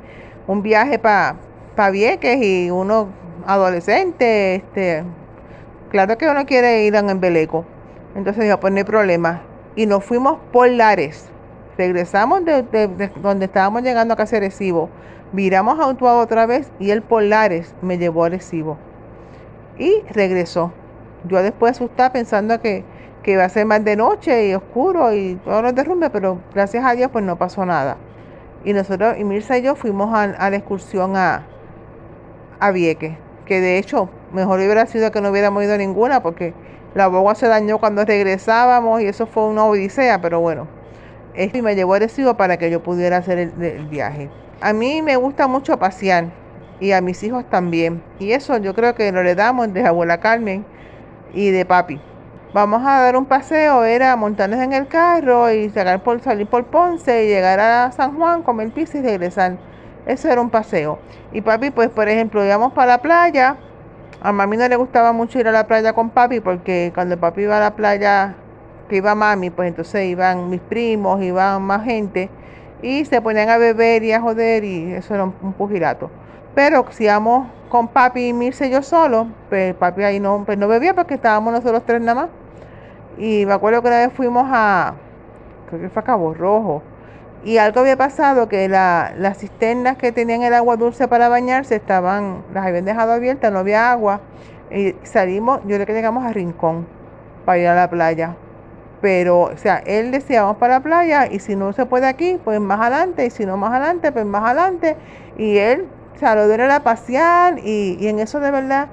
un 0.46 0.62
viaje 0.62 0.98
para 0.98 1.36
pa 1.76 1.90
Vieques 1.90 2.42
y 2.42 2.70
uno 2.70 3.08
adolescente, 3.46 4.56
este, 4.56 5.04
claro 5.90 6.18
que 6.18 6.28
uno 6.28 6.44
quiere 6.46 6.84
ir 6.84 6.96
en 6.96 7.10
Embeleco. 7.10 7.64
Entonces 8.16 8.44
dijo, 8.44 8.58
pues 8.58 8.72
no 8.72 8.78
hay 8.78 8.84
problema. 8.84 9.42
Y 9.76 9.86
nos 9.86 10.04
fuimos 10.04 10.38
por 10.52 10.68
Lares. 10.68 11.28
Regresamos 11.76 12.44
de, 12.44 13.10
donde 13.22 13.44
estábamos 13.44 13.82
llegando 13.82 14.14
a 14.14 14.16
casa 14.16 14.40
Recibo. 14.40 14.88
Viramos 15.32 15.78
a 15.80 15.88
Utuado 15.88 16.20
otra 16.20 16.46
vez 16.46 16.70
y 16.78 16.90
el 16.90 17.02
Polares 17.02 17.74
me 17.82 17.98
llevó 17.98 18.24
a 18.24 18.28
Recibo. 18.28 18.78
Y 19.78 20.02
regresó. 20.10 20.72
Yo 21.24 21.42
después 21.42 21.72
asustada 21.72 22.12
pensando 22.12 22.60
que, 22.60 22.84
que 23.22 23.32
iba 23.32 23.44
a 23.44 23.48
ser 23.48 23.66
más 23.66 23.84
de 23.84 23.96
noche 23.96 24.48
y 24.48 24.54
oscuro 24.54 25.12
y 25.12 25.34
todos 25.44 25.62
los 25.62 25.74
derrumbes, 25.74 26.10
pero 26.12 26.38
gracias 26.54 26.84
a 26.84 26.92
Dios 26.92 27.10
pues 27.10 27.24
no 27.24 27.36
pasó 27.36 27.66
nada. 27.66 27.96
Y 28.64 28.72
nosotros, 28.72 29.16
y 29.18 29.24
Mirza 29.24 29.58
y 29.58 29.62
yo 29.62 29.74
fuimos 29.74 30.14
a, 30.14 30.26
la 30.50 30.56
excursión 30.56 31.16
a, 31.16 31.44
a 32.60 32.70
Vieques, 32.70 33.16
que 33.44 33.60
de 33.60 33.78
hecho 33.78 34.08
mejor 34.32 34.58
hubiera 34.58 34.86
sido 34.86 35.10
que 35.10 35.20
no 35.20 35.30
hubiéramos 35.30 35.62
ido 35.62 35.76
ninguna 35.76 36.22
porque 36.22 36.54
la 36.94 37.08
boga 37.08 37.34
se 37.34 37.46
dañó 37.46 37.78
cuando 37.78 38.04
regresábamos 38.04 39.02
y 39.02 39.06
eso 39.06 39.26
fue 39.26 39.44
una 39.44 39.64
odisea, 39.66 40.20
pero 40.20 40.40
bueno, 40.40 40.66
y 41.36 41.62
me 41.62 41.74
llevó 41.74 41.94
a 41.94 41.98
Recibo 41.98 42.36
para 42.36 42.56
que 42.56 42.70
yo 42.70 42.82
pudiera 42.82 43.18
hacer 43.18 43.38
el, 43.38 43.86
viaje. 43.88 44.30
A 44.60 44.72
mí 44.72 45.02
me 45.02 45.16
gusta 45.16 45.46
mucho 45.48 45.78
pasear 45.78 46.30
y 46.80 46.92
a 46.92 47.02
mis 47.02 47.22
hijos 47.22 47.44
también. 47.50 48.02
Y 48.18 48.32
eso 48.32 48.56
yo 48.56 48.74
creo 48.74 48.94
que 48.94 49.12
lo 49.12 49.22
le 49.22 49.34
damos 49.34 49.72
de 49.74 49.86
abuela 49.86 50.18
Carmen 50.18 50.64
y 51.34 51.50
de 51.50 51.66
papi. 51.66 52.00
Vamos 52.54 52.80
a 52.86 53.02
dar 53.02 53.16
un 53.18 53.26
paseo, 53.26 53.84
era 53.84 54.16
montarnos 54.16 54.60
en 54.60 54.72
el 54.72 54.88
carro 54.88 55.52
y 55.52 55.68
salir 55.68 56.00
por, 56.00 56.22
salir 56.22 56.46
por 56.46 56.64
Ponce 56.64 57.24
y 57.24 57.28
llegar 57.28 57.60
a 57.60 57.92
San 57.92 58.16
Juan, 58.16 58.42
comer 58.42 58.70
pizza 58.70 58.96
y 58.96 59.02
regresar. 59.02 59.58
Eso 60.06 60.30
era 60.30 60.40
un 60.40 60.48
paseo. 60.48 61.00
Y 61.32 61.42
papi, 61.42 61.70
pues 61.70 61.90
por 61.90 62.08
ejemplo, 62.08 62.42
íbamos 62.42 62.72
para 62.72 62.92
la 62.92 63.02
playa. 63.02 63.56
A 64.22 64.32
mami 64.32 64.56
no 64.56 64.66
le 64.66 64.76
gustaba 64.76 65.12
mucho 65.12 65.38
ir 65.38 65.48
a 65.48 65.52
la 65.52 65.66
playa 65.66 65.92
con 65.92 66.08
papi 66.08 66.40
porque 66.40 66.92
cuando 66.94 67.20
papi 67.20 67.42
iba 67.42 67.58
a 67.58 67.60
la 67.60 67.76
playa 67.76 68.34
que 68.88 68.96
iba 68.96 69.14
mami, 69.14 69.50
pues 69.50 69.68
entonces 69.68 70.06
iban 70.06 70.48
mis 70.48 70.62
primos, 70.62 71.22
iban 71.22 71.60
más 71.62 71.84
gente 71.84 72.30
y 72.82 73.04
se 73.04 73.20
ponían 73.20 73.48
a 73.48 73.58
beber 73.58 74.02
y 74.02 74.12
a 74.12 74.20
joder 74.20 74.64
y 74.64 74.92
eso 74.92 75.14
era 75.14 75.24
un, 75.24 75.52
pugilato. 75.52 76.10
Pero 76.54 76.86
si 76.90 77.04
íbamos 77.04 77.48
con 77.68 77.88
papi 77.88 78.28
y 78.28 78.32
Mirce 78.32 78.70
yo 78.70 78.82
solo, 78.82 79.28
pues 79.48 79.74
papi 79.74 80.02
ahí 80.04 80.20
no, 80.20 80.44
pues 80.44 80.58
no 80.58 80.68
bebía 80.68 80.94
porque 80.94 81.14
estábamos 81.14 81.52
nosotros 81.52 81.82
tres 81.86 82.00
nada 82.00 82.22
más. 82.22 82.30
Y 83.18 83.46
me 83.46 83.52
acuerdo 83.54 83.82
que 83.82 83.88
una 83.88 83.98
vez 83.98 84.12
fuimos 84.12 84.46
a, 84.48 84.94
creo 85.68 85.80
que 85.80 85.88
fue 85.88 86.02
a 86.02 86.04
Cabo 86.04 86.34
Rojo, 86.34 86.82
y 87.44 87.58
algo 87.58 87.80
había 87.80 87.96
pasado 87.96 88.48
que 88.48 88.68
las 88.68 89.38
cisternas 89.38 89.96
que 89.96 90.10
tenían 90.10 90.42
el 90.42 90.52
agua 90.54 90.76
dulce 90.76 91.06
para 91.06 91.28
bañarse 91.28 91.76
estaban, 91.76 92.42
las 92.52 92.66
habían 92.66 92.84
dejado 92.84 93.12
abiertas, 93.12 93.52
no 93.52 93.60
había 93.60 93.92
agua. 93.92 94.20
Y 94.70 94.96
salimos, 95.04 95.60
yo 95.62 95.76
creo 95.76 95.86
que 95.86 95.92
llegamos 95.92 96.24
a 96.24 96.32
Rincón 96.32 96.86
para 97.44 97.58
ir 97.58 97.68
a 97.68 97.76
la 97.76 97.88
playa 97.88 98.34
pero, 99.00 99.40
o 99.42 99.56
sea, 99.56 99.82
él 99.86 100.10
decía, 100.10 100.42
vamos 100.42 100.56
para 100.58 100.74
la 100.74 100.80
playa 100.80 101.26
y 101.30 101.38
si 101.38 101.54
no 101.56 101.72
se 101.72 101.86
puede 101.86 102.06
aquí, 102.06 102.38
pues 102.42 102.60
más 102.60 102.80
adelante, 102.80 103.26
y 103.26 103.30
si 103.30 103.44
no 103.44 103.56
más 103.56 103.72
adelante, 103.72 104.12
pues 104.12 104.24
más 104.24 104.44
adelante. 104.44 104.96
Y 105.36 105.58
él, 105.58 105.86
o 106.14 106.18
sea, 106.18 106.34
lo 106.34 106.48
de 106.48 106.54
era 106.54 106.82
pasear 106.82 107.58
y, 107.58 107.96
y 108.00 108.08
en 108.08 108.18
eso 108.20 108.40
de 108.40 108.50
verdad 108.50 108.88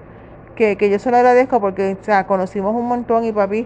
que, 0.56 0.76
que 0.78 0.90
yo 0.90 1.00
se 1.00 1.10
lo 1.10 1.18
agradezco 1.18 1.60
porque, 1.62 1.98
o 2.00 2.04
sea, 2.04 2.28
conocimos 2.28 2.76
un 2.76 2.88
montón 2.88 3.24
y 3.24 3.32
papi, 3.32 3.66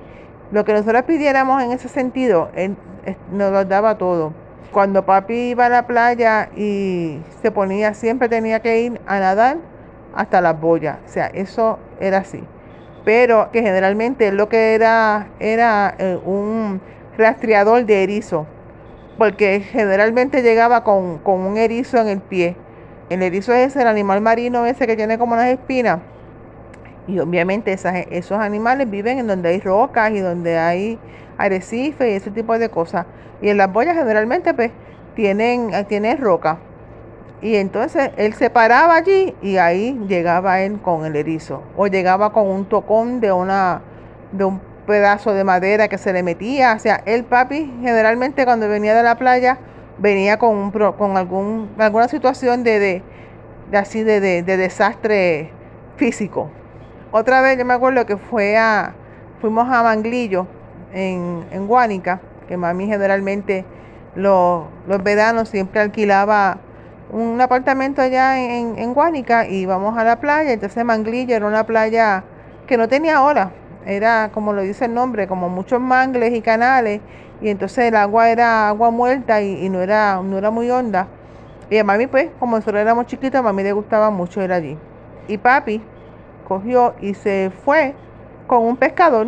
lo 0.52 0.64
que 0.64 0.74
nosotros 0.74 1.04
pidiéramos 1.04 1.62
en 1.64 1.72
ese 1.72 1.90
sentido, 1.90 2.50
él, 2.56 2.78
nos 3.32 3.52
lo 3.52 3.66
daba 3.66 3.98
todo. 3.98 4.34
Cuando 4.72 5.06
papi 5.06 5.52
iba 5.52 5.66
a 5.66 5.70
la 5.70 5.88
playa 5.88 6.50
y 6.56 7.20
se 7.42 7.52
ponía, 7.52 7.94
siempre 7.94 8.30
tenía 8.30 8.60
que 8.60 8.82
ir 8.82 9.02
a 9.08 9.20
nadar 9.20 9.58
hasta 10.14 10.42
las 10.42 10.60
boyas. 10.60 10.98
O 11.06 11.10
sea, 11.10 11.28
eso 11.28 11.80
era 12.00 12.20
así 12.20 12.44
pero 13.08 13.52
que 13.54 13.62
generalmente 13.62 14.34
lo 14.34 14.50
que 14.50 14.76
era 14.76 15.30
era 15.40 15.96
eh, 15.98 16.20
un 16.26 16.82
rastreador 17.18 17.86
de 17.86 18.04
erizo, 18.04 18.46
porque 19.18 19.62
generalmente 19.62 20.42
llegaba 20.42 20.84
con, 20.84 21.20
con 21.20 21.40
un 21.40 21.56
erizo 21.56 22.00
en 22.00 22.10
el 22.10 22.20
pie. 22.20 22.58
El 23.10 23.24
erizo 23.24 23.54
es 23.54 23.78
el 23.78 23.88
animal 23.88 24.20
marino 24.20 24.66
ese 24.66 24.86
que 24.88 24.98
tiene 24.98 25.18
como 25.18 25.36
unas 25.36 25.48
espinas. 25.48 26.00
Y 27.08 27.20
obviamente 27.20 27.72
esos 27.72 28.40
animales 28.40 28.90
viven 28.90 29.20
en 29.20 29.28
donde 29.28 29.48
hay 29.52 29.62
rocas 29.62 30.12
y 30.12 30.20
donde 30.20 30.58
hay 30.58 31.00
arrecifes 31.38 32.12
y 32.12 32.16
ese 32.16 32.32
tipo 32.32 32.60
de 32.60 32.68
cosas. 32.68 33.06
Y 33.42 33.48
en 33.48 33.56
las 33.56 33.72
boyas 33.72 33.96
generalmente 33.96 34.54
pues 34.54 34.72
tienen, 35.16 35.72
tienen 35.88 36.18
roca. 36.18 36.58
Y 37.42 37.56
entonces 37.56 38.12
él 38.18 38.34
se 38.34 38.50
paraba 38.50 38.96
allí 38.96 39.36
y 39.42 39.58
ahí 39.58 40.00
llegaba 40.08 40.62
él 40.62 40.80
con 40.82 41.06
el 41.06 41.16
erizo. 41.16 41.62
O 41.76 41.88
llegaba 41.88 42.34
con 42.34 42.48
un 42.48 42.66
tocón 42.66 43.20
de 43.20 43.32
una 43.32 43.82
de 44.32 44.44
un 44.44 44.60
pedazo 44.88 45.34
de 45.34 45.44
madera 45.44 45.88
que 45.88 46.00
se 46.00 46.14
le 46.14 46.24
metía. 46.24 46.74
O 46.74 46.80
sea, 46.80 47.04
el 47.06 47.26
papi 47.26 47.72
generalmente 47.82 48.46
cuando 48.46 48.68
venía 48.68 48.96
de 48.96 49.04
la 49.04 49.16
playa 49.16 49.60
venía 50.00 50.38
con, 50.38 50.56
un, 50.56 50.72
con 50.72 51.18
algún, 51.18 51.70
alguna 51.78 52.08
situación 52.08 52.64
de, 52.64 52.80
de, 52.80 53.78
así 53.78 54.04
de, 54.04 54.20
de, 54.20 54.58
desastre 54.58 55.52
físico. 55.96 56.50
Otra 57.12 57.42
vez 57.42 57.58
yo 57.58 57.66
me 57.66 57.74
acuerdo 57.74 58.06
que 58.06 58.18
fue 58.18 58.58
a, 58.58 58.94
fuimos 59.42 59.68
a 59.70 59.84
Manglillo 59.84 60.48
en, 60.94 61.46
en 61.52 61.68
Guánica, 61.68 62.20
que 62.48 62.58
mami 62.58 62.88
generalmente 62.88 63.66
los, 64.16 64.66
los 64.88 65.04
veranos 65.04 65.50
siempre 65.50 65.82
alquilaba 65.82 66.60
un 67.10 67.40
apartamento 67.40 68.02
allá 68.02 68.40
en, 68.40 68.78
en 68.78 68.94
Guánica 68.94 69.48
y 69.48 69.62
íbamos 69.62 69.98
a 69.98 70.04
la 70.04 70.20
playa. 70.20 70.52
Entonces 70.52 70.84
Manglillo 70.84 71.36
era 71.36 71.46
una 71.46 71.66
playa 71.66 72.24
que 72.68 72.78
no 72.78 72.88
tenía 72.88 73.24
olas, 73.24 73.50
era 73.86 74.30
como 74.34 74.54
lo 74.54 74.62
dice 74.62 74.86
el 74.86 74.94
nombre, 74.94 75.28
como 75.28 75.50
muchos 75.50 75.80
mangles 75.80 76.34
y 76.34 76.42
canales. 76.42 77.02
Y 77.40 77.50
entonces 77.50 77.86
el 77.86 77.96
agua 77.96 78.30
era 78.30 78.68
agua 78.68 78.92
muerta 78.92 79.42
y, 79.42 79.70
no, 79.70 79.82
era, 79.82 80.22
no 80.24 80.38
era 80.38 80.50
muy 80.50 80.70
honda. 80.70 81.08
Y 81.70 81.78
a 81.78 81.84
mami, 81.84 82.08
pues, 82.08 82.30
como 82.40 82.56
nosotros 82.56 82.82
éramos 82.82 83.06
chiquitos, 83.06 83.40
a 83.40 83.44
mami 83.44 83.64
le 83.64 83.74
gustaba 83.74 84.10
mucho 84.10 84.42
ir 84.42 84.52
allí. 84.52 84.78
Y 85.28 85.38
papi 85.38 85.82
cogió 86.48 86.96
y 87.02 87.14
se 87.14 87.52
fue 87.64 87.94
con 88.48 88.64
un 88.64 88.78
pescador 88.78 89.28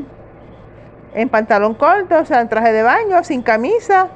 en 1.14 1.30
pantalón 1.30 1.74
corto, 1.74 2.20
o 2.20 2.26
sea, 2.26 2.42
en 2.42 2.50
traje 2.50 2.72
de 2.72 2.84
baño, 2.84 3.24
sin 3.24 3.42
camisa 3.42 4.10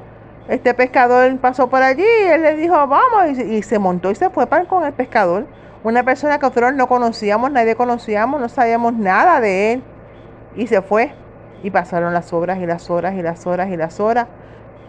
este 0.47 0.73
pescador 0.73 1.37
pasó 1.37 1.69
por 1.69 1.81
allí 1.81 2.03
y 2.03 2.27
él 2.27 2.41
le 2.41 2.55
dijo, 2.55 2.75
vamos, 2.87 3.37
y, 3.39 3.63
se 3.63 3.79
montó 3.79 4.11
y 4.11 4.15
se 4.15 4.29
fue 4.29 4.45
para, 4.45 4.65
con 4.65 4.83
el 4.83 4.93
pescador. 4.93 5.45
Una 5.83 6.03
persona 6.03 6.37
que 6.37 6.45
nosotros 6.45 6.73
no 6.73 6.87
conocíamos, 6.87 7.51
nadie 7.51 7.75
conocíamos, 7.75 8.41
no 8.41 8.49
sabíamos 8.49 8.93
nada 8.93 9.39
de 9.39 9.73
él. 9.73 9.83
Y 10.55 10.67
se 10.67 10.81
fue. 10.81 11.13
Y 11.63 11.71
pasaron 11.71 12.13
las 12.13 12.33
horas 12.33 12.59
y 12.59 12.65
las 12.65 12.89
horas 12.89 13.15
y 13.15 13.21
las 13.21 13.47
horas 13.47 13.69
y 13.69 13.77
las 13.77 13.99
horas. 13.99 14.27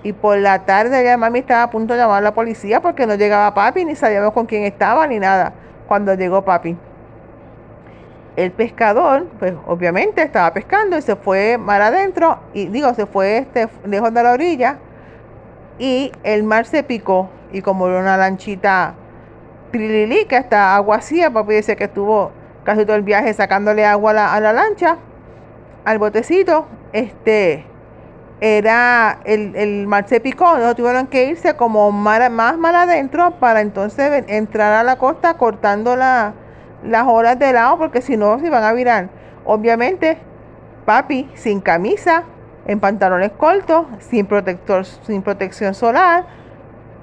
Y 0.02 0.12
por 0.12 0.38
la 0.38 0.66
tarde 0.66 1.02
ya 1.04 1.16
mami 1.16 1.38
estaba 1.38 1.62
a 1.62 1.70
punto 1.70 1.94
de 1.94 2.00
llamar 2.00 2.18
a 2.18 2.20
la 2.20 2.34
policía 2.34 2.82
porque 2.82 3.06
no 3.06 3.14
llegaba 3.14 3.54
papi, 3.54 3.84
ni 3.84 3.94
sabíamos 3.94 4.32
con 4.32 4.46
quién 4.46 4.64
estaba, 4.64 5.06
ni 5.06 5.18
nada. 5.18 5.52
Cuando 5.86 6.14
llegó 6.14 6.44
papi. 6.44 6.76
El 8.36 8.50
pescador, 8.50 9.26
pues 9.38 9.54
obviamente 9.66 10.20
estaba 10.22 10.52
pescando 10.52 10.98
y 10.98 11.02
se 11.02 11.14
fue 11.14 11.58
mar 11.58 11.80
adentro. 11.80 12.40
Y 12.52 12.66
digo, 12.66 12.92
se 12.94 13.06
fue 13.06 13.38
este, 13.38 13.68
lejos 13.86 14.12
de 14.12 14.22
la 14.22 14.32
orilla 14.32 14.78
y 15.78 16.12
el 16.22 16.42
mar 16.44 16.66
se 16.66 16.82
picó 16.82 17.30
y 17.52 17.62
como 17.62 17.88
era 17.88 18.00
una 18.00 18.16
lanchita 18.16 18.94
trililí 19.70 20.26
que 20.26 20.36
hasta 20.36 20.76
agua 20.76 20.96
hacía, 20.96 21.30
papi 21.30 21.54
dice 21.54 21.76
que 21.76 21.84
estuvo 21.84 22.32
casi 22.64 22.84
todo 22.84 22.96
el 22.96 23.02
viaje 23.02 23.32
sacándole 23.34 23.84
agua 23.84 24.10
a 24.10 24.40
la, 24.40 24.52
lancha, 24.52 24.98
al 25.84 25.98
botecito, 25.98 26.66
este 26.92 27.66
era 28.40 29.20
el, 29.24 29.54
el 29.56 29.86
mar 29.86 30.08
se 30.08 30.20
picó, 30.20 30.58
no 30.58 30.74
tuvieron 30.74 31.06
que 31.06 31.26
irse 31.26 31.54
como 31.54 31.90
más 31.92 32.30
mal 32.30 32.74
adentro 32.74 33.32
para 33.38 33.60
entonces 33.60 34.24
entrar 34.28 34.72
a 34.72 34.82
la 34.82 34.96
costa 34.96 35.34
cortando 35.34 35.96
la, 35.96 36.34
las 36.84 37.06
horas 37.06 37.38
de 37.38 37.52
lado 37.52 37.78
porque 37.78 38.02
si 38.02 38.16
no 38.16 38.38
se 38.38 38.46
iban 38.46 38.62
a 38.62 38.72
virar. 38.72 39.08
Obviamente, 39.44 40.18
papi 40.84 41.30
sin 41.34 41.60
camisa, 41.60 42.24
en 42.66 42.80
pantalones 42.80 43.32
cortos, 43.32 43.86
sin 44.00 44.26
protector, 44.26 44.84
sin 44.84 45.22
protección 45.22 45.74
solar, 45.74 46.24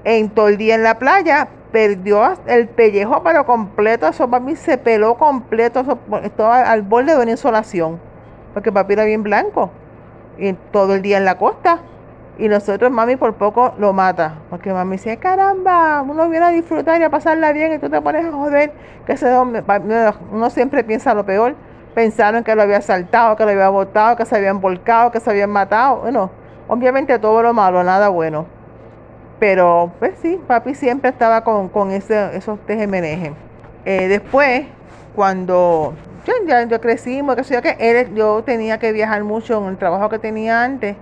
en 0.04 0.30
todo 0.30 0.48
el 0.48 0.56
día 0.56 0.74
en 0.74 0.82
la 0.82 0.98
playa, 0.98 1.48
perdió 1.70 2.34
el 2.46 2.68
pellejo 2.68 3.22
pero 3.22 3.46
completo, 3.46 4.06
eso 4.08 4.26
mí 4.28 4.56
se 4.56 4.76
peló 4.78 5.16
completo, 5.16 5.98
estaba 6.22 6.62
al 6.62 6.82
borde 6.82 7.14
de 7.14 7.22
una 7.22 7.30
insolación, 7.30 8.00
porque 8.52 8.72
papi 8.72 8.94
era 8.94 9.04
bien 9.04 9.22
blanco, 9.22 9.70
y 10.38 10.52
todo 10.72 10.94
el 10.94 11.02
día 11.02 11.18
en 11.18 11.24
la 11.24 11.38
costa, 11.38 11.78
y 12.38 12.48
nosotros 12.48 12.90
mami 12.90 13.16
por 13.16 13.34
poco 13.34 13.74
lo 13.78 13.92
mata, 13.92 14.36
porque 14.50 14.72
mami 14.72 14.96
dice, 14.96 15.16
caramba, 15.18 16.02
uno 16.02 16.28
viene 16.28 16.46
a 16.46 16.50
disfrutar 16.50 17.00
y 17.00 17.04
a 17.04 17.10
pasarla 17.10 17.52
bien 17.52 17.74
y 17.74 17.78
tú 17.78 17.88
te 17.88 18.00
pones 18.00 18.26
a 18.26 18.32
joder, 18.32 18.72
que 19.06 19.12
ese 19.12 19.32
uno 19.38 20.50
siempre 20.50 20.82
piensa 20.82 21.14
lo 21.14 21.24
peor, 21.24 21.54
pensaron 21.94 22.44
que 22.44 22.54
lo 22.54 22.62
había 22.62 22.80
saltado, 22.80 23.36
que 23.36 23.44
lo 23.44 23.50
había 23.50 23.68
botado, 23.68 24.16
que 24.16 24.24
se 24.24 24.36
habían 24.36 24.60
volcado, 24.60 25.10
que 25.10 25.20
se 25.20 25.30
habían 25.30 25.50
matado. 25.50 26.00
Bueno, 26.00 26.30
obviamente 26.68 27.18
todo 27.18 27.42
lo 27.42 27.52
malo, 27.52 27.82
nada 27.82 28.08
bueno. 28.08 28.46
Pero, 29.38 29.92
pues 29.98 30.14
sí, 30.22 30.40
papi 30.46 30.74
siempre 30.74 31.10
estaba 31.10 31.42
con, 31.42 31.68
con 31.68 31.90
esos 31.90 32.58
tejemenejes. 32.66 33.32
Eh, 33.84 34.06
después, 34.08 34.66
cuando 35.14 35.94
ya, 36.46 36.64
ya, 36.66 36.78
crecimos, 36.78 37.34
que 37.34 37.42
yo, 37.42 37.60
que 37.60 37.76
él, 37.80 38.14
yo 38.14 38.42
tenía 38.44 38.78
que 38.78 38.92
viajar 38.92 39.24
mucho 39.24 39.60
en 39.60 39.70
el 39.70 39.76
trabajo 39.76 40.08
que 40.08 40.18
tenía 40.18 40.62
antes. 40.62 40.96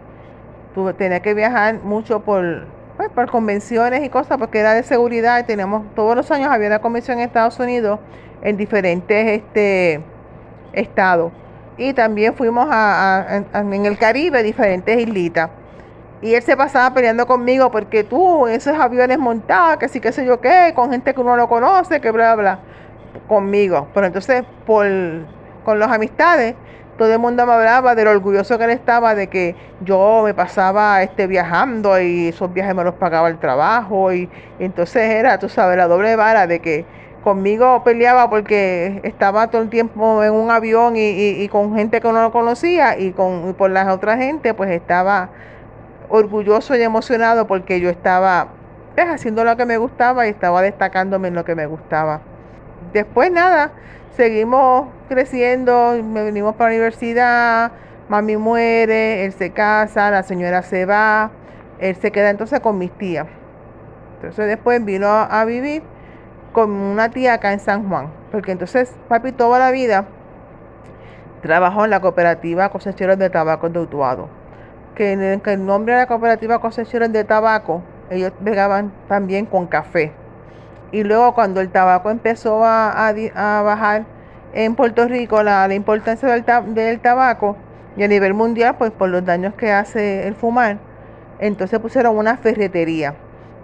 Tenía 0.97 1.21
que 1.21 1.35
viajar 1.35 1.81
mucho 1.83 2.21
por, 2.21 2.67
pues, 2.97 3.11
por 3.11 3.31
convenciones 3.31 4.03
y 4.03 4.09
cosas, 4.09 4.39
porque 4.39 4.61
era 4.61 4.73
de 4.73 4.83
seguridad. 4.83 5.39
Y 5.41 5.43
teníamos, 5.45 5.95
todos 5.95 6.17
los 6.17 6.31
años 6.31 6.51
había 6.51 6.69
una 6.69 6.79
convención 6.79 7.19
en 7.19 7.25
Estados 7.25 7.59
Unidos 7.59 8.01
en 8.41 8.57
diferentes 8.57 9.43
este, 9.43 10.01
estado. 10.73 11.33
Y 11.77 11.95
también 11.95 12.35
fuimos 12.35 12.69
a, 12.71 13.43
en 13.55 13.87
el 13.87 13.97
Caribe, 13.99 14.43
diferentes 14.43 14.99
islitas. 14.99 15.51
Y 16.23 16.35
él 16.35 16.43
se 16.43 16.57
pasaba 16.57 16.93
peleando 16.93 17.27
conmigo 17.27 17.71
porque 17.71 18.05
tú, 18.05 18.47
esos 18.47 18.79
aviones 18.79 19.19
montados, 19.19 19.79
que 19.79 19.89
sí, 19.89 20.01
que 20.01 20.13
sé 20.13 20.27
yo 20.27 20.41
qué, 20.41 20.73
con 20.75 20.91
gente 20.91 21.15
que 21.15 21.21
uno 21.21 21.35
no 21.37 21.49
conoce, 21.49 22.01
que 22.01 22.11
bla, 22.11 22.35
bla, 22.35 22.59
conmigo. 23.27 23.89
Pero 23.95 24.07
entonces, 24.07 24.45
por, 24.67 24.87
con 25.65 25.79
las 25.79 25.91
amistades, 25.91 26.55
todo 26.99 27.11
el 27.11 27.19
mundo 27.19 27.47
me 27.47 27.55
hablaba 27.55 27.95
de 27.95 28.05
lo 28.05 28.11
orgulloso 28.11 28.59
que 28.59 28.65
él 28.65 28.71
estaba 28.71 29.15
de 29.15 29.29
que 29.29 29.57
yo 29.81 30.21
me 30.23 30.35
pasaba 30.35 31.03
este, 31.03 31.27
viajando 31.27 31.99
y 31.99 32.29
esos 32.29 32.53
viajes 32.53 32.75
me 32.75 32.85
los 32.85 32.97
pagaba 32.97 33.29
el 33.29 33.39
trabajo. 33.39 34.13
Y, 34.13 34.29
entonces 34.59 35.05
era, 35.05 35.39
tú 35.39 35.49
sabes, 35.49 35.79
la 35.79 35.89
doble 35.89 36.15
vara 36.17 36.47
de 36.47 36.59
que 36.59 36.85
conmigo 37.23 37.83
peleaba 37.85 38.31
porque 38.31 39.01
estaba 39.05 39.49
todo 39.49 39.63
el 39.63 39.69
tiempo 39.69 40.23
en 40.25 40.33
un 40.33 40.51
avión 40.51 40.95
y, 40.97 41.47
con 41.49 41.75
gente 41.75 42.01
que 42.01 42.13
no 42.13 42.33
conocía 42.33 42.99
y 42.99 43.13
con 43.13 43.55
por 43.55 43.71
las 43.71 43.89
otras 43.89 44.19
gente 44.19 44.55
pues 44.55 44.71
estaba 44.71 45.31
orgulloso 46.09 46.75
y 46.75 46.83
emocionado 46.83 47.47
porque 47.47 47.81
yo 47.81 47.91
estaba 47.91 48.49
pues, 48.95 49.07
haciendo 49.09 49.45
lo 49.45 49.57
que 49.57 49.67
me 49.67 49.77
gustaba 49.79 50.27
y 50.27 50.31
estaba 50.31 50.63
destacándome 50.63 51.29
en 51.29 51.35
lo 51.35 51.45
que 51.45 51.55
me 51.55 51.67
gustaba. 51.67 52.21
Después 52.93 53.31
nada, 53.31 53.71
seguimos 54.17 54.89
creciendo, 55.09 55.97
me 56.03 56.23
venimos 56.23 56.55
para 56.57 56.71
la 56.71 56.77
universidad, 56.77 57.73
mami 58.09 58.37
muere, 58.37 59.25
él 59.25 59.33
se 59.33 59.51
casa, 59.51 60.11
la 60.11 60.23
señora 60.23 60.63
se 60.63 60.87
va, 60.87 61.31
él 61.79 61.95
se 61.97 62.11
queda 62.11 62.31
entonces 62.31 62.61
con 62.61 62.79
mis 62.79 62.91
tías. 62.93 63.27
Entonces 64.17 64.49
después 64.49 64.85
vino 64.85 65.07
a 65.09 65.45
vivir 65.45 65.83
con 66.53 66.71
una 66.71 67.11
tía 67.11 67.35
acá 67.35 67.53
en 67.53 67.61
San 67.61 67.89
Juan. 67.89 68.09
Porque 68.31 68.53
entonces 68.53 68.95
papi 69.09 69.33
toda 69.33 69.59
la 69.59 69.71
vida 69.71 70.07
trabajó 71.43 71.85
en 71.85 71.91
la 71.91 72.01
cooperativa 72.01 72.69
cosecheros 72.69 73.19
de 73.19 73.31
tabaco 73.31 73.69
de 73.69 73.81
Utuado. 73.81 74.29
Que 74.95 75.13
en 75.13 75.23
el, 75.23 75.67
nombre 75.67 75.95
de 75.95 76.01
la 76.01 76.07
cooperativa 76.07 76.61
cosecheros 76.61 77.13
de 77.13 77.25
tabaco, 77.25 77.83
ellos 78.11 78.33
pegaban 78.45 78.93
también 79.09 79.47
con 79.47 79.67
café. 79.67 80.13
Y 80.93 81.05
luego 81.05 81.35
cuando 81.35 81.61
el 81.61 81.71
tabaco 81.71 82.11
empezó 82.11 82.65
a, 82.65 83.13
bajar 83.35 84.05
en 84.53 84.75
Puerto 84.75 85.07
Rico, 85.07 85.43
la, 85.43 85.73
importancia 85.73 86.29
del, 86.29 86.45
del 86.75 87.01
tabaco 87.01 87.57
y 87.97 88.03
a 88.03 88.09
nivel 88.09 88.35
mundial, 88.35 88.77
pues 88.77 88.91
por 88.91 89.09
los 89.09 89.25
daños 89.25 89.55
que 89.55 89.71
hace 89.71 90.27
el 90.27 90.35
fumar, 90.35 90.79
entonces 91.39 91.79
pusieron 91.79 92.19
una 92.19 92.37
ferretería 92.37 93.15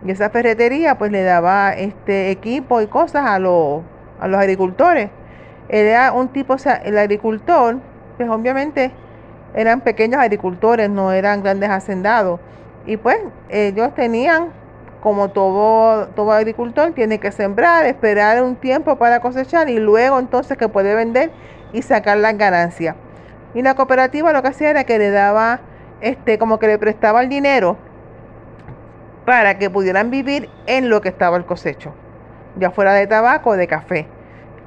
y 0.05 0.11
esa 0.11 0.31
ferretería 0.31 0.99
pues 0.99 1.11
le 1.11 1.23
daba 1.23 1.73
este 1.73 2.31
equipo 2.31 2.81
y 2.81 2.87
cosas 2.87 3.27
a 3.27 3.39
los, 3.39 3.83
a 4.21 4.29
los 4.29 4.41
agricultores. 4.41 5.11
Era 5.69 6.13
un 6.13 6.29
tipo, 6.29 6.55
o 6.55 6.59
sea, 6.59 6.75
el 6.75 6.97
agricultor, 6.99 7.79
pues 8.17 8.29
obviamente 8.29 8.93
eran 9.55 9.81
pequeños 9.81 10.21
agricultores, 10.21 10.91
no 10.91 11.13
eran 11.13 11.43
grandes 11.43 11.71
hacendados. 11.71 12.41
Y 12.85 12.99
pues 12.99 13.19
ellos 13.49 13.95
tenían, 13.95 14.51
como 15.03 15.31
todo, 15.31 16.09
todo 16.09 16.33
agricultor, 16.33 16.93
tiene 16.93 17.19
que 17.19 17.33
sembrar, 17.33 17.85
esperar 17.87 18.43
un 18.43 18.55
tiempo 18.55 18.97
para 18.97 19.21
cosechar 19.21 19.69
y 19.69 19.79
luego 19.79 20.19
entonces 20.19 20.57
que 20.57 20.69
puede 20.69 20.95
vender 20.95 21.31
y 21.73 21.83
sacar 21.83 22.19
las 22.19 22.37
ganancias. 22.39 22.95
Y 23.55 23.63
la 23.63 23.75
cooperativa 23.75 24.33
lo 24.33 24.43
que 24.43 24.49
hacía 24.49 24.71
era 24.71 24.85
que 24.85 24.99
le 24.99 25.11
daba, 25.11 25.61
este, 26.01 26.39
como 26.39 26.59
que 26.59 26.69
le 26.69 26.79
prestaba 26.79 27.23
el 27.23 27.29
dinero 27.29 27.77
para 29.27 29.59
que 29.59 29.69
pudieran 29.69 30.11
vivir 30.11 30.49
en 30.67 30.89
lo 30.89 31.03
que 31.03 31.11
estaba 31.11 31.37
el 31.37 31.45
cosecho, 31.45 31.93
ya 32.57 32.71
fuera 32.71 32.95
de 32.95 33.07
tabaco 33.07 33.51
o 33.51 33.57
de 33.57 33.67
café. 33.67 34.07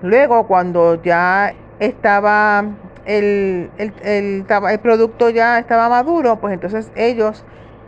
Luego, 0.04 0.46
cuando 0.46 1.02
ya 1.02 1.56
estaba 1.80 2.66
el, 3.06 3.72
el, 3.78 4.80
producto 4.82 5.30
ya 5.30 5.58
estaba 5.58 5.90
maduro, 5.90 6.36
pues 6.40 6.54
entonces 6.54 6.92
ellos 6.96 7.44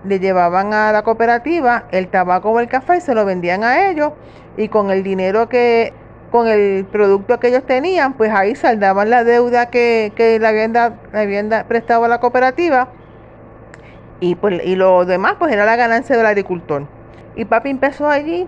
le 0.05 0.19
llevaban 0.19 0.73
a 0.73 0.91
la 0.91 1.03
cooperativa 1.03 1.83
el 1.91 2.07
tabaco 2.07 2.49
o 2.49 2.59
el 2.59 2.67
café 2.67 2.97
y 2.97 3.01
se 3.01 3.13
lo 3.13 3.23
vendían 3.23 3.63
a 3.63 3.89
ellos 3.89 4.13
y 4.57 4.67
con 4.69 4.89
el 4.89 5.03
dinero 5.03 5.47
que 5.47 5.93
con 6.31 6.47
el 6.47 6.85
producto 6.85 7.39
que 7.39 7.49
ellos 7.49 7.65
tenían, 7.65 8.13
pues 8.13 8.31
ahí 8.31 8.55
saldaban 8.55 9.09
la 9.09 9.25
deuda 9.25 9.69
que, 9.69 10.13
que 10.15 10.39
le, 10.39 10.47
habían 10.47 10.73
habían 11.13 11.49
prestado 11.67 12.05
a 12.05 12.07
la 12.07 12.21
cooperativa 12.21 12.87
y, 14.21 14.35
pues, 14.35 14.63
y 14.63 14.75
lo 14.75 15.03
demás 15.03 15.35
pues 15.37 15.51
era 15.51 15.65
la 15.65 15.75
ganancia 15.75 16.15
del 16.15 16.25
agricultor. 16.25 16.87
Y 17.35 17.43
papi 17.43 17.71
empezó 17.71 18.07
allí 18.07 18.47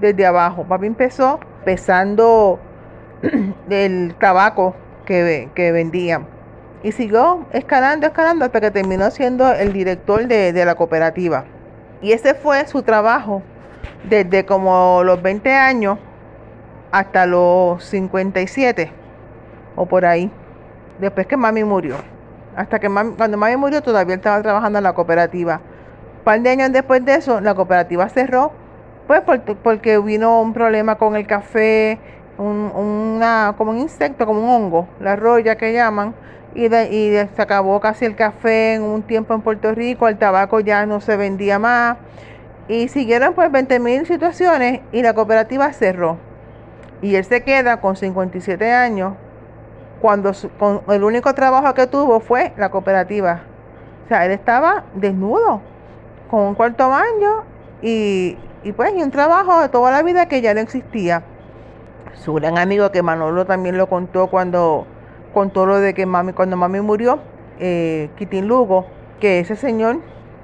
desde 0.00 0.24
abajo, 0.24 0.64
papi 0.64 0.86
empezó 0.86 1.40
pesando 1.64 2.58
el 3.68 4.14
tabaco 4.18 4.74
que, 5.04 5.50
que 5.54 5.72
vendían. 5.72 6.26
Y 6.84 6.92
siguió 6.92 7.46
escalando, 7.52 8.06
escalando 8.06 8.44
hasta 8.44 8.60
que 8.60 8.70
terminó 8.70 9.10
siendo 9.10 9.52
el 9.52 9.72
director 9.72 10.26
de, 10.26 10.52
de 10.52 10.64
la 10.64 10.76
cooperativa. 10.76 11.44
Y 12.00 12.12
ese 12.12 12.34
fue 12.34 12.64
su 12.68 12.82
trabajo 12.82 13.42
desde 14.08 14.46
como 14.46 15.02
los 15.02 15.20
20 15.20 15.52
años 15.52 15.98
hasta 16.92 17.26
los 17.26 17.82
57 17.84 18.92
o 19.74 19.86
por 19.86 20.04
ahí. 20.04 20.30
Después 21.00 21.26
que 21.26 21.36
mami 21.36 21.64
murió. 21.64 21.96
Hasta 22.58 22.80
que 22.80 22.88
cuando 22.88 23.36
mami 23.36 23.56
murió 23.56 23.82
todavía 23.82 24.16
estaba 24.16 24.42
trabajando 24.42 24.78
en 24.78 24.82
la 24.82 24.92
cooperativa. 24.92 25.60
Un 26.18 26.24
par 26.24 26.40
de 26.40 26.50
años 26.50 26.72
después 26.72 27.04
de 27.04 27.14
eso, 27.14 27.40
la 27.40 27.54
cooperativa 27.54 28.08
cerró, 28.08 28.50
pues 29.06 29.22
porque 29.62 29.96
vino 29.98 30.42
un 30.42 30.52
problema 30.52 30.96
con 30.96 31.14
el 31.14 31.24
café, 31.24 32.00
un, 32.36 32.72
una, 32.74 33.54
como 33.56 33.70
un 33.70 33.78
insecto, 33.78 34.26
como 34.26 34.40
un 34.40 34.50
hongo, 34.50 34.88
la 34.98 35.14
roya 35.14 35.56
que 35.56 35.72
llaman, 35.72 36.16
y, 36.52 36.64
y 36.66 37.28
se 37.36 37.40
acabó 37.40 37.78
casi 37.78 38.06
el 38.06 38.16
café 38.16 38.74
en 38.74 38.82
un 38.82 39.02
tiempo 39.02 39.34
en 39.34 39.42
Puerto 39.42 39.72
Rico, 39.72 40.08
el 40.08 40.18
tabaco 40.18 40.58
ya 40.58 40.84
no 40.84 41.00
se 41.00 41.16
vendía 41.16 41.60
más, 41.60 41.96
y 42.66 42.88
siguieron 42.88 43.34
pues 43.34 43.52
20 43.52 43.78
mil 43.78 44.04
situaciones 44.04 44.80
y 44.90 45.02
la 45.02 45.14
cooperativa 45.14 45.72
cerró. 45.72 46.18
Y 47.02 47.14
él 47.14 47.24
se 47.24 47.44
queda 47.44 47.80
con 47.80 47.94
57 47.94 48.72
años 48.72 49.14
cuando 50.00 50.32
con 50.58 50.82
el 50.88 51.04
único 51.04 51.34
trabajo 51.34 51.74
que 51.74 51.86
tuvo 51.86 52.20
fue 52.20 52.52
la 52.56 52.70
cooperativa. 52.70 53.42
O 54.04 54.08
sea, 54.08 54.24
él 54.24 54.32
estaba 54.32 54.84
desnudo, 54.94 55.60
con 56.30 56.40
un 56.40 56.54
cuarto 56.54 56.88
baño 56.88 57.44
y, 57.82 58.36
y 58.62 58.72
pues 58.72 58.92
y 58.94 59.02
un 59.02 59.10
trabajo 59.10 59.60
de 59.60 59.68
toda 59.68 59.90
la 59.90 60.02
vida 60.02 60.26
que 60.26 60.40
ya 60.40 60.54
no 60.54 60.60
existía. 60.60 61.22
Su 62.14 62.34
gran 62.34 62.58
amigo 62.58 62.90
que 62.90 63.02
Manolo 63.02 63.46
también 63.46 63.76
lo 63.76 63.88
contó 63.88 64.28
cuando 64.28 64.86
contó 65.32 65.66
lo 65.66 65.78
de 65.78 65.94
que 65.94 66.06
mami, 66.06 66.32
cuando 66.32 66.56
mami 66.56 66.80
murió, 66.80 67.20
eh, 67.60 68.10
Quitín 68.16 68.48
Lugo, 68.48 68.86
que 69.20 69.40
ese 69.40 69.56
señor, 69.56 70.00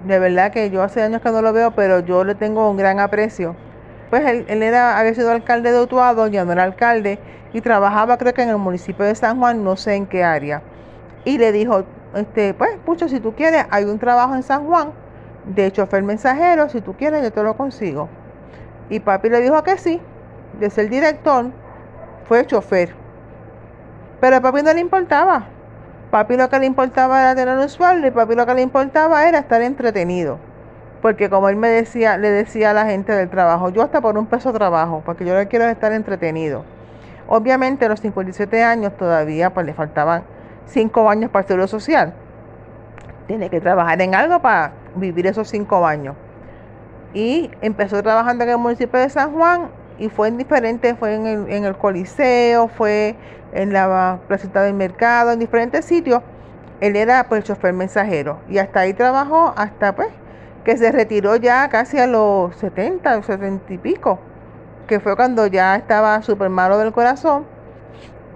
de 0.07 0.19
verdad 0.19 0.53
que 0.53 0.71
yo 0.71 0.83
hace 0.83 1.03
años 1.03 1.23
que 1.23 1.31
no 1.31 1.43
lo 1.43 1.53
veo, 1.53 1.73
pero 1.73 2.01
yo 2.01 2.25
le 2.25 2.35
tengo 2.35 2.71
un 2.71 2.77
gran 2.77 3.01
aprecio. 3.01 3.57
Pues 4.11 4.25
él, 4.27 4.45
él 4.49 4.62
era, 4.62 4.99
había 4.99 5.14
sido 5.14 5.33
alcalde 5.33 5.73
de 5.73 5.81
Utuado, 5.81 6.27
ya 6.29 6.45
no 6.45 6.53
era 6.53 6.62
alcalde, 6.62 7.19
y 7.55 7.61
trabajaba 7.61 8.19
creo 8.19 8.35
que 8.35 8.43
en 8.43 8.49
el 8.49 8.59
municipio 8.59 9.07
de 9.07 9.14
San 9.14 9.38
Juan, 9.38 9.62
no 9.62 9.77
sé 9.77 9.95
en 9.95 10.07
qué 10.07 10.25
área. 10.25 10.61
Y 11.25 11.38
le 11.38 11.53
dijo, 11.53 11.85
este, 12.12 12.53
pues, 12.53 12.77
Pucho, 12.85 13.09
si 13.09 13.21
tú 13.21 13.33
quieres, 13.35 13.64
hay 13.71 13.85
un 13.85 13.99
trabajo 14.01 14.35
en 14.35 14.43
San 14.43 14.67
Juan 14.67 14.90
de 15.47 15.71
chofer 15.71 16.03
mensajero, 16.03 16.69
si 16.69 16.81
tú 16.81 16.95
quieres, 16.95 17.23
yo 17.23 17.33
te 17.33 17.43
lo 17.45 17.57
consigo. 17.57 18.09
Y 18.90 18.99
papi 18.99 19.29
le 19.29 19.40
dijo 19.40 19.62
que 19.62 19.79
sí, 19.79 20.01
de 20.59 20.69
ser 20.69 20.90
director, 20.90 21.47
fue 22.27 22.45
chofer. 22.45 22.93
Pero 24.21 24.37
a 24.37 24.40
papi 24.40 24.62
no 24.64 24.75
le 24.75 24.81
importaba. 24.81 25.45
Papi 26.11 26.37
lo 26.37 26.49
que 26.49 26.59
le 26.59 26.67
importaba 26.67 27.21
era 27.21 27.35
tener 27.37 27.57
un 27.57 27.69
sueldo 27.69 28.09
y 28.09 28.11
papi 28.11 28.35
lo 28.35 28.47
que 28.47 28.55
le 28.55 28.62
importaba 28.62 29.29
era 29.29 29.38
estar 29.38 29.62
entretenido. 29.62 30.38
Porque 31.01 31.31
como 31.31 31.49
él 31.49 31.57
me 31.57 31.69
decía, 31.69 32.17
le 32.19 32.31
decía 32.31 32.71
a 32.71 32.75
la 32.75 32.87
gente 32.87 33.12
del 33.12 33.31
trabajo, 33.31 33.69
yo 33.69 33.83
hasta 33.83 34.01
por 34.01 34.19
un 34.19 34.27
peso 34.27 34.53
trabajo, 34.53 35.03
porque 35.07 35.25
yo 35.25 35.37
le 35.37 35.47
quiero 35.47 35.67
estar 35.67 35.93
entretenido. 35.93 36.74
Obviamente 37.27 37.87
a 37.87 37.89
los 37.89 38.01
57 38.01 38.63
años 38.63 38.97
todavía 38.97 39.53
pues 39.53 39.67
le 39.67 39.73
faltaban 39.73 40.25
5 40.67 41.09
años 41.11 41.31
para 41.31 41.43
el 41.43 41.49
seguro 41.49 41.67
social. 41.67 42.15
Tiene 43.27 43.49
que 43.49 43.61
trabajar 43.61 44.01
en 44.03 44.15
algo 44.15 44.41
para 44.41 44.73
vivir 44.97 45.27
esos 45.27 45.49
5 45.49 45.87
años. 45.87 46.17
Y 47.15 47.51
empezó 47.63 48.03
trabajando 48.03 48.45
en 48.45 48.51
el 48.51 48.59
municipio 48.59 49.01
de 49.01 49.09
San 49.09 49.33
Juan 49.33 49.69
y 49.99 50.09
fue 50.09 50.29
en 50.29 50.37
diferentes, 50.37 50.99
fue 50.99 51.15
en 51.15 51.27
el, 51.27 51.51
en 51.51 51.65
el 51.65 51.77
Coliseo, 51.77 52.69
fue 52.69 53.17
en 53.53 53.73
la 53.73 54.19
placita 54.27 54.63
del 54.63 54.75
mercado, 54.75 55.33
en 55.33 55.39
diferentes 55.39 55.85
sitios. 55.85 56.21
Él 56.81 56.97
era 56.97 57.29
pues 57.29 57.45
chofer 57.45 57.73
mensajero 57.73 58.41
y 58.49 58.59
hasta 58.59 58.81
ahí 58.81 58.93
trabajó 58.93 59.55
hasta 59.57 59.95
pues 59.95 60.09
que 60.65 60.77
se 60.77 60.91
retiró 60.93 61.37
ya 61.37 61.69
casi 61.69 61.99
a 61.99 62.07
los 62.07 62.55
70, 62.57 63.23
70 63.23 63.73
y 63.73 63.79
pico 63.79 64.19
que 64.87 65.01
fue 65.01 65.16
cuando 65.16 65.47
ya 65.47 65.77
estaba 65.77 66.20
súper 66.23 66.51
malo 66.51 66.79
del 66.79 66.92
corazón, 66.92 67.44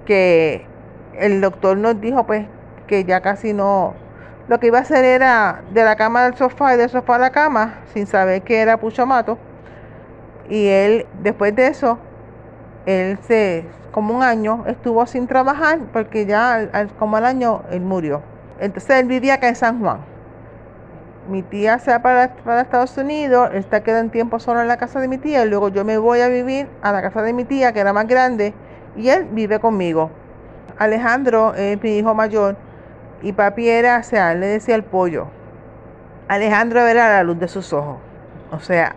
que 0.07 0.67
el 1.15 1.41
doctor 1.41 1.77
nos 1.77 2.01
dijo 2.01 2.25
pues 2.27 2.47
que 2.87 3.05
ya 3.05 3.21
casi 3.21 3.53
no, 3.53 3.95
lo 4.49 4.59
que 4.59 4.69
iba 4.69 4.79
a 4.79 4.83
hacer 4.83 5.05
era 5.05 5.63
de 5.73 5.85
la 5.85 5.97
cama 5.97 6.25
al 6.25 6.37
sofá 6.37 6.75
y 6.75 6.79
del 6.79 6.89
sofá 6.89 7.17
a 7.17 7.19
la 7.19 7.31
cama, 7.31 7.81
sin 7.93 8.07
saber 8.07 8.43
que 8.43 8.61
era 8.61 8.79
puchomato. 8.79 9.39
Y 10.49 10.69
él, 10.69 11.07
después 11.23 11.55
de 11.55 11.67
eso, 11.67 11.99
él 12.87 13.19
se, 13.27 13.67
como 13.93 14.17
un 14.17 14.23
año, 14.23 14.65
estuvo 14.67 15.05
sin 15.07 15.27
trabajar 15.27 15.79
porque 15.93 16.25
ya 16.25 16.89
como 16.99 17.19
al 17.19 17.27
año 17.27 17.63
él 17.71 17.83
murió. 17.83 18.23
Entonces 18.59 18.99
él 18.99 19.07
vivía 19.07 19.35
acá 19.35 19.49
en 19.49 19.57
San 19.57 19.81
Juan 19.81 19.99
mi 21.29 21.43
tía 21.43 21.79
se 21.79 21.91
va 21.91 22.01
para, 22.01 22.35
para, 22.37 22.63
Estados 22.63 22.97
Unidos, 22.97 23.51
está 23.53 23.83
queda 23.83 24.01
un 24.01 24.11
tiempo 24.11 24.39
solo 24.39 24.61
en 24.61 24.69
la 24.69 24.77
casa 24.77 24.99
de 25.01 25.09
mi 25.09 25.19
tía 25.19 25.45
y 25.45 25.49
luego 25.49 25.69
yo 25.69 25.85
me 25.85 25.99
voy 25.99 26.21
a 26.21 26.29
vivir 26.29 26.69
a 26.83 26.93
la 26.93 27.03
casa 27.03 27.23
de 27.23 27.33
mi 27.33 27.45
tía 27.45 27.73
que 27.73 27.81
era 27.81 27.93
más 27.93 28.07
grande 28.07 28.55
y 28.97 29.09
él 29.09 29.29
vive 29.31 29.61
conmigo. 29.61 30.11
Alejandro 30.79 31.55
es 31.55 31.83
mi 31.83 31.99
hijo 31.99 32.15
mayor 32.15 32.57
y 33.23 33.33
papi 33.33 33.69
era, 33.69 33.99
o 33.99 34.03
sea, 34.03 34.35
le 34.35 34.47
decía 34.47 34.75
el 34.75 34.85
pollo. 34.85 35.27
Alejandro 36.29 36.87
era 36.87 37.09
la 37.09 37.23
luz 37.23 37.39
de 37.39 37.49
sus 37.49 37.73
ojos. 37.73 37.99
O 38.51 38.61
sea, 38.61 38.95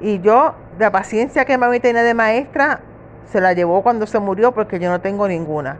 y 0.00 0.20
yo, 0.20 0.54
la 0.78 0.90
paciencia 0.92 1.44
que 1.44 1.56
mami 1.58 1.80
tenía 1.80 2.02
de 2.02 2.14
maestra, 2.14 2.80
se 3.24 3.40
la 3.40 3.52
llevó 3.54 3.82
cuando 3.82 4.06
se 4.06 4.18
murió 4.18 4.52
porque 4.52 4.78
yo 4.78 4.90
no 4.90 5.00
tengo 5.00 5.26
ninguna. 5.26 5.78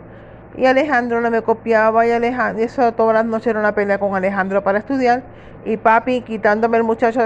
Y 0.57 0.67
Alejandro 0.67 1.21
no 1.21 1.31
me 1.31 1.43
copiaba 1.43 2.07
y 2.07 2.13
Alejandro, 2.13 2.65
eso 2.65 2.93
todas 2.93 3.15
las 3.15 3.27
noches 3.27 3.49
era 3.49 3.61
una 3.61 3.75
pelea 3.75 3.99
con 3.99 4.15
Alejandro 4.15 4.65
para 4.65 4.79
estudiar 4.79 5.23
y 5.67 5.77
papi 5.77 6.23
quitándome 6.23 6.79
el 6.79 6.85
muchacho, 6.85 7.21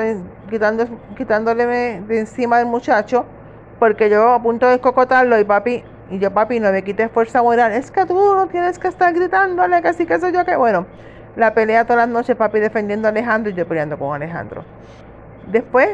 quitando, 0.49 0.87
quitándole 1.17 1.67
de 1.67 2.19
encima 2.19 2.59
del 2.59 2.67
muchacho, 2.67 3.27
porque 3.79 4.09
yo 4.11 4.31
a 4.31 4.43
punto 4.43 4.67
de 4.67 4.75
escocotarlo 4.75 5.39
y 5.39 5.45
papi, 5.45 5.85
y 6.11 6.19
yo 6.19 6.33
papi 6.33 6.59
no 6.59 6.73
me 6.73 6.83
quité 6.83 7.09
fuerza 7.09 7.43
moral, 7.43 7.73
es 7.73 7.91
que 7.91 8.05
tú 8.07 8.15
no 8.15 8.47
tienes 8.49 8.79
que 8.79 8.89
estar 8.89 9.13
gritándole, 9.13 9.81
que 9.83 9.89
así 9.89 10.07
que 10.07 10.19
soy 10.19 10.33
yo 10.33 10.45
que 10.45 10.57
bueno, 10.57 10.87
la 11.37 11.55
pelea 11.55 11.85
todas 11.85 11.99
las 11.99 12.09
noches, 12.09 12.35
papi 12.35 12.59
defendiendo 12.61 13.07
a 13.07 13.11
Alejandro 13.11 13.51
y 13.51 13.55
yo 13.55 13.69
peleando 13.69 13.99
con 13.99 14.15
Alejandro. 14.15 14.65
Después 15.47 15.89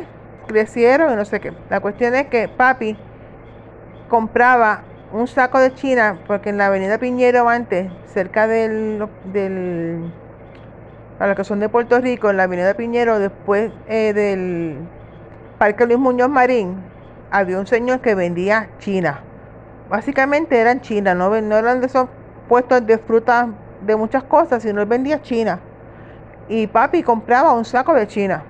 crecieron 0.47 1.13
y 1.13 1.17
no 1.17 1.25
sé 1.25 1.41
qué. 1.41 1.53
La 1.69 1.81
cuestión 1.81 2.15
es 2.15 2.29
que 2.29 2.49
papi 2.49 2.97
compraba 4.09 4.83
un 5.13 5.27
saco 5.27 5.59
de 5.59 5.73
China, 5.75 6.19
porque 6.27 6.51
en 6.51 6.59
la 6.59 6.67
avenida 6.67 6.99
Piñero 6.99 7.49
antes, 7.49 7.91
cerca 8.07 8.47
del, 8.47 9.07
del 9.33 10.13
para 11.19 11.29
los 11.29 11.37
que 11.37 11.45
son 11.45 11.61
de 11.61 11.69
Puerto 11.69 11.99
Rico, 12.01 12.29
en 12.29 12.37
la 12.37 12.43
Avenida 12.43 12.75
Piñero, 12.75 13.19
después 13.19 13.73
eh, 13.89 14.13
del 14.13 14.77
Parque 15.59 15.87
Luis 15.87 15.99
Muñoz 15.99 16.29
Marín, 16.29 16.77
había 17.31 17.59
un 17.59 17.67
señor 17.67 18.01
que 18.01 18.15
vendía 18.15 18.69
china. 18.79 19.21
Básicamente 19.89 20.59
eran 20.59 20.81
chinas, 20.83 21.17
no, 21.17 21.29
no 21.41 21.57
eran 21.57 21.81
de 21.81 21.87
esos 21.87 22.09
puestos 22.49 22.87
de 22.87 22.99
frutas 22.99 23.49
de 23.81 23.97
muchas 23.97 24.25
cosas, 24.25 24.63
sino 24.63 24.83
él 24.83 24.87
vendía 24.87 25.23
china. 25.23 25.61
Y 26.49 26.67
papi 26.67 27.03
compraba 27.03 27.53
un 27.53 27.65
saco 27.65 27.95
de 27.95 28.07
china, 28.07 28.43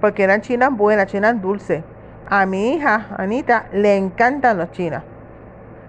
porque 0.00 0.22
eran 0.22 0.42
chinas 0.42 0.70
buenas, 0.70 1.06
chinas 1.06 1.40
dulces. 1.42 1.82
A 2.30 2.46
mi 2.46 2.74
hija, 2.74 3.08
Anita, 3.16 3.66
le 3.72 3.96
encantan 3.96 4.58
las 4.58 4.70
chinas. 4.70 5.02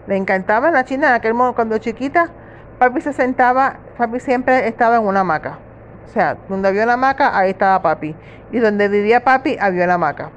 Le 0.09 0.17
encantaban 0.17 0.73
las 0.73 0.85
chinas 0.85 1.11
en 1.11 1.15
aquel 1.17 1.35
momento, 1.35 1.55
cuando 1.55 1.77
chiquita, 1.77 2.31
papi 2.79 2.99
se 2.99 3.13
sentaba, 3.13 3.75
papi 3.95 4.19
siempre 4.19 4.67
estaba 4.67 4.95
en 4.95 5.03
una 5.03 5.19
hamaca. 5.19 5.59
O 6.07 6.09
sea, 6.11 6.35
donde 6.49 6.67
había 6.67 6.85
una 6.85 6.93
hamaca, 6.93 7.37
ahí 7.37 7.51
estaba 7.51 7.79
papi. 7.83 8.15
Y 8.51 8.57
donde 8.57 8.87
vivía 8.87 9.23
papi, 9.23 9.57
había 9.61 9.83
una 9.83 9.93
hamaca. 9.93 10.31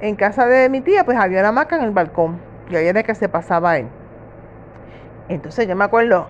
En 0.00 0.14
casa 0.14 0.46
de 0.46 0.68
mi 0.68 0.80
tía, 0.80 1.02
pues 1.02 1.18
había 1.18 1.40
una 1.40 1.48
hamaca 1.48 1.74
en 1.74 1.82
el 1.82 1.90
balcón. 1.90 2.38
Y 2.70 2.76
ahí 2.76 2.86
era 2.86 3.02
que 3.02 3.16
se 3.16 3.28
pasaba 3.28 3.78
él. 3.78 3.88
Entonces 5.28 5.66
yo 5.66 5.74
me 5.74 5.84
acuerdo, 5.84 6.28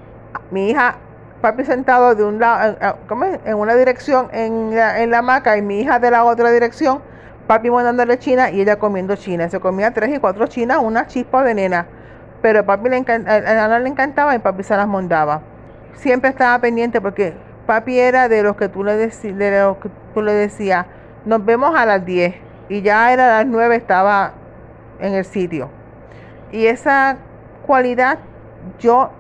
mi 0.51 0.71
hija, 0.71 0.97
papi 1.43 1.67
sentado 1.67 2.15
de 2.15 2.25
un 2.25 2.39
lado, 2.39 2.79
en 3.45 3.55
una 3.59 3.75
dirección 3.75 4.31
en 4.33 4.75
la, 4.75 5.03
en 5.03 5.11
la 5.11 5.19
hamaca 5.19 5.59
y 5.59 5.61
mi 5.61 5.81
hija 5.81 5.99
de 5.99 6.11
la 6.11 6.25
otra 6.25 6.51
dirección, 6.51 7.03
papi 7.47 7.71
mandándole 7.71 8.19
china 8.19 8.51
y 8.51 8.63
ella 8.63 8.79
comiendo 8.79 9.17
china. 9.17 9.51
Se 9.51 9.61
comía 9.61 9.91
tres 9.91 10.17
y 10.17 10.19
cuatro 10.19 10.47
chinas, 10.47 10.79
una 10.81 11.07
chispa 11.07 11.45
de 11.45 11.53
nena. 11.53 11.87
Pero 12.47 12.65
papi 12.65 12.89
le, 12.89 12.99
a 12.99 13.79
le 13.81 13.89
encantaba 13.89 14.33
y 14.37 14.39
papi 14.39 14.63
se 14.63 14.77
las 14.77 14.87
mandaba. 14.87 15.41
Siempre 15.95 16.31
estaba 16.31 16.57
pendiente 16.61 17.01
porque 17.01 17.35
papi 17.67 17.99
era 17.99 18.29
de 18.29 18.45
los 18.45 18.55
que 18.55 18.69
tú 18.69 18.85
le, 18.85 18.95
de 18.95 19.61
los 19.63 19.79
que 19.79 19.91
tú 20.15 20.23
le 20.23 20.33
decías, 20.33 20.87
nos 21.25 21.45
vemos 21.45 21.75
a 21.75 21.85
las 21.85 22.07
10 22.07 22.37
y 22.69 22.83
ya 22.83 23.13
era 23.13 23.25
a 23.25 23.43
las 23.43 23.47
9 23.51 23.75
estaba 23.75 24.31
en 25.01 25.15
el 25.15 25.25
sitio. 25.25 25.71
Y 26.53 26.67
esa 26.67 27.17
cualidad 27.67 28.21
yo 28.79 29.11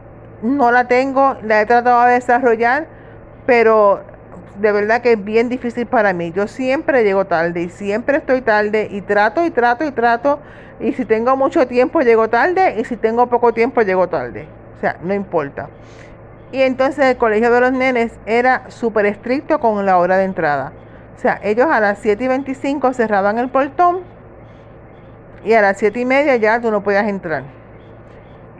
no 0.42 0.70
la 0.70 0.86
tengo, 0.86 1.36
la 1.42 1.62
he 1.62 1.66
tratado 1.66 2.04
de 2.04 2.12
desarrollar, 2.12 2.86
pero 3.44 4.04
de 4.60 4.72
verdad 4.72 5.02
que 5.02 5.12
es 5.12 5.24
bien 5.24 5.48
difícil 5.48 5.86
para 5.86 6.12
mí. 6.12 6.32
Yo 6.32 6.46
siempre 6.46 7.04
llego 7.04 7.26
tarde 7.26 7.62
y 7.62 7.68
siempre 7.68 8.18
estoy 8.18 8.40
tarde 8.40 8.88
y 8.90 9.02
trato 9.02 9.44
y 9.44 9.50
trato 9.50 9.84
y 9.84 9.90
trato. 9.92 10.40
Y 10.80 10.92
si 10.92 11.04
tengo 11.04 11.36
mucho 11.36 11.66
tiempo 11.66 12.00
llego 12.00 12.28
tarde 12.28 12.76
y 12.78 12.84
si 12.84 12.96
tengo 12.96 13.26
poco 13.28 13.52
tiempo 13.52 13.82
llego 13.82 14.08
tarde. 14.08 14.48
O 14.76 14.80
sea, 14.80 14.96
no 15.02 15.14
importa. 15.14 15.68
Y 16.52 16.62
entonces 16.62 17.04
el 17.04 17.16
colegio 17.16 17.50
de 17.50 17.60
los 17.60 17.72
nenes 17.72 18.18
era 18.24 18.70
súper 18.70 19.06
estricto 19.06 19.58
con 19.60 19.84
la 19.84 19.98
hora 19.98 20.16
de 20.16 20.24
entrada. 20.24 20.72
O 21.16 21.18
sea, 21.18 21.40
ellos 21.42 21.66
a 21.70 21.80
las 21.80 21.98
7 21.98 22.22
y 22.24 22.28
25 22.28 22.92
cerraban 22.92 23.38
el 23.38 23.48
portón 23.48 24.00
y 25.44 25.54
a 25.54 25.62
las 25.62 25.78
7 25.78 25.98
y 25.98 26.04
media 26.04 26.36
ya 26.36 26.60
tú 26.60 26.70
no 26.70 26.82
podías 26.82 27.08
entrar. 27.08 27.44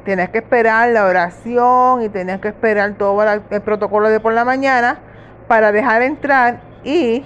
Tenías 0.05 0.31
que 0.31 0.39
esperar 0.39 0.91
la 0.91 1.05
oración 1.05 2.03
y 2.03 2.09
tenías 2.09 2.41
que 2.41 2.49
esperar 2.49 2.95
todo 2.95 3.23
el 3.23 3.61
protocolo 3.63 4.09
de 4.09 4.21
por 4.21 4.33
la 4.33 4.45
mañana 4.45 5.01
para 5.49 5.73
dejar 5.73 6.03
entrar 6.03 6.61
y 6.85 7.25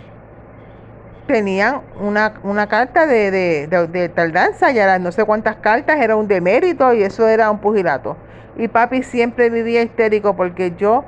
tenían 1.27 1.83
una, 2.01 2.67
carta 2.67 3.07
de, 3.07 3.31
de, 3.69 4.09
tardanza, 4.09 4.73
ya 4.73 4.99
no 4.99 5.13
sé 5.13 5.25
cuántas 5.25 5.57
cartas, 5.57 6.01
era 6.01 6.17
un 6.17 6.27
demérito 6.27 6.93
y 6.93 7.03
eso 7.03 7.29
era 7.29 7.51
un 7.51 7.59
pugilato. 7.59 8.17
Y 8.57 8.69
papi 8.69 9.03
siempre 9.03 9.49
vivía 9.49 9.83
histérico 9.83 10.35
porque 10.35 10.75
yo 10.77 11.05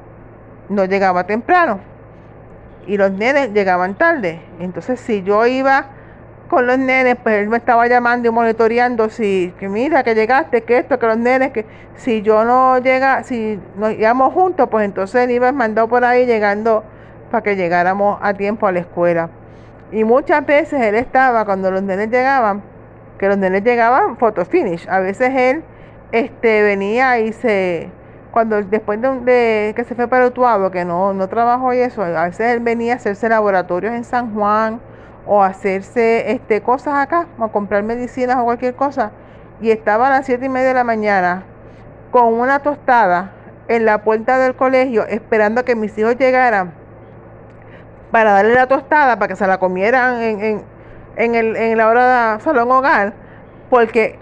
no 0.68 0.84
llegaba 0.84 1.24
temprano 1.24 1.80
y 2.86 2.96
los 2.96 3.12
nenes 3.12 3.52
llegaban 3.52 3.94
tarde. 3.94 4.40
Entonces 4.60 5.00
si 5.00 5.22
yo 5.22 5.46
iba 5.46 5.86
con 6.48 6.66
los 6.66 6.78
nenes, 6.78 7.16
pues 7.22 7.36
él 7.36 7.48
me 7.48 7.56
estaba 7.56 7.86
llamando 7.86 8.28
y 8.28 8.30
monitoreando 8.30 9.08
si, 9.08 9.54
que 9.58 9.68
mira, 9.68 10.02
que 10.02 10.14
llegaste, 10.14 10.62
que 10.62 10.78
esto, 10.78 10.98
que 10.98 11.06
los 11.06 11.16
nenes, 11.16 11.50
que 11.50 11.64
si 11.96 12.22
yo 12.22 12.44
no 12.44 12.78
llega, 12.78 13.24
si 13.24 13.58
nos 13.76 13.92
íbamos 13.94 14.32
juntos, 14.34 14.68
pues 14.70 14.84
entonces 14.84 15.24
él 15.24 15.30
iba 15.30 15.50
mandado 15.50 15.88
por 15.88 16.04
ahí 16.04 16.26
llegando 16.26 16.84
para 17.32 17.42
que 17.42 17.56
llegáramos 17.56 18.18
a 18.22 18.34
tiempo 18.34 18.66
a 18.68 18.72
la 18.72 18.80
escuela. 18.80 19.30
Y 19.90 20.04
muchas 20.04 20.46
veces 20.46 20.80
él 20.82 20.94
estaba, 20.94 21.44
cuando 21.44 21.70
los 21.70 21.82
nenes 21.82 22.10
llegaban, 22.10 22.62
que 23.18 23.26
los 23.26 23.38
nenes 23.38 23.64
llegaban 23.64 24.18
photo 24.18 24.44
finish. 24.44 24.86
A 24.88 25.00
veces 25.00 25.30
él 25.34 25.64
este, 26.12 26.62
venía 26.62 27.18
y 27.18 27.32
se, 27.32 27.88
cuando 28.30 28.62
después 28.62 29.00
de, 29.00 29.72
que 29.74 29.84
se 29.84 29.94
fue 29.94 30.08
para 30.08 30.26
Utuado, 30.26 30.70
que 30.70 30.84
no, 30.84 31.14
no 31.14 31.28
trabajó 31.28 31.72
y 31.72 31.78
eso, 31.78 32.02
a 32.02 32.24
veces 32.24 32.54
él 32.54 32.60
venía 32.60 32.92
a 32.92 32.96
hacerse 32.96 33.28
laboratorios 33.28 33.94
en 33.94 34.04
San 34.04 34.34
Juan 34.34 34.80
o 35.26 35.42
a 35.42 35.46
hacerse 35.46 36.32
este, 36.32 36.60
cosas 36.60 36.94
acá, 36.94 37.26
o 37.38 37.44
a 37.44 37.52
comprar 37.52 37.82
medicinas 37.82 38.36
o 38.36 38.44
cualquier 38.44 38.74
cosa. 38.74 39.10
Y 39.60 39.70
estaba 39.70 40.08
a 40.08 40.10
las 40.10 40.26
siete 40.26 40.46
y 40.46 40.48
media 40.48 40.68
de 40.68 40.74
la 40.74 40.84
mañana 40.84 41.44
con 42.10 42.34
una 42.34 42.58
tostada 42.58 43.32
en 43.68 43.86
la 43.86 44.02
puerta 44.04 44.38
del 44.38 44.54
colegio 44.54 45.06
esperando 45.06 45.62
a 45.62 45.64
que 45.64 45.74
mis 45.74 45.96
hijos 45.96 46.16
llegaran 46.16 46.81
para 48.12 48.32
darle 48.32 48.54
la 48.54 48.68
tostada 48.68 49.16
para 49.16 49.28
que 49.28 49.36
se 49.36 49.46
la 49.46 49.58
comieran 49.58 50.22
en, 50.22 50.62
en, 51.16 51.34
el, 51.34 51.56
en 51.56 51.76
la 51.76 51.88
hora 51.88 52.34
de 52.36 52.40
salón 52.44 52.70
hogar, 52.70 53.14
porque 53.70 54.18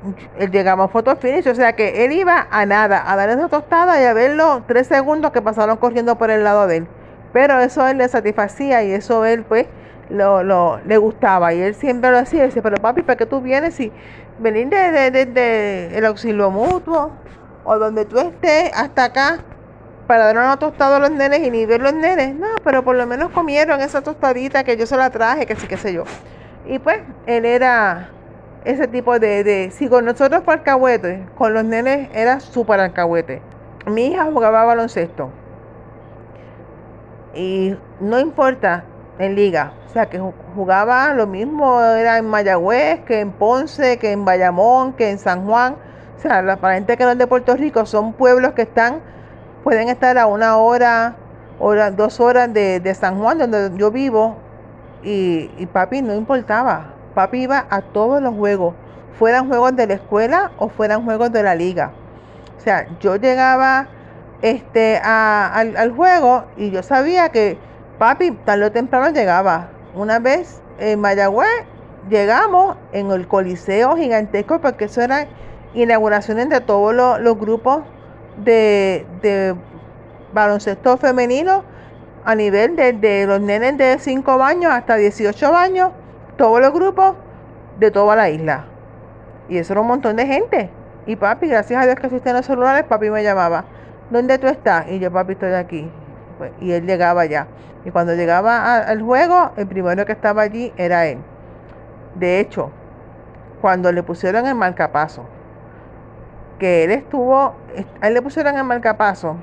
llegamos 0.53 0.89
a 0.89 0.89
photo 0.89 1.17
finish, 1.17 1.49
o 1.49 1.55
sea 1.55 1.75
que 1.75 2.05
él 2.05 2.13
iba 2.13 2.47
a 2.51 2.65
nada, 2.65 3.03
a 3.05 3.17
darle 3.17 3.35
esa 3.35 3.49
tostada 3.49 4.01
y 4.01 4.05
a 4.05 4.15
verlo 4.15 4.63
tres 4.67 4.87
segundos 4.87 5.33
que 5.33 5.43
pasaron 5.43 5.77
corriendo 5.77 6.17
por 6.17 6.31
el 6.31 6.45
lado 6.45 6.67
de 6.69 6.79
él. 6.79 6.87
Pero 7.33 7.59
eso 7.59 7.87
él 7.87 7.99
le 7.99 8.09
satisfacía 8.09 8.85
y 8.85 8.93
eso 8.93 9.25
él 9.25 9.45
pues 9.45 9.67
lo, 10.09 10.43
lo, 10.43 10.81
le 10.87 10.97
gustaba 10.99 11.53
y 11.53 11.61
él 11.61 11.75
siempre 11.75 12.11
lo 12.11 12.19
hacía. 12.19 12.45
Dice, 12.45 12.63
pero 12.63 12.77
papi, 12.77 13.03
¿para 13.03 13.17
qué 13.17 13.27
tú 13.27 13.41
vienes 13.41 13.79
y 13.81 13.93
venir 14.39 14.69
de, 14.69 15.91
el 15.97 16.05
auxilio 16.07 16.51
mutuo 16.51 17.11
o 17.65 17.79
donde 17.79 18.05
tú 18.05 18.19
estés 18.19 18.71
hasta 18.75 19.05
acá? 19.05 19.39
Para 20.11 20.25
dar 20.25 20.39
una 20.39 20.57
tostada 20.57 20.97
a 20.97 20.99
los 20.99 21.13
nenes 21.13 21.39
y 21.39 21.53
ni 21.53 21.67
ver 21.67 21.81
los 21.81 21.95
nenes. 21.95 22.35
No, 22.35 22.49
pero 22.65 22.83
por 22.83 22.97
lo 22.97 23.07
menos 23.07 23.31
comieron 23.31 23.81
esa 23.81 24.03
tostadita 24.03 24.65
que 24.65 24.77
yo 24.77 24.85
se 24.85 24.97
la 24.97 25.09
traje, 25.11 25.47
que 25.47 25.55
sí, 25.55 25.69
qué 25.69 25.77
sé 25.77 25.93
yo. 25.93 26.03
Y 26.67 26.81
pues 26.81 26.99
él 27.27 27.45
era 27.45 28.09
ese 28.65 28.89
tipo 28.89 29.21
de, 29.21 29.45
de 29.45 29.71
si 29.71 29.89
con 29.89 30.05
nosotros 30.05 30.43
fue 30.45 30.55
alcahuete, 30.55 31.25
con 31.39 31.55
los 31.55 31.63
nenes 31.63 32.09
era 32.13 32.41
súper 32.41 32.81
alcahuete. 32.81 33.41
Mi 33.87 34.07
hija 34.07 34.25
jugaba 34.25 34.65
baloncesto. 34.65 35.31
Y 37.33 37.77
no 38.01 38.19
importa 38.19 38.83
en 39.21 39.37
liga, 39.37 39.75
o 39.87 39.91
sea 39.91 40.07
que 40.07 40.19
jugaba 40.57 41.15
lo 41.15 41.29
mismo, 41.29 41.81
era 41.81 42.19
en 42.19 42.27
Mayagüez, 42.27 43.05
que 43.05 43.21
en 43.21 43.31
Ponce, 43.31 43.97
que 43.99 44.11
en 44.11 44.25
Bayamón, 44.25 44.93
que 44.95 45.09
en 45.09 45.21
San 45.21 45.47
Juan. 45.47 45.77
O 46.17 46.21
sea, 46.21 46.43
la 46.43 46.57
gente 46.57 46.97
que 46.97 47.05
no 47.05 47.13
es 47.13 47.19
de 47.19 47.29
Puerto 47.29 47.55
Rico 47.55 47.87
son 47.87 48.13
pueblos 48.13 48.55
que 48.55 48.63
están 48.63 49.03
pueden 49.63 49.89
estar 49.89 50.17
a 50.19 50.27
una 50.27 50.57
hora, 50.57 51.17
dos 51.97 52.21
horas 52.21 52.53
de, 52.53 52.95
San 52.95 53.19
Juan, 53.19 53.39
donde 53.39 53.71
yo 53.77 53.91
vivo, 53.91 54.37
y, 55.03 55.51
y, 55.59 55.67
papi 55.67 56.03
no 56.03 56.15
importaba. 56.15 56.95
Papi 57.15 57.43
iba 57.43 57.67
a 57.71 57.81
todos 57.81 58.23
los 58.23 58.35
juegos, 58.35 58.75
fueran 59.19 59.49
juegos 59.49 59.75
de 59.77 59.87
la 59.87 59.95
escuela 59.95 60.53
o 60.59 60.69
fueran 60.69 61.05
juegos 61.05 61.33
de 61.33 61.43
la 61.43 61.55
liga. 61.55 61.93
O 62.59 62.61
sea, 62.61 62.87
yo 63.01 63.17
llegaba 63.17 63.89
este, 64.43 64.99
al, 64.99 65.77
al, 65.77 65.93
juego 65.93 66.45
y 66.57 66.71
yo 66.71 66.83
sabía 66.83 67.31
que 67.31 67.59
papi 67.99 68.33
tarde 68.45 68.67
o 68.67 68.73
temprano 68.73 69.11
llegaba. 69.11 69.69
Una 69.95 70.19
vez 70.19 70.61
en 70.79 71.01
Mayagüez 71.01 71.49
llegamos 72.09 72.77
en 72.93 73.11
el 73.11 73.27
Coliseo 73.27 73.97
gigantesco 73.97 74.61
porque 74.61 74.87
eso 74.87 75.01
era 75.01 75.27
inauguraciones 75.75 76.49
de 76.49 76.61
todos 76.61 76.95
los, 76.95 77.21
los 77.21 77.39
grupos 77.39 77.83
de, 78.45 79.55
baloncesto 80.33 80.97
femenino 80.97 81.65
a 82.25 82.35
nivel 82.35 82.77
de, 82.77 83.25
los 83.27 83.41
nenes 83.41 83.79
de 83.79 83.99
5 83.99 84.43
años 84.43 84.73
hasta 84.73 84.97
18 84.97 85.55
años, 85.55 85.91
todos 86.37 86.61
los 86.61 86.73
grupos 86.73 87.15
de 87.79 87.91
toda 87.91 88.17
la 88.17 88.31
isla. 88.31 88.67
Y 89.49 89.59
eso 89.59 89.73
era 89.73 89.81
un 89.81 89.89
montón 89.89 90.17
de 90.17 90.27
gente. 90.27 90.71
Y 91.07 91.17
papi, 91.17 91.49
gracias 91.49 91.83
a 91.83 91.87
Dios 91.87 91.97
que 91.97 92.07
existen 92.07 92.35
los 92.35 92.47
celulares, 92.47 92.85
papi 92.85 93.11
me 93.11 93.23
llamaba, 93.23 93.65
¿dónde 94.11 94.39
tú 94.39 94.47
estás? 94.47 94.87
Y 94.89 94.99
yo, 94.99 95.11
papi, 95.11 95.33
estoy 95.33 95.55
aquí. 95.55 95.91
Pues, 96.39 96.53
y 96.61 96.73
él 96.73 96.87
llegaba 96.87 97.25
ya. 97.25 97.47
Y 97.85 97.91
cuando 97.91 98.15
llegaba 98.15 98.79
al 98.79 99.03
juego, 99.03 99.53
el 99.57 99.67
primero 99.67 100.05
que 100.05 100.13
estaba 100.13 100.43
allí 100.43 100.73
era 100.77 101.07
él. 101.07 101.19
De 102.15 102.41
hecho, 102.41 102.71
cuando 103.61 103.91
le 103.93 104.03
pusieron 104.03 104.47
el 104.47 104.55
marcapaso, 104.55 105.25
que 106.61 106.85
él 106.85 106.93
estuvo, 106.93 107.55
a 108.01 108.07
él 108.07 108.15
le 108.15 108.23
pusieron 108.23 108.57
el 108.57 108.63
marcapaso 108.63 109.37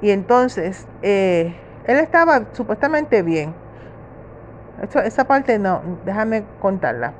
y 0.00 0.10
entonces 0.10 0.86
eh, 1.00 1.56
él 1.86 1.96
estaba 1.96 2.42
supuestamente 2.52 3.22
bien. 3.22 3.54
esa 5.04 5.24
parte 5.24 5.58
no, 5.58 5.80
déjame 6.04 6.44
contarla. 6.60 7.14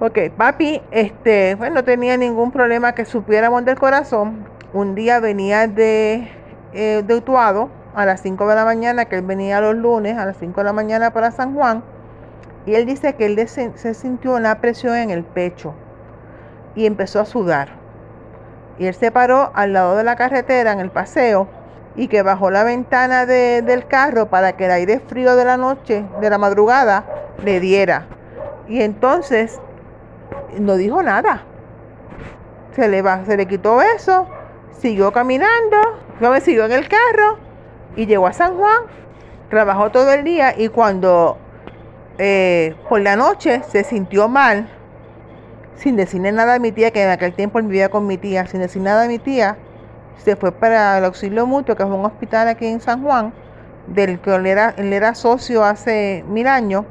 Ok, 0.00 0.18
papi, 0.36 0.80
este, 0.92 1.56
bueno, 1.56 1.76
no 1.76 1.84
tenía 1.84 2.16
ningún 2.16 2.52
problema 2.52 2.94
que 2.94 3.04
supiéramos 3.04 3.64
del 3.64 3.76
corazón. 3.78 4.46
Un 4.72 4.94
día 4.94 5.18
venía 5.18 5.66
de, 5.66 6.30
eh, 6.72 7.02
de 7.04 7.14
Utuado 7.14 7.68
a 7.96 8.06
las 8.06 8.22
5 8.22 8.46
de 8.46 8.54
la 8.54 8.64
mañana, 8.64 9.06
que 9.06 9.16
él 9.16 9.22
venía 9.22 9.60
los 9.60 9.74
lunes 9.74 10.16
a 10.16 10.24
las 10.24 10.36
5 10.36 10.60
de 10.60 10.64
la 10.64 10.72
mañana 10.72 11.12
para 11.12 11.32
San 11.32 11.52
Juan. 11.54 11.82
Y 12.64 12.74
él 12.74 12.86
dice 12.86 13.14
que 13.14 13.26
él 13.26 13.48
se 13.48 13.94
sintió 13.94 14.36
una 14.36 14.60
presión 14.60 14.94
en 14.94 15.10
el 15.10 15.24
pecho 15.24 15.74
y 16.76 16.86
empezó 16.86 17.18
a 17.18 17.24
sudar 17.24 17.77
y 18.78 18.86
él 18.86 18.94
se 18.94 19.10
paró 19.10 19.50
al 19.54 19.72
lado 19.72 19.96
de 19.96 20.04
la 20.04 20.16
carretera 20.16 20.72
en 20.72 20.80
el 20.80 20.90
paseo 20.90 21.48
y 21.96 22.06
que 22.08 22.22
bajó 22.22 22.50
la 22.50 22.62
ventana 22.62 23.26
del 23.26 23.86
carro 23.88 24.30
para 24.30 24.56
que 24.56 24.66
el 24.66 24.70
aire 24.70 25.00
frío 25.00 25.34
de 25.34 25.44
la 25.44 25.56
noche, 25.56 26.04
de 26.20 26.30
la 26.30 26.38
madrugada, 26.38 27.04
le 27.44 27.58
diera. 27.58 28.06
Y 28.68 28.82
entonces 28.82 29.60
no 30.58 30.76
dijo 30.76 31.02
nada. 31.02 31.42
Se 32.76 32.86
le, 32.86 33.02
va, 33.02 33.24
se 33.24 33.36
le 33.36 33.46
quitó 33.46 33.82
eso, 33.82 34.28
siguió 34.78 35.12
caminando, 35.12 35.76
me 36.20 36.40
siguió 36.40 36.66
en 36.66 36.72
el 36.72 36.88
carro 36.88 37.38
y 37.96 38.06
llegó 38.06 38.28
a 38.28 38.32
San 38.32 38.56
Juan. 38.56 38.82
Trabajó 39.50 39.90
todo 39.90 40.12
el 40.12 40.22
día 40.22 40.54
y 40.56 40.68
cuando 40.68 41.38
eh, 42.18 42.76
por 42.88 43.00
la 43.00 43.16
noche 43.16 43.62
se 43.68 43.82
sintió 43.82 44.28
mal, 44.28 44.68
sin 45.78 45.96
decirle 45.96 46.32
nada 46.32 46.54
a 46.54 46.58
mi 46.58 46.72
tía, 46.72 46.90
que 46.90 47.02
en 47.02 47.10
aquel 47.10 47.32
tiempo 47.32 47.60
vivía 47.62 47.88
con 47.88 48.06
mi 48.06 48.18
tía, 48.18 48.46
sin 48.46 48.60
decir 48.60 48.82
nada 48.82 49.04
a 49.04 49.08
mi 49.08 49.18
tía, 49.18 49.56
se 50.18 50.34
fue 50.36 50.52
para 50.52 50.98
el 50.98 51.04
auxilio 51.04 51.46
mutuo, 51.46 51.76
que 51.76 51.84
es 51.84 51.88
un 51.88 52.04
hospital 52.04 52.48
aquí 52.48 52.66
en 52.66 52.80
San 52.80 53.02
Juan, 53.02 53.32
del 53.86 54.20
que 54.20 54.34
él 54.34 54.46
era, 54.46 54.74
él 54.76 54.92
era 54.92 55.14
socio 55.14 55.64
hace 55.64 56.24
mil 56.28 56.46
años. 56.46 56.84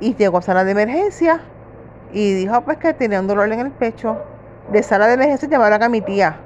y 0.00 0.14
llegó 0.16 0.38
a 0.38 0.42
sala 0.42 0.64
de 0.64 0.70
emergencia 0.72 1.42
y 2.12 2.32
dijo 2.32 2.62
pues 2.62 2.78
que 2.78 2.94
tenía 2.94 3.20
un 3.20 3.26
dolor 3.26 3.52
en 3.52 3.60
el 3.60 3.70
pecho. 3.70 4.16
De 4.72 4.82
sala 4.82 5.06
de 5.06 5.14
emergencia 5.14 5.48
llamaron 5.48 5.82
a 5.82 5.88
mi 5.90 6.00
tía. 6.00 6.36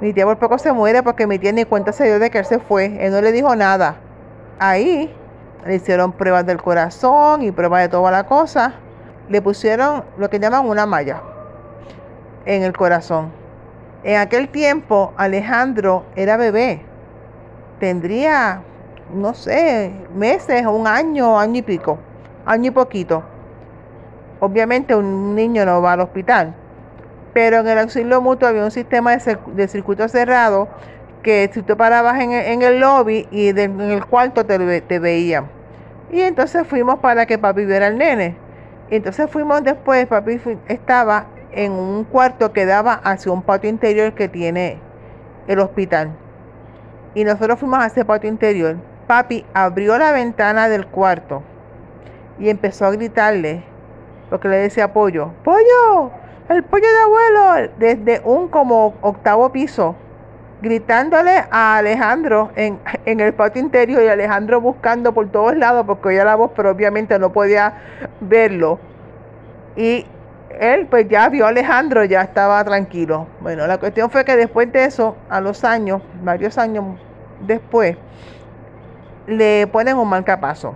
Mi 0.00 0.12
tía 0.12 0.26
por 0.26 0.38
poco 0.38 0.58
se 0.58 0.72
muere 0.72 1.02
porque 1.02 1.26
mi 1.26 1.38
tía 1.38 1.52
ni 1.52 1.64
cuenta 1.64 1.92
se 1.92 2.04
dio 2.04 2.18
de 2.18 2.30
que 2.30 2.38
él 2.38 2.44
se 2.44 2.58
fue. 2.58 2.96
Él 3.00 3.12
no 3.12 3.22
le 3.22 3.32
dijo 3.32 3.56
nada. 3.56 3.96
Ahí 4.58 5.10
le 5.64 5.76
hicieron 5.76 6.12
pruebas 6.12 6.44
del 6.44 6.60
corazón 6.60 7.42
y 7.42 7.52
pruebas 7.52 7.82
de 7.82 7.88
toda 7.88 8.10
la 8.10 8.24
cosa. 8.24 8.74
Le 9.28 9.40
pusieron 9.40 10.04
lo 10.18 10.28
que 10.28 10.38
llaman 10.38 10.66
una 10.66 10.86
malla 10.86 11.22
en 12.44 12.62
el 12.62 12.72
corazón. 12.76 13.30
En 14.02 14.18
aquel 14.18 14.48
tiempo 14.48 15.14
Alejandro 15.16 16.04
era 16.14 16.36
bebé. 16.36 16.82
Tendría, 17.80 18.60
no 19.14 19.32
sé, 19.32 19.92
meses, 20.14 20.66
un 20.66 20.86
año, 20.86 21.38
año 21.38 21.58
y 21.58 21.62
pico, 21.62 21.98
año 22.44 22.68
y 22.68 22.70
poquito. 22.70 23.22
Obviamente 24.40 24.94
un 24.94 25.34
niño 25.34 25.64
no 25.64 25.80
va 25.80 25.94
al 25.94 26.00
hospital. 26.00 26.54
Pero 27.32 27.60
en 27.60 27.68
el 27.68 27.78
auxilio 27.78 28.20
mutuo 28.20 28.46
había 28.46 28.62
un 28.62 28.70
sistema 28.70 29.16
de, 29.16 29.68
circuito 29.68 30.06
cerrado 30.08 30.68
que 31.22 31.50
si 31.52 31.62
tú 31.62 31.76
parabas 31.76 32.20
en, 32.20 32.60
el 32.62 32.80
lobby 32.80 33.26
y 33.30 33.48
en 33.48 33.80
el 33.80 34.04
cuarto 34.04 34.44
te, 34.44 34.82
te 34.82 34.98
veían. 34.98 35.46
Y 36.12 36.20
entonces 36.20 36.66
fuimos 36.66 36.98
para 36.98 37.24
que 37.24 37.38
papi 37.38 37.64
viera 37.64 37.86
al 37.86 37.96
nene. 37.96 38.43
Entonces 38.90 39.30
fuimos 39.30 39.62
después, 39.62 40.06
papi 40.06 40.40
estaba 40.68 41.26
en 41.52 41.72
un 41.72 42.04
cuarto 42.04 42.52
que 42.52 42.66
daba 42.66 42.94
hacia 42.94 43.32
un 43.32 43.42
patio 43.42 43.70
interior 43.70 44.12
que 44.14 44.28
tiene 44.28 44.78
el 45.46 45.58
hospital. 45.60 46.10
Y 47.14 47.24
nosotros 47.24 47.58
fuimos 47.58 47.78
a 47.78 47.86
ese 47.86 48.04
patio 48.04 48.28
interior. 48.28 48.76
Papi 49.06 49.46
abrió 49.54 49.96
la 49.98 50.12
ventana 50.12 50.68
del 50.68 50.86
cuarto 50.86 51.42
y 52.38 52.48
empezó 52.48 52.86
a 52.86 52.90
gritarle, 52.90 53.62
porque 54.30 54.48
le 54.48 54.56
decía 54.56 54.92
pollo, 54.92 55.30
pollo, 55.44 56.10
el 56.48 56.62
pollo 56.64 56.86
de 56.86 57.00
abuelo, 57.00 57.72
desde 57.78 58.20
un 58.24 58.48
como 58.48 58.94
octavo 59.00 59.50
piso, 59.52 59.94
gritándole 60.64 61.44
a 61.50 61.76
Alejandro 61.76 62.50
en, 62.56 62.80
en 63.04 63.20
el 63.20 63.34
patio 63.34 63.62
interior 63.62 64.02
y 64.02 64.08
Alejandro 64.08 64.60
buscando 64.60 65.12
por 65.12 65.30
todos 65.30 65.56
lados 65.56 65.84
porque 65.86 66.08
oía 66.08 66.24
la 66.24 66.34
voz, 66.34 66.50
pero 66.56 66.70
obviamente 66.70 67.18
no 67.18 67.30
podía 67.32 67.74
verlo. 68.20 68.80
Y 69.76 70.06
él 70.58 70.86
pues 70.86 71.06
ya 71.08 71.28
vio 71.28 71.44
a 71.44 71.50
Alejandro, 71.50 72.04
ya 72.04 72.22
estaba 72.22 72.64
tranquilo. 72.64 73.26
Bueno, 73.40 73.66
la 73.66 73.78
cuestión 73.78 74.10
fue 74.10 74.24
que 74.24 74.36
después 74.36 74.72
de 74.72 74.84
eso, 74.86 75.16
a 75.28 75.40
los 75.40 75.64
años, 75.64 76.02
varios 76.22 76.56
años 76.58 76.98
después, 77.46 77.96
le 79.26 79.66
ponen 79.66 79.96
un 79.96 80.08
marcapaso. 80.08 80.74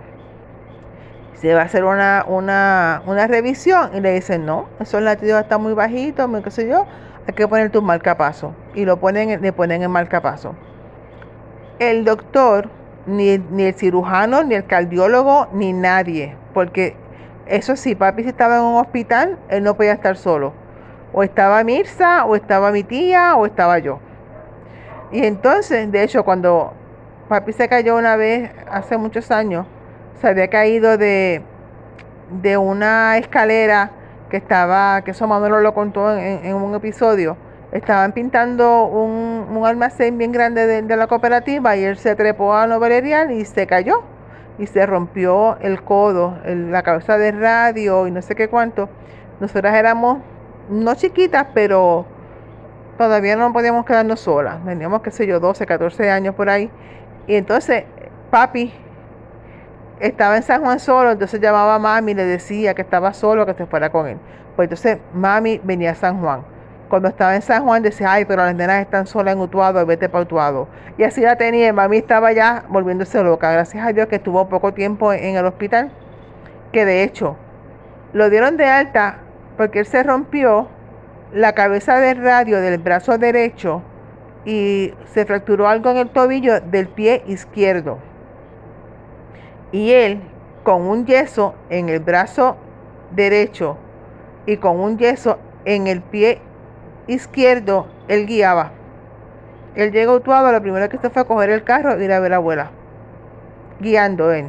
Se 1.33 1.53
va 1.53 1.61
a 1.61 1.65
hacer 1.65 1.83
una, 1.83 2.25
una, 2.27 3.01
una 3.05 3.25
revisión 3.25 3.91
y 3.95 4.01
le 4.01 4.13
dicen, 4.13 4.45
no, 4.45 4.67
esos 4.79 5.01
latidos 5.01 5.41
están 5.41 5.61
muy 5.61 5.73
bajitos, 5.73 6.29
qué 6.43 6.51
sé 6.51 6.67
yo, 6.67 6.85
hay 7.29 7.33
que 7.33 7.47
poner 7.47 7.69
tu 7.69 7.81
marcapaso. 7.83 8.55
Y 8.73 8.85
lo 8.85 8.99
ponen, 8.99 9.39
le 9.39 9.53
ponen 9.53 9.83
el 9.83 9.89
marcapaso. 9.89 10.55
El 11.77 12.03
doctor, 12.03 12.69
ni, 13.05 13.37
ni 13.37 13.63
el 13.65 13.75
cirujano, 13.75 14.43
ni 14.43 14.55
el 14.55 14.65
cardiólogo, 14.65 15.47
ni 15.53 15.71
nadie, 15.71 16.35
porque 16.55 16.95
eso 17.45 17.75
sí, 17.75 17.93
papi 17.93 18.23
si 18.23 18.29
estaba 18.29 18.57
en 18.57 18.63
un 18.63 18.75
hospital, 18.75 19.37
él 19.49 19.63
no 19.63 19.75
podía 19.75 19.93
estar 19.93 20.17
solo. 20.17 20.53
O 21.13 21.21
estaba 21.21 21.63
Mirza, 21.63 22.25
o 22.25 22.35
estaba 22.35 22.71
mi 22.71 22.83
tía, 22.83 23.35
o 23.35 23.45
estaba 23.45 23.77
yo. 23.77 23.99
Y 25.11 25.23
entonces, 25.23 25.91
de 25.91 26.03
hecho, 26.03 26.25
cuando 26.25 26.73
papi 27.27 27.53
se 27.53 27.69
cayó 27.69 27.95
una 27.95 28.15
vez, 28.15 28.49
hace 28.71 28.97
muchos 28.97 29.29
años, 29.29 29.67
se 30.19 30.27
había 30.27 30.47
caído 30.47 30.97
de, 30.97 31.43
de 32.41 32.57
una 32.57 33.17
escalera 33.17 33.91
que 34.29 34.37
estaba, 34.37 35.01
que 35.01 35.11
eso 35.11 35.27
Manuel 35.27 35.63
lo 35.63 35.73
contó 35.73 36.15
en, 36.17 36.53
un 36.53 36.75
episodio. 36.75 37.37
Estaban 37.71 38.13
pintando 38.13 38.85
un, 38.85 39.55
un 39.55 39.65
almacén 39.65 40.17
bien 40.17 40.31
grande 40.31 40.65
de, 40.65 40.81
de, 40.81 40.97
la 40.97 41.07
cooperativa 41.07 41.75
y 41.75 41.83
él 41.83 41.97
se 41.97 42.15
trepó 42.15 42.53
a 42.53 42.65
novelería 42.65 43.31
y 43.31 43.45
se 43.45 43.67
cayó 43.67 44.03
y 44.57 44.67
se 44.67 44.85
rompió 44.85 45.57
el 45.61 45.83
codo, 45.83 46.37
la 46.45 46.83
cabeza 46.83 47.17
de 47.17 47.31
radio 47.31 48.07
y 48.07 48.11
no 48.11 48.21
sé 48.21 48.35
qué 48.35 48.49
cuánto. 48.49 48.89
Nosotras 49.39 49.75
éramos 49.75 50.19
no 50.69 50.95
chiquitas, 50.95 51.47
pero 51.53 52.05
todavía 52.97 53.35
no 53.35 53.51
podíamos 53.53 53.85
quedarnos 53.85 54.19
solas. 54.19 54.63
Teníamos, 54.65 55.01
qué 55.01 55.11
sé 55.11 55.25
yo, 55.25 55.39
12, 55.39 55.65
14 55.65 56.11
años 56.11 56.35
por 56.35 56.49
ahí. 56.49 56.69
Y 57.27 57.35
entonces 57.35 57.85
papi 58.29 58.73
estaba 59.99 60.37
en 60.37 60.43
San 60.43 60.61
Juan 60.61 60.79
solo, 60.79 61.11
entonces 61.11 61.39
llamaba 61.41 61.75
a 61.75 61.79
mami 61.79 62.11
y 62.11 62.15
le 62.15 62.25
decía 62.25 62.73
que 62.73 62.81
estaba 62.81 63.13
solo, 63.13 63.45
que 63.45 63.53
se 63.53 63.65
fuera 63.65 63.91
con 63.91 64.07
él. 64.07 64.17
Pues 64.55 64.67
entonces 64.67 64.99
mami 65.13 65.59
venía 65.63 65.91
a 65.91 65.95
San 65.95 66.19
Juan 66.19 66.43
cuando 66.89 67.07
estaba 67.07 67.35
en 67.35 67.41
San 67.41 67.63
Juan 67.63 67.81
decía, 67.83 68.11
ay, 68.11 68.25
pero 68.25 68.43
las 68.43 68.55
nenas 68.55 68.81
están 68.81 69.07
solas 69.07 69.35
en 69.35 69.39
Utuado, 69.39 69.85
vete 69.85 70.09
para 70.09 70.23
Utuado. 70.23 70.67
Y 70.97 71.03
así 71.03 71.21
la 71.21 71.37
tenía, 71.37 71.71
mami 71.71 71.97
estaba 71.97 72.33
ya 72.33 72.65
volviéndose 72.67 73.23
loca. 73.23 73.51
Gracias 73.51 73.85
a 73.85 73.93
Dios 73.93 74.07
que 74.07 74.17
estuvo 74.17 74.49
poco 74.49 74.73
tiempo 74.73 75.13
en 75.13 75.37
el 75.37 75.45
hospital, 75.45 75.91
que 76.73 76.83
de 76.83 77.03
hecho 77.03 77.37
lo 78.11 78.29
dieron 78.29 78.57
de 78.57 78.65
alta 78.65 79.19
porque 79.55 79.79
él 79.79 79.85
se 79.85 80.03
rompió 80.03 80.67
la 81.31 81.53
cabeza 81.53 81.99
del 81.99 82.23
radio 82.23 82.59
del 82.59 82.79
brazo 82.79 83.17
derecho 83.17 83.83
y 84.45 84.93
se 85.13 85.25
fracturó 85.25 85.67
algo 85.67 85.91
en 85.91 85.97
el 85.97 86.09
tobillo 86.09 86.59
del 86.59 86.87
pie 86.87 87.23
izquierdo. 87.27 87.99
Y 89.71 89.91
él, 89.91 90.21
con 90.63 90.81
un 90.81 91.05
yeso 91.05 91.55
en 91.69 91.89
el 91.89 91.99
brazo 91.99 92.57
derecho 93.11 93.77
y 94.45 94.57
con 94.57 94.79
un 94.79 94.97
yeso 94.97 95.37
en 95.65 95.87
el 95.87 96.01
pie 96.01 96.41
izquierdo, 97.07 97.87
él 98.07 98.25
guiaba. 98.25 98.71
Él 99.75 99.91
llegó 99.91 100.13
a 100.13 100.15
Utuado, 100.15 100.51
lo 100.51 100.61
primero 100.61 100.89
que 100.89 100.97
se 100.97 101.09
fue 101.09 101.21
a 101.21 101.25
coger 101.25 101.49
el 101.51 101.63
carro 101.63 101.99
y 101.99 102.05
ir 102.05 102.11
a 102.11 102.19
ver 102.19 102.31
a 102.31 102.35
la 102.35 102.35
abuela, 102.37 102.71
guiando 103.79 104.31
él. 104.31 104.47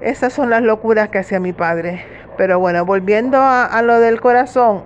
Esas 0.00 0.32
son 0.32 0.50
las 0.50 0.62
locuras 0.62 1.08
que 1.08 1.18
hacía 1.18 1.40
mi 1.40 1.52
padre. 1.52 2.04
Pero 2.36 2.60
bueno, 2.60 2.84
volviendo 2.84 3.38
a, 3.40 3.82
lo 3.82 3.98
del 3.98 4.20
corazón, 4.20 4.84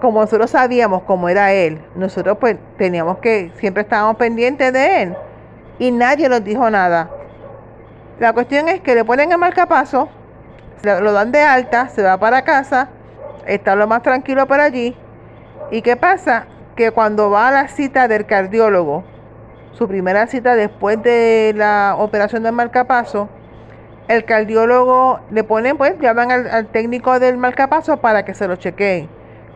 como 0.00 0.22
nosotros 0.22 0.50
sabíamos 0.50 1.02
cómo 1.02 1.28
era 1.28 1.52
él, 1.52 1.82
nosotros 1.94 2.38
pues 2.40 2.56
teníamos 2.78 3.18
que, 3.18 3.52
siempre 3.56 3.82
estábamos 3.82 4.16
pendientes 4.16 4.72
de 4.72 5.02
él. 5.02 5.16
Y 5.78 5.90
nadie 5.90 6.30
nos 6.30 6.42
dijo 6.42 6.70
nada. 6.70 7.10
La 8.18 8.32
cuestión 8.32 8.68
es 8.68 8.80
que 8.80 8.94
le 8.94 9.04
ponen 9.04 9.32
el 9.32 9.38
marcapaso, 9.38 10.08
lo 10.82 11.12
dan 11.12 11.32
de 11.32 11.42
alta, 11.42 11.88
se 11.88 12.02
va 12.02 12.18
para 12.18 12.42
casa, 12.42 12.88
está 13.46 13.74
lo 13.74 13.86
más 13.86 14.02
tranquilo 14.02 14.46
por 14.46 14.60
allí 14.60 14.96
¿Y 15.72 15.80
qué 15.80 15.96
pasa? 15.96 16.44
Que 16.76 16.90
cuando 16.90 17.30
va 17.30 17.48
a 17.48 17.50
la 17.50 17.68
cita 17.68 18.06
del 18.06 18.26
cardiólogo, 18.26 19.04
su 19.72 19.88
primera 19.88 20.26
cita 20.26 20.54
después 20.54 21.02
de 21.02 21.54
la 21.56 21.96
operación 21.98 22.42
del 22.42 22.52
marcapaso, 22.52 23.30
el 24.06 24.26
cardiólogo 24.26 25.20
le 25.30 25.44
pone, 25.44 25.74
pues 25.74 25.98
llaman 25.98 26.30
al, 26.30 26.50
al 26.50 26.66
técnico 26.66 27.18
del 27.18 27.38
marcapaso 27.38 27.96
para 28.02 28.26
que 28.26 28.34
se 28.34 28.46
lo 28.46 28.56
chequeen. 28.56 29.08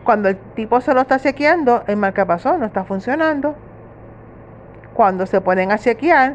Cuando 0.03 0.29
el 0.29 0.37
tipo 0.55 0.81
se 0.81 0.91
lo 0.95 1.01
está 1.01 1.19
chequeando, 1.19 1.83
el 1.85 1.97
marcapaso 1.97 2.57
no 2.57 2.65
está 2.65 2.83
funcionando. 2.83 3.53
Cuando 4.95 5.27
se 5.27 5.39
ponen 5.39 5.71
a 5.71 5.77
chequear, 5.77 6.33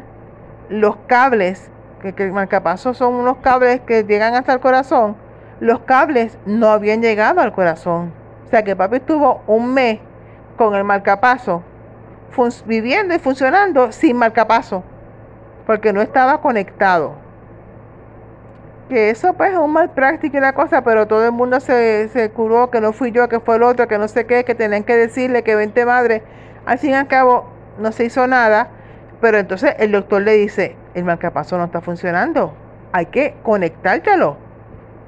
los 0.69 0.95
cables, 1.07 1.69
que, 2.03 2.13
que 2.13 2.25
el 2.25 2.31
marcapaso 2.31 2.93
son 2.93 3.15
unos 3.15 3.37
cables 3.37 3.81
que 3.81 4.03
llegan 4.03 4.35
hasta 4.35 4.53
el 4.53 4.59
corazón, 4.59 5.15
los 5.59 5.79
cables 5.79 6.37
no 6.45 6.67
habían 6.67 7.01
llegado 7.01 7.41
al 7.41 7.53
corazón 7.53 8.21
sea 8.53 8.63
que 8.63 8.75
papi 8.75 8.97
estuvo 8.97 9.41
un 9.47 9.73
mes 9.73 9.99
con 10.57 10.75
el 10.75 10.83
marcapaso, 10.83 11.63
viviendo 12.67 13.15
y 13.15 13.17
funcionando 13.17 13.91
sin 13.91 14.15
marcapaso, 14.15 14.83
porque 15.65 15.91
no 15.91 16.03
estaba 16.03 16.39
conectado. 16.39 17.15
Que 18.89 19.09
eso 19.09 19.33
pues 19.33 19.53
es 19.53 19.57
un 19.57 19.73
mal 19.73 19.89
práctico 19.89 20.37
y 20.37 20.39
la 20.39 20.53
cosa, 20.53 20.83
pero 20.83 21.07
todo 21.07 21.25
el 21.25 21.31
mundo 21.31 21.59
se, 21.59 22.09
se 22.09 22.29
curó, 22.29 22.69
que 22.69 22.79
no 22.79 22.93
fui 22.93 23.11
yo, 23.11 23.27
que 23.27 23.39
fue 23.39 23.55
el 23.55 23.63
otro, 23.63 23.87
que 23.87 23.97
no 23.97 24.07
sé 24.07 24.27
qué, 24.27 24.43
que 24.43 24.53
tenían 24.53 24.83
que 24.83 24.95
decirle 24.97 25.41
que 25.41 25.55
vente 25.55 25.83
madre. 25.83 26.21
Al 26.67 26.77
fin 26.77 26.91
y 26.91 26.93
al 26.93 27.07
cabo 27.07 27.45
no 27.79 27.91
se 27.91 28.05
hizo 28.05 28.27
nada, 28.27 28.69
pero 29.23 29.37
entonces 29.37 29.73
el 29.79 29.93
doctor 29.93 30.21
le 30.21 30.33
dice, 30.33 30.75
el 30.95 31.05
marcapaso 31.05 31.57
no 31.57 31.63
está 31.63 31.79
funcionando, 31.79 32.53
hay 32.91 33.05
que 33.05 33.35
conectártelo. 33.41 34.35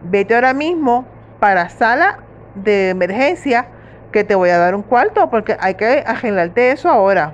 Vete 0.03 0.35
ahora 0.35 0.53
mismo 0.53 1.05
para 1.41 1.67
sala 1.67 2.19
de 2.55 2.91
emergencia 2.91 3.67
que 4.13 4.23
te 4.23 4.33
voy 4.33 4.51
a 4.51 4.57
dar 4.57 4.73
un 4.73 4.83
cuarto 4.83 5.29
porque 5.29 5.57
hay 5.59 5.73
que 5.73 6.01
arreglarte 6.07 6.71
eso 6.71 6.87
ahora. 6.87 7.33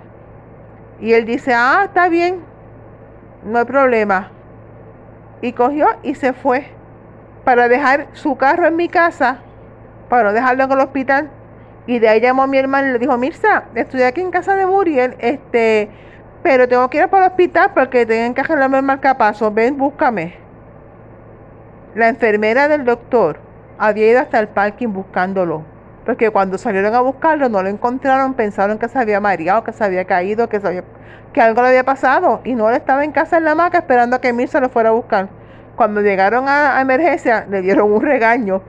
Y 0.99 1.13
él 1.13 1.25
dice, 1.25 1.53
ah, 1.53 1.83
está 1.85 2.09
bien, 2.09 2.39
no 3.45 3.59
hay 3.59 3.65
problema. 3.65 4.31
Y 5.43 5.53
cogió 5.53 5.85
y 6.01 6.15
se 6.15 6.33
fue 6.33 6.65
para 7.43 7.67
dejar 7.67 8.07
su 8.13 8.37
carro 8.37 8.65
en 8.65 8.75
mi 8.75 8.89
casa, 8.89 9.37
para 10.09 10.23
no 10.23 10.33
dejarlo 10.33 10.63
en 10.63 10.71
el 10.71 10.79
hospital. 10.79 11.29
Y 11.85 11.99
de 11.99 12.09
ahí 12.09 12.21
llamó 12.21 12.41
a 12.41 12.47
mi 12.47 12.57
hermano 12.57 12.87
y 12.87 12.93
le 12.93 12.97
dijo, 12.97 13.15
Mirza, 13.19 13.65
estoy 13.75 14.01
aquí 14.01 14.21
en 14.21 14.31
casa 14.31 14.55
de 14.55 14.65
Muriel, 14.65 15.15
este, 15.19 15.91
pero 16.43 16.67
tengo 16.67 16.89
que 16.89 16.97
ir 16.97 17.07
para 17.07 17.25
el 17.25 17.31
hospital 17.31 17.71
porque 17.73 18.05
tienen 18.05 18.33
que 18.33 18.41
arreglarme 18.41 18.77
el 18.77 18.83
marcapaso, 18.83 19.51
ven, 19.51 19.77
búscame. 19.77 20.35
La 21.95 22.07
enfermera 22.07 22.67
del 22.67 22.85
doctor 22.85 23.39
había 23.77 24.11
ido 24.11 24.19
hasta 24.19 24.39
el 24.39 24.47
parking 24.47 24.89
buscándolo, 24.89 25.63
porque 26.05 26.29
cuando 26.29 26.57
salieron 26.57 26.95
a 26.95 27.01
buscarlo 27.01 27.49
no 27.49 27.61
lo 27.61 27.69
encontraron, 27.69 28.33
pensaron 28.33 28.79
que 28.79 28.87
se 28.87 28.97
había 28.97 29.19
mareado, 29.19 29.63
que 29.63 29.73
se 29.73 29.83
había 29.83 30.05
caído, 30.05 30.49
que, 30.49 30.61
que 31.33 31.41
algo 31.41 31.61
le 31.61 31.69
había 31.69 31.83
pasado 31.83 32.41
y 32.43 32.55
no 32.55 32.69
él 32.69 32.75
estaba 32.75 33.03
en 33.03 33.11
casa 33.11 33.37
en 33.37 33.45
la 33.45 33.51
hamaca 33.51 33.79
esperando 33.79 34.15
a 34.15 34.21
que 34.21 34.33
Mirza 34.33 34.59
lo 34.59 34.69
fuera 34.69 34.89
a 34.89 34.93
buscar. 34.93 35.29
Cuando 35.75 36.01
llegaron 36.01 36.47
a, 36.47 36.79
emergencia 36.81 37.45
le 37.49 37.61
dieron 37.61 37.91
un 37.91 38.01
regaño 38.01 38.61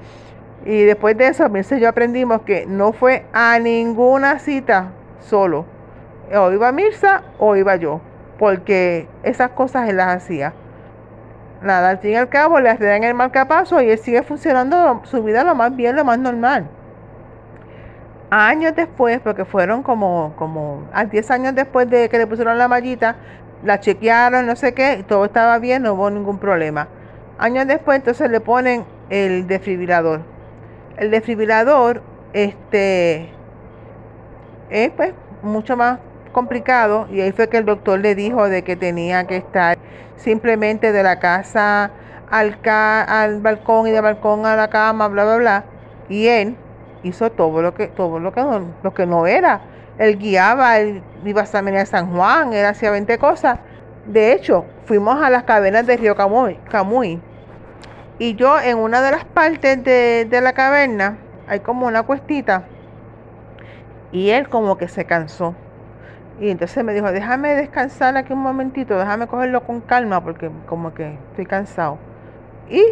y 0.64 0.84
después 0.84 1.16
de 1.16 1.28
eso 1.28 1.48
Mirza 1.48 1.76
y 1.76 1.80
yo 1.80 1.88
aprendimos 1.88 2.42
que 2.42 2.66
no 2.66 2.92
fue 2.92 3.26
a 3.32 3.58
ninguna 3.58 4.38
cita 4.38 4.92
solo. 5.20 5.66
O 6.34 6.52
iba 6.52 6.72
Mirza 6.72 7.22
o 7.38 7.56
iba 7.56 7.76
yo, 7.76 8.00
porque 8.38 9.08
esas 9.22 9.50
cosas 9.50 9.88
él 9.88 9.96
las 9.96 10.16
hacía. 10.16 10.52
Nada, 11.62 11.90
al 11.90 11.98
fin 11.98 12.12
y 12.12 12.16
al 12.16 12.28
cabo 12.28 12.58
le 12.60 12.74
dan 12.74 13.04
el 13.04 13.14
marcapaso 13.14 13.80
y 13.80 13.90
él 13.90 13.98
sigue 13.98 14.22
funcionando 14.22 15.02
su 15.04 15.22
vida 15.22 15.44
lo 15.44 15.54
más 15.54 15.74
bien, 15.76 15.94
lo 15.96 16.04
más 16.04 16.18
normal 16.18 16.68
años 18.32 18.74
después, 18.74 19.20
porque 19.20 19.44
fueron 19.44 19.82
como, 19.82 20.32
como 20.36 20.84
a 20.92 21.04
10 21.04 21.30
años 21.30 21.54
después 21.54 21.88
de 21.90 22.08
que 22.08 22.16
le 22.16 22.26
pusieron 22.26 22.56
la 22.56 22.66
mallita, 22.66 23.16
la 23.62 23.78
chequearon, 23.78 24.46
no 24.46 24.56
sé 24.56 24.72
qué, 24.72 25.04
todo 25.06 25.26
estaba 25.26 25.58
bien, 25.58 25.82
no 25.82 25.92
hubo 25.92 26.10
ningún 26.10 26.38
problema. 26.38 26.88
Años 27.38 27.66
después 27.66 27.98
entonces 27.98 28.30
le 28.30 28.40
ponen 28.40 28.84
el 29.10 29.46
desfibrilador. 29.46 30.22
El 30.96 31.10
desfibrilador 31.10 32.02
este, 32.32 33.28
es 34.70 34.90
pues 34.92 35.12
mucho 35.42 35.76
más 35.76 35.98
complicado 36.32 37.06
y 37.10 37.20
ahí 37.20 37.32
fue 37.32 37.48
que 37.48 37.58
el 37.58 37.64
doctor 37.64 38.00
le 38.00 38.14
dijo 38.14 38.48
de 38.48 38.62
que 38.62 38.76
tenía 38.76 39.26
que 39.26 39.36
estar 39.36 39.78
simplemente 40.16 40.92
de 40.92 41.02
la 41.02 41.18
casa 41.18 41.90
al, 42.30 42.58
al 42.64 43.40
balcón 43.40 43.86
y 43.86 43.90
de 43.90 44.00
balcón 44.00 44.46
a 44.46 44.56
la 44.56 44.68
cama, 44.68 45.08
bla, 45.08 45.24
bla, 45.24 45.36
bla. 45.36 45.64
Y 46.08 46.26
él 46.26 46.56
hizo 47.02 47.30
todo 47.30 47.62
lo 47.62 47.74
que, 47.74 47.88
todo 47.88 48.18
lo 48.18 48.32
que 48.32 48.40
no, 48.40 48.74
lo 48.82 48.94
que 48.94 49.06
no 49.06 49.26
era. 49.26 49.60
Él 49.98 50.18
guiaba, 50.18 50.78
él 50.78 51.02
iba 51.24 51.42
a 51.42 51.46
San 51.46 52.14
Juan, 52.14 52.52
él 52.52 52.64
hacía 52.64 52.90
20 52.90 53.18
cosas. 53.18 53.58
De 54.06 54.32
hecho, 54.32 54.64
fuimos 54.86 55.22
a 55.22 55.30
las 55.30 55.44
cavernas 55.44 55.86
de 55.86 55.96
Río 55.96 56.16
Camuy, 56.16 56.56
Camuy. 56.70 57.20
Y 58.18 58.34
yo 58.34 58.58
en 58.60 58.78
una 58.78 59.00
de 59.02 59.10
las 59.10 59.24
partes 59.24 59.82
de, 59.84 60.26
de 60.28 60.40
la 60.40 60.52
caverna, 60.52 61.18
hay 61.46 61.60
como 61.60 61.86
una 61.86 62.02
cuestita. 62.02 62.64
Y 64.10 64.30
él 64.30 64.48
como 64.48 64.76
que 64.76 64.88
se 64.88 65.04
cansó. 65.04 65.54
Y 66.40 66.50
entonces 66.50 66.82
me 66.82 66.94
dijo, 66.94 67.12
déjame 67.12 67.54
descansar 67.54 68.16
aquí 68.16 68.32
un 68.32 68.40
momentito, 68.40 68.98
déjame 68.98 69.26
cogerlo 69.26 69.62
con 69.62 69.80
calma 69.80 70.22
porque 70.22 70.50
como 70.66 70.92
que 70.94 71.18
estoy 71.30 71.46
cansado. 71.46 71.98
Y 72.68 72.82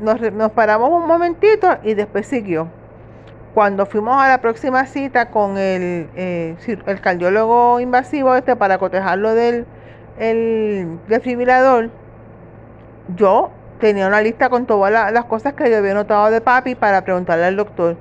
nos, 0.00 0.20
nos 0.32 0.52
paramos 0.52 0.90
un 0.90 1.06
momentito 1.06 1.68
y 1.82 1.94
después 1.94 2.26
siguió. 2.26 2.68
Cuando 3.54 3.86
fuimos 3.86 4.20
a 4.20 4.28
la 4.28 4.38
próxima 4.40 4.84
cita 4.86 5.30
con 5.30 5.52
el, 5.58 6.08
eh, 6.16 6.56
el 6.86 7.00
cardiólogo 7.00 7.78
invasivo 7.80 8.34
este 8.34 8.56
para 8.56 8.78
cotejarlo 8.78 9.34
del 9.34 9.66
el 10.18 10.98
desfibrilador, 11.08 11.90
yo 13.16 13.50
tenía 13.80 14.06
una 14.06 14.20
lista 14.20 14.48
con 14.48 14.66
todas 14.66 15.12
las 15.12 15.24
cosas 15.24 15.54
que 15.54 15.70
yo 15.70 15.78
había 15.78 15.94
notado 15.94 16.30
de 16.30 16.40
papi 16.40 16.74
para 16.74 17.04
preguntarle 17.04 17.44
al 17.46 17.56
doctor. 17.56 17.96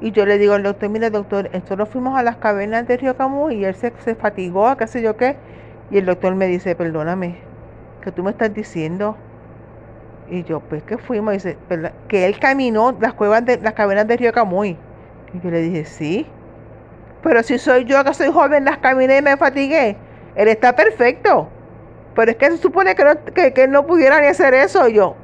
Y 0.00 0.12
yo 0.12 0.26
le 0.26 0.38
digo 0.38 0.54
al 0.54 0.62
doctor, 0.62 0.88
mire 0.88 1.10
doctor, 1.10 1.50
nosotros 1.52 1.88
fuimos 1.88 2.16
a 2.18 2.22
las 2.22 2.36
cavernas 2.36 2.86
de 2.86 2.96
Río 2.96 3.16
Camus 3.16 3.52
y 3.52 3.64
él 3.64 3.74
se, 3.74 3.92
se 4.04 4.14
fatigó, 4.14 4.76
qué 4.76 4.86
sé 4.86 5.02
yo 5.02 5.16
qué. 5.16 5.36
Y 5.90 5.98
el 5.98 6.06
doctor 6.06 6.34
me 6.34 6.46
dice, 6.46 6.76
perdóname, 6.76 7.38
¿qué 8.02 8.12
tú 8.12 8.22
me 8.22 8.30
estás 8.30 8.54
diciendo? 8.54 9.16
Y 10.30 10.44
yo, 10.44 10.60
pues 10.60 10.82
que 10.82 10.98
fuimos, 10.98 11.32
dice, 11.32 11.56
que 12.06 12.26
él 12.26 12.38
caminó 12.38 12.96
las 13.00 13.14
cuevas 13.14 13.44
de 13.44 13.58
las 13.58 13.72
cavernas 13.72 14.06
de 14.06 14.16
Río 14.18 14.32
Camuy. 14.32 14.76
Y 15.32 15.40
yo 15.40 15.50
le 15.50 15.62
dije, 15.62 15.84
sí. 15.84 16.26
Pero 17.22 17.42
si 17.42 17.58
soy 17.58 17.84
yo 17.84 18.04
que 18.04 18.14
soy 18.14 18.30
joven, 18.30 18.64
las 18.64 18.78
caminé 18.78 19.18
y 19.18 19.22
me 19.22 19.36
fatigué. 19.36 19.96
Él 20.34 20.48
está 20.48 20.76
perfecto. 20.76 21.48
Pero 22.14 22.30
es 22.30 22.36
que 22.36 22.50
se 22.50 22.58
supone 22.58 22.94
que, 22.94 23.04
no, 23.04 23.12
que, 23.34 23.52
él 23.56 23.70
no 23.70 23.86
pudiera 23.86 24.20
ni 24.20 24.26
hacer 24.26 24.54
eso. 24.54 24.88
Yo, 24.88 25.16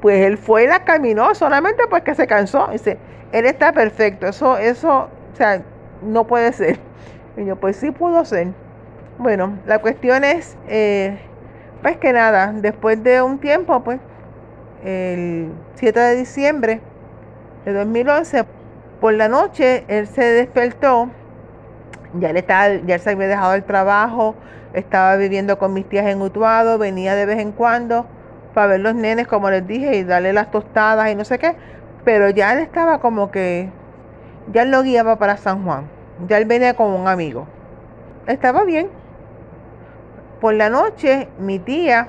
pues 0.00 0.24
él 0.24 0.38
fue 0.38 0.64
y 0.64 0.66
las 0.66 0.80
caminó 0.80 1.34
solamente 1.34 1.84
porque 1.88 2.14
se 2.14 2.26
cansó. 2.26 2.68
Dice, 2.68 2.98
él 3.32 3.46
está 3.46 3.72
perfecto. 3.72 4.26
Eso, 4.26 4.56
eso, 4.58 5.08
o 5.32 5.36
sea, 5.36 5.62
no 6.02 6.26
puede 6.26 6.52
ser. 6.52 6.78
Y 7.36 7.44
yo, 7.44 7.56
pues 7.56 7.76
sí 7.76 7.90
pudo 7.90 8.24
ser. 8.24 8.48
Bueno, 9.18 9.58
la 9.66 9.78
cuestión 9.80 10.24
es, 10.24 10.56
eh, 10.68 11.18
pues 11.82 11.96
que 11.98 12.12
nada, 12.12 12.52
después 12.54 13.02
de 13.02 13.22
un 13.22 13.38
tiempo, 13.38 13.82
pues, 13.84 14.00
el 14.84 15.52
7 15.74 16.00
de 16.00 16.16
diciembre 16.16 16.80
de 17.64 17.72
2011, 17.74 18.44
por 19.00 19.12
la 19.12 19.28
noche 19.28 19.84
él 19.88 20.06
se 20.06 20.24
despertó, 20.24 21.10
ya, 22.14 22.30
él 22.30 22.38
estaba, 22.38 22.74
ya 22.86 22.98
se 22.98 23.10
había 23.10 23.28
dejado 23.28 23.54
el 23.54 23.64
trabajo, 23.64 24.34
estaba 24.72 25.16
viviendo 25.16 25.58
con 25.58 25.74
mis 25.74 25.86
tías 25.86 26.06
en 26.06 26.22
Utuado, 26.22 26.78
venía 26.78 27.14
de 27.14 27.26
vez 27.26 27.38
en 27.38 27.52
cuando 27.52 28.06
para 28.54 28.66
ver 28.68 28.80
los 28.80 28.94
nenes, 28.94 29.26
como 29.26 29.50
les 29.50 29.66
dije, 29.66 29.96
y 29.96 30.04
darle 30.04 30.32
las 30.32 30.50
tostadas 30.50 31.10
y 31.10 31.14
no 31.14 31.24
sé 31.24 31.38
qué, 31.38 31.54
pero 32.04 32.30
ya 32.30 32.52
él 32.52 32.60
estaba 32.60 33.00
como 33.00 33.30
que, 33.30 33.68
ya 34.52 34.62
él 34.62 34.70
lo 34.70 34.82
guiaba 34.82 35.16
para 35.16 35.36
San 35.36 35.64
Juan, 35.64 35.88
ya 36.26 36.38
él 36.38 36.44
venía 36.44 36.74
con 36.74 36.88
un 36.88 37.08
amigo. 37.08 37.46
Estaba 38.26 38.64
bien. 38.64 38.88
Por 40.40 40.54
la 40.54 40.70
noche 40.70 41.28
mi 41.38 41.58
tía 41.58 42.08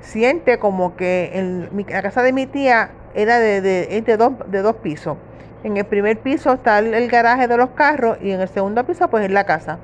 siente 0.00 0.58
como 0.58 0.96
que 0.96 1.30
en 1.34 1.68
la 1.88 2.02
casa 2.02 2.22
de 2.22 2.32
mi 2.32 2.46
tía 2.46 2.90
era 3.14 3.38
de, 3.38 3.60
de, 3.60 4.16
dos, 4.16 4.32
de 4.46 4.62
dos 4.62 4.76
pisos. 4.76 5.16
En 5.62 5.76
el 5.76 5.84
primer 5.84 6.18
piso 6.18 6.52
está 6.52 6.78
el, 6.78 7.08
garaje 7.08 7.48
de 7.48 7.56
los 7.56 7.70
carros 7.70 8.18
y 8.20 8.32
en 8.32 8.40
el 8.40 8.48
segundo 8.48 8.84
piso 8.84 9.08
pues 9.08 9.24
es 9.24 9.30
la 9.30 9.44
casa. 9.44 9.78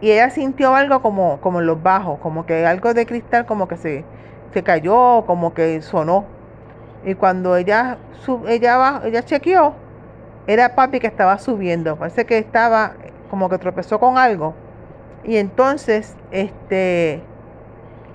Y 0.00 0.10
ella 0.10 0.30
sintió 0.30 0.74
algo 0.74 1.02
como, 1.02 1.40
como 1.40 1.60
en 1.60 1.66
los 1.66 1.82
bajos, 1.82 2.18
como 2.20 2.46
que 2.46 2.66
algo 2.66 2.94
de 2.94 3.06
cristal 3.06 3.46
como 3.46 3.68
que 3.68 3.76
se, 3.76 4.04
se 4.54 4.62
cayó, 4.62 5.24
como 5.26 5.52
que 5.52 5.82
sonó. 5.82 6.24
Y 7.04 7.14
cuando 7.14 7.56
ella, 7.56 7.98
sub, 8.24 8.48
ella, 8.48 9.02
ella 9.04 9.22
chequeó, 9.22 9.74
era 10.46 10.74
papi 10.74 11.00
que 11.00 11.06
estaba 11.06 11.38
subiendo. 11.38 11.96
Parece 11.96 12.24
que 12.24 12.38
estaba 12.38 12.92
como 13.28 13.50
que 13.50 13.58
tropezó 13.58 14.00
con 14.00 14.16
algo. 14.16 14.54
Y 15.24 15.36
entonces, 15.36 16.16
este, 16.30 17.22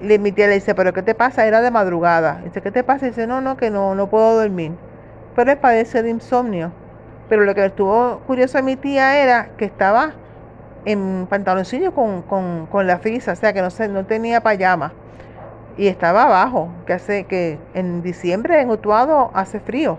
le 0.02 0.18
mi 0.18 0.32
tía 0.32 0.48
le 0.48 0.56
dice, 0.56 0.74
pero 0.74 0.94
¿qué 0.94 1.04
te 1.04 1.14
pasa? 1.14 1.46
Era 1.46 1.62
de 1.62 1.70
madrugada. 1.70 2.42
Dice, 2.44 2.62
¿qué 2.62 2.72
te 2.72 2.84
pasa? 2.84 3.06
dice, 3.06 3.28
no, 3.28 3.42
no, 3.42 3.58
que 3.58 3.70
no, 3.70 3.94
no 3.94 4.10
puedo 4.10 4.40
dormir 4.40 4.74
pero 5.40 5.52
él 5.52 5.58
padece 5.58 6.04
de 6.04 6.10
insomnio. 6.10 6.74
Pero 7.30 7.44
lo 7.44 7.56
que 7.56 7.66
estuvo 7.66 8.20
curioso 8.28 8.58
a 8.58 8.62
mi 8.62 8.76
tía 8.76 9.24
era 9.24 9.52
que 9.56 9.64
estaba 9.64 10.12
en 10.84 11.28
pantaloncillo 11.30 11.94
con, 11.94 12.24
con, 12.24 12.88
la 12.88 13.00
frisa, 13.00 13.32
o 13.32 13.36
sea 13.38 13.54
que 13.54 13.62
no, 13.62 13.70
se, 13.70 13.88
no 13.88 14.06
tenía 14.06 14.42
payama. 14.42 14.92
Y 15.78 15.88
estaba 15.88 16.24
abajo, 16.24 16.70
que 16.86 16.93
hace 16.93 17.26
que 17.26 17.57
en 17.74 18.01
diciembre 18.01 18.61
en 18.61 18.70
Utuado 18.70 19.32
hace 19.34 19.59
frío. 19.59 19.97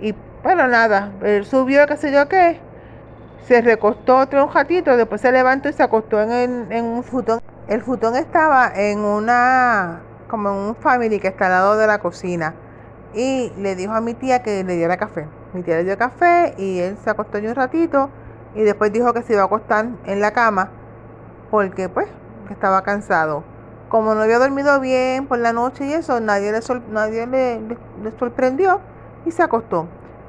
Y 0.00 0.14
bueno, 0.42 0.66
nada, 0.68 1.12
él 1.22 1.44
subió, 1.44 1.86
qué 1.86 1.96
sé 1.96 2.12
yo 2.12 2.28
qué, 2.28 2.58
se 3.46 3.60
recostó 3.60 4.18
otro 4.18 4.46
un 4.46 4.52
ratito, 4.52 4.96
después 4.96 5.20
se 5.20 5.32
levantó 5.32 5.68
y 5.68 5.72
se 5.72 5.82
acostó 5.82 6.20
en, 6.20 6.70
en 6.70 6.84
un 6.84 7.02
futón. 7.04 7.40
El 7.68 7.82
futón 7.82 8.16
estaba 8.16 8.72
en 8.74 9.00
una, 9.00 10.00
como 10.28 10.50
en 10.50 10.56
un 10.56 10.74
family 10.76 11.20
que 11.20 11.28
está 11.28 11.46
al 11.46 11.52
lado 11.52 11.76
de 11.76 11.86
la 11.86 11.98
cocina 11.98 12.54
y 13.14 13.52
le 13.56 13.74
dijo 13.74 13.92
a 13.92 14.00
mi 14.00 14.14
tía 14.14 14.42
que 14.42 14.64
le 14.64 14.76
diera 14.76 14.96
café. 14.96 15.26
Mi 15.52 15.62
tía 15.62 15.76
le 15.76 15.84
dio 15.84 15.98
café 15.98 16.54
y 16.58 16.78
él 16.78 16.96
se 17.02 17.10
acostó 17.10 17.38
un 17.38 17.54
ratito 17.54 18.10
y 18.54 18.62
después 18.62 18.92
dijo 18.92 19.12
que 19.12 19.22
se 19.22 19.32
iba 19.32 19.42
a 19.42 19.46
acostar 19.46 19.86
en 20.06 20.20
la 20.20 20.32
cama 20.32 20.70
porque 21.50 21.88
pues 21.88 22.08
estaba 22.50 22.82
cansado. 22.82 23.42
Como 23.90 24.14
no 24.14 24.22
había 24.22 24.38
dormido 24.38 24.78
bien 24.78 25.26
por 25.26 25.40
la 25.40 25.52
noche 25.52 25.84
y 25.84 25.92
eso, 25.92 26.20
nadie 26.20 26.52
le, 26.52 26.62
sorprendió 28.20 28.80
y 29.26 29.32
se 29.32 29.42
acostó. 29.42 29.88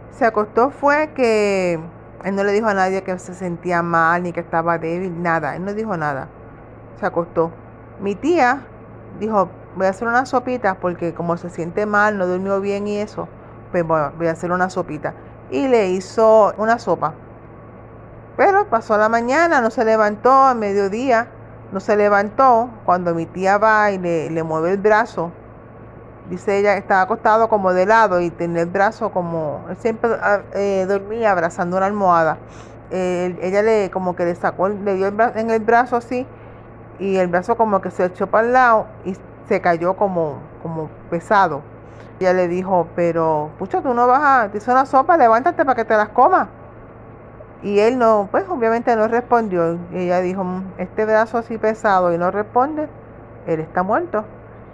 Se 0.10 0.26
acostó 0.26 0.72
fue 0.72 1.12
que 1.14 1.80
él 2.24 2.36
no 2.36 2.44
le 2.44 2.54
dijo 2.54 2.66
a 2.68 2.74
nadie 2.74 3.04
que 3.04 3.20
se 3.20 3.36
sentía 3.36 3.84
mal 3.84 4.24
ni 4.24 4.34
que 4.34 4.40
estaba 4.40 4.80
débil, 4.80 5.22
nada, 5.22 5.56
él 5.56 5.64
no 5.64 5.76
dijo 5.76 5.96
nada. 5.96 6.28
Se 7.00 7.06
acostó. 7.06 7.52
Mi 8.00 8.16
tía 8.16 8.64
dijo, 9.20 9.50
voy 9.76 9.86
a 9.86 9.92
hacer 9.92 10.08
una 10.08 10.26
sopita 10.26 10.80
porque 10.80 11.14
como 11.14 11.38
se 11.38 11.52
siente 11.52 11.86
mal, 11.86 12.18
no 12.18 12.26
durmió 12.26 12.62
bien 12.62 12.88
y 12.88 12.98
eso, 12.98 13.28
pues 13.72 13.86
voy 13.86 14.26
a 14.26 14.32
hacer 14.32 14.52
una 14.52 14.72
sopita. 14.72 15.14
Y 15.52 15.68
le 15.68 15.90
hizo 15.90 16.52
una 16.58 16.80
sopa. 16.80 17.14
Pero 18.38 18.68
pasó 18.70 18.98
la 18.98 19.08
mañana, 19.08 19.62
no 19.62 19.70
se 19.70 19.86
levantó, 19.86 20.32
a 20.32 20.56
mediodía 20.56 21.28
no 21.72 21.80
se 21.80 21.96
levantó. 21.96 22.70
Cuando 22.86 23.14
mi 23.16 23.26
tía 23.26 23.58
va 23.58 23.92
y 23.92 23.98
le, 23.98 24.44
mueve 24.44 24.72
el 24.72 24.78
brazo, 24.78 25.32
dice 26.30 26.60
ella 26.60 26.74
que 26.74 26.80
estaba 26.80 27.02
acostado 27.02 27.50
como 27.50 27.74
de 27.74 27.86
lado 27.86 28.22
y 28.22 28.30
tenía 28.30 28.62
el 28.62 28.70
brazo 28.70 29.12
como, 29.12 29.66
él 29.70 29.78
siempre 29.78 30.12
ah, 30.22 30.42
eh, 30.54 30.86
dormía 30.88 31.32
abrazando 31.32 31.78
una 31.78 31.86
almohada. 31.86 32.38
ella 32.92 33.62
le 33.62 33.90
como 33.92 34.16
que 34.16 34.26
le 34.26 34.36
sacó, 34.36 34.70
le 34.70 34.96
dio 34.96 35.08
el 35.08 35.16
en 35.36 35.50
el 35.50 35.62
brazo 35.62 35.96
así 35.96 36.28
y 37.00 37.18
el 37.18 37.28
brazo 37.28 37.56
como 37.58 37.82
que 37.82 37.90
se 37.92 38.06
echó 38.06 38.28
para 38.28 38.48
el 38.48 38.54
lado 38.54 38.86
y 39.06 39.16
se 39.48 39.60
cayó 39.62 39.96
como, 39.96 40.40
como 40.62 40.90
pesado. 41.10 41.62
Ella 42.20 42.34
le 42.34 42.48
dijo, 42.48 42.88
pero, 42.96 43.50
pucha, 43.58 43.82
tú 43.82 43.96
no 43.96 44.06
vas 44.06 44.22
a, 44.22 44.52
te 44.52 44.60
hizo 44.60 44.72
una 44.72 44.86
sopa, 44.86 45.18
levántate 45.18 45.66
para 45.66 45.76
que 45.76 45.86
te 45.86 45.98
las 45.98 46.10
comas. 46.10 46.48
Y 47.64 47.80
él 47.80 48.00
no, 48.00 48.28
pues 48.32 48.46
obviamente 48.50 48.96
no 48.96 49.08
respondió. 49.08 49.78
Y 49.92 50.06
ella 50.06 50.20
dijo, 50.22 50.44
"Mm, 50.44 50.74
este 50.78 51.06
brazo 51.06 51.38
así 51.38 51.58
pesado 51.58 52.14
y 52.14 52.18
no 52.18 52.32
responde, 52.32 52.88
él 53.48 53.60
está 53.60 53.84
muerto. 53.84 54.26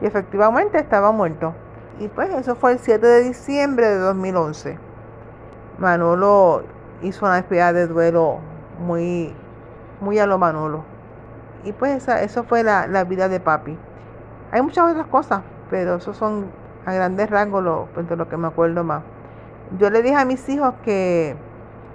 Y 0.01 0.05
efectivamente 0.05 0.77
estaba 0.79 1.11
muerto. 1.11 1.53
Y 1.99 2.07
pues 2.09 2.29
eso 2.29 2.55
fue 2.55 2.73
el 2.73 2.79
7 2.79 3.07
de 3.07 3.23
diciembre 3.23 3.87
de 3.89 3.97
2011. 3.97 4.77
Manolo 5.79 6.63
hizo 7.01 7.25
una 7.25 7.35
despedida 7.35 7.73
de 7.73 7.87
duelo 7.87 8.39
muy, 8.79 9.33
muy 10.01 10.19
a 10.19 10.27
lo 10.27 10.37
Manolo. 10.37 10.83
Y 11.63 11.73
pues 11.73 11.95
esa, 11.97 12.21
eso 12.21 12.43
fue 12.43 12.63
la, 12.63 12.87
la 12.87 13.03
vida 13.03 13.29
de 13.29 13.39
papi. 13.39 13.77
Hay 14.51 14.61
muchas 14.61 14.91
otras 14.91 15.07
cosas, 15.07 15.41
pero 15.69 15.95
esos 15.95 16.15
son 16.15 16.45
a 16.85 16.93
grandes 16.93 17.29
rasgos 17.29 17.63
lo, 17.63 17.87
pues, 17.93 18.07
de 18.07 18.15
lo 18.15 18.29
que 18.29 18.37
me 18.37 18.47
acuerdo 18.47 18.83
más. 18.83 19.03
Yo 19.77 19.89
le 19.89 20.01
dije 20.01 20.15
a 20.15 20.25
mis 20.25 20.47
hijos 20.47 20.73
que, 20.83 21.35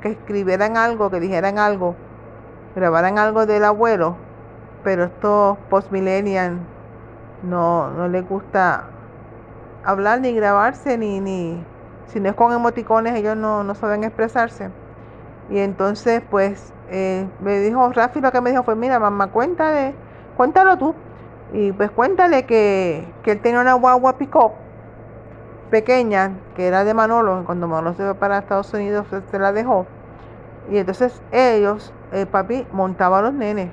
que 0.03 0.11
escribieran 0.11 0.77
algo, 0.77 1.11
que 1.11 1.21
dijeran 1.21 1.59
algo, 1.59 1.95
grabaran 2.75 3.19
algo 3.19 3.47
del 3.47 3.65
abuelo, 3.65 4.17
pero 4.85 5.05
estos 5.05 5.57
post-millennials 5.71 6.59
no, 7.43 7.91
no 7.91 8.09
les 8.09 8.29
gusta 8.29 8.85
hablar 9.85 10.21
ni 10.21 10.33
grabarse, 10.33 10.99
ni, 10.99 11.21
ni 11.21 11.65
si 12.07 12.21
no 12.21 12.29
es 12.29 12.35
con 12.35 12.53
emoticones, 12.53 13.15
ellos 13.15 13.37
no, 13.37 13.65
no 13.65 13.75
saben 13.75 14.05
expresarse. 14.05 14.71
Y 15.49 15.59
entonces, 15.59 16.23
pues, 16.31 16.73
eh, 16.91 17.27
me 17.41 17.59
dijo, 17.61 17.91
Rafi 17.93 18.21
lo 18.21 18.33
que 18.33 18.41
me 18.41 18.51
dijo 18.51 18.63
fue, 18.63 18.77
mira, 18.77 18.99
mamá, 18.99 19.29
cuéntale, 19.29 19.95
cuéntalo 20.37 20.77
tú. 20.77 20.95
Y 21.53 21.73
pues 21.73 21.91
cuéntale 21.91 22.47
que, 22.47 23.07
que 23.23 23.33
él 23.33 23.41
tenía 23.41 23.61
una 23.61 23.75
guagua 23.75 24.17
pick 24.17 24.35
pequeña, 25.73 26.33
que 26.55 26.67
era 26.67 26.85
de 26.85 26.93
Manolo, 26.93 27.45
cuando 27.47 27.67
Manolo 27.67 27.95
se 27.95 28.05
fue 28.05 28.15
para 28.15 28.39
Estados 28.39 28.73
Unidos 28.75 29.07
se, 29.09 29.23
se 29.23 29.39
la 29.39 29.53
dejó. 29.53 29.87
Y 30.71 30.77
entonces 30.77 31.21
ellos, 31.33 31.95
el 32.13 32.27
papi, 32.27 32.67
montaba 32.73 33.21
a 33.21 33.23
los 33.23 33.33
nenes 33.33 33.71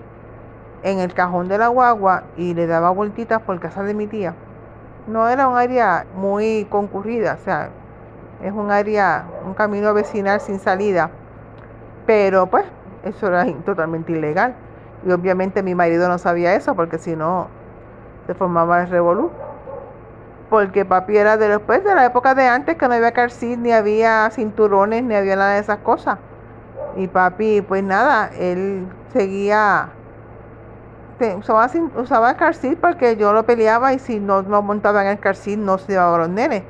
en 0.81 0.99
el 0.99 1.13
cajón 1.13 1.49
de 1.49 1.57
la 1.57 1.67
guagua 1.67 2.23
y 2.37 2.53
le 2.53 2.67
daba 2.67 2.89
vueltitas 2.91 3.41
por 3.41 3.59
casa 3.59 3.83
de 3.83 3.93
mi 3.93 4.07
tía. 4.07 4.33
No 5.07 5.27
era 5.27 5.49
un 5.49 5.57
área 5.57 6.05
muy 6.15 6.65
concurrida, 6.69 7.37
o 7.39 7.43
sea, 7.43 7.69
es 8.41 8.53
un 8.53 8.71
área, 8.71 9.25
un 9.45 9.53
camino 9.53 9.93
vecinal 9.93 10.39
sin 10.39 10.59
salida. 10.59 11.09
Pero 12.05 12.47
pues, 12.47 12.65
eso 13.03 13.27
era 13.27 13.45
totalmente 13.65 14.13
ilegal. 14.13 14.55
Y 15.05 15.11
obviamente 15.11 15.63
mi 15.63 15.75
marido 15.75 16.07
no 16.07 16.17
sabía 16.17 16.55
eso 16.55 16.75
porque 16.75 16.97
si 16.97 17.15
no 17.15 17.47
se 18.25 18.33
formaba 18.35 18.83
el 18.83 18.89
revolú. 18.89 19.31
Porque 20.49 20.83
papi 20.83 21.17
era 21.17 21.37
de 21.37 21.47
después 21.47 21.83
de 21.83 21.93
la 21.93 22.05
época 22.05 22.33
de 22.33 22.47
antes 22.47 22.75
que 22.75 22.87
no 22.87 22.95
había 22.95 23.11
calcit, 23.11 23.59
ni 23.59 23.71
había 23.71 24.29
cinturones, 24.31 25.03
ni 25.03 25.15
había 25.15 25.35
nada 25.35 25.53
de 25.53 25.59
esas 25.59 25.79
cosas. 25.79 26.17
Y 26.95 27.07
papi, 27.07 27.61
pues 27.61 27.83
nada, 27.83 28.31
él 28.37 28.87
seguía, 29.13 29.89
usaba, 31.37 31.69
usaba 31.95 32.31
el 32.31 32.35
calcit 32.35 32.79
porque 32.79 33.15
yo 33.15 33.31
lo 33.31 33.45
peleaba 33.45 33.93
y 33.93 33.99
si 33.99 34.19
no 34.19 34.41
nos 34.41 34.63
montaba 34.63 35.03
en 35.03 35.09
el 35.09 35.19
calcit 35.19 35.59
no 35.59 35.77
se 35.77 35.93
llevaba 35.93 36.15
a 36.15 36.19
los 36.19 36.29
nenes. 36.29 36.63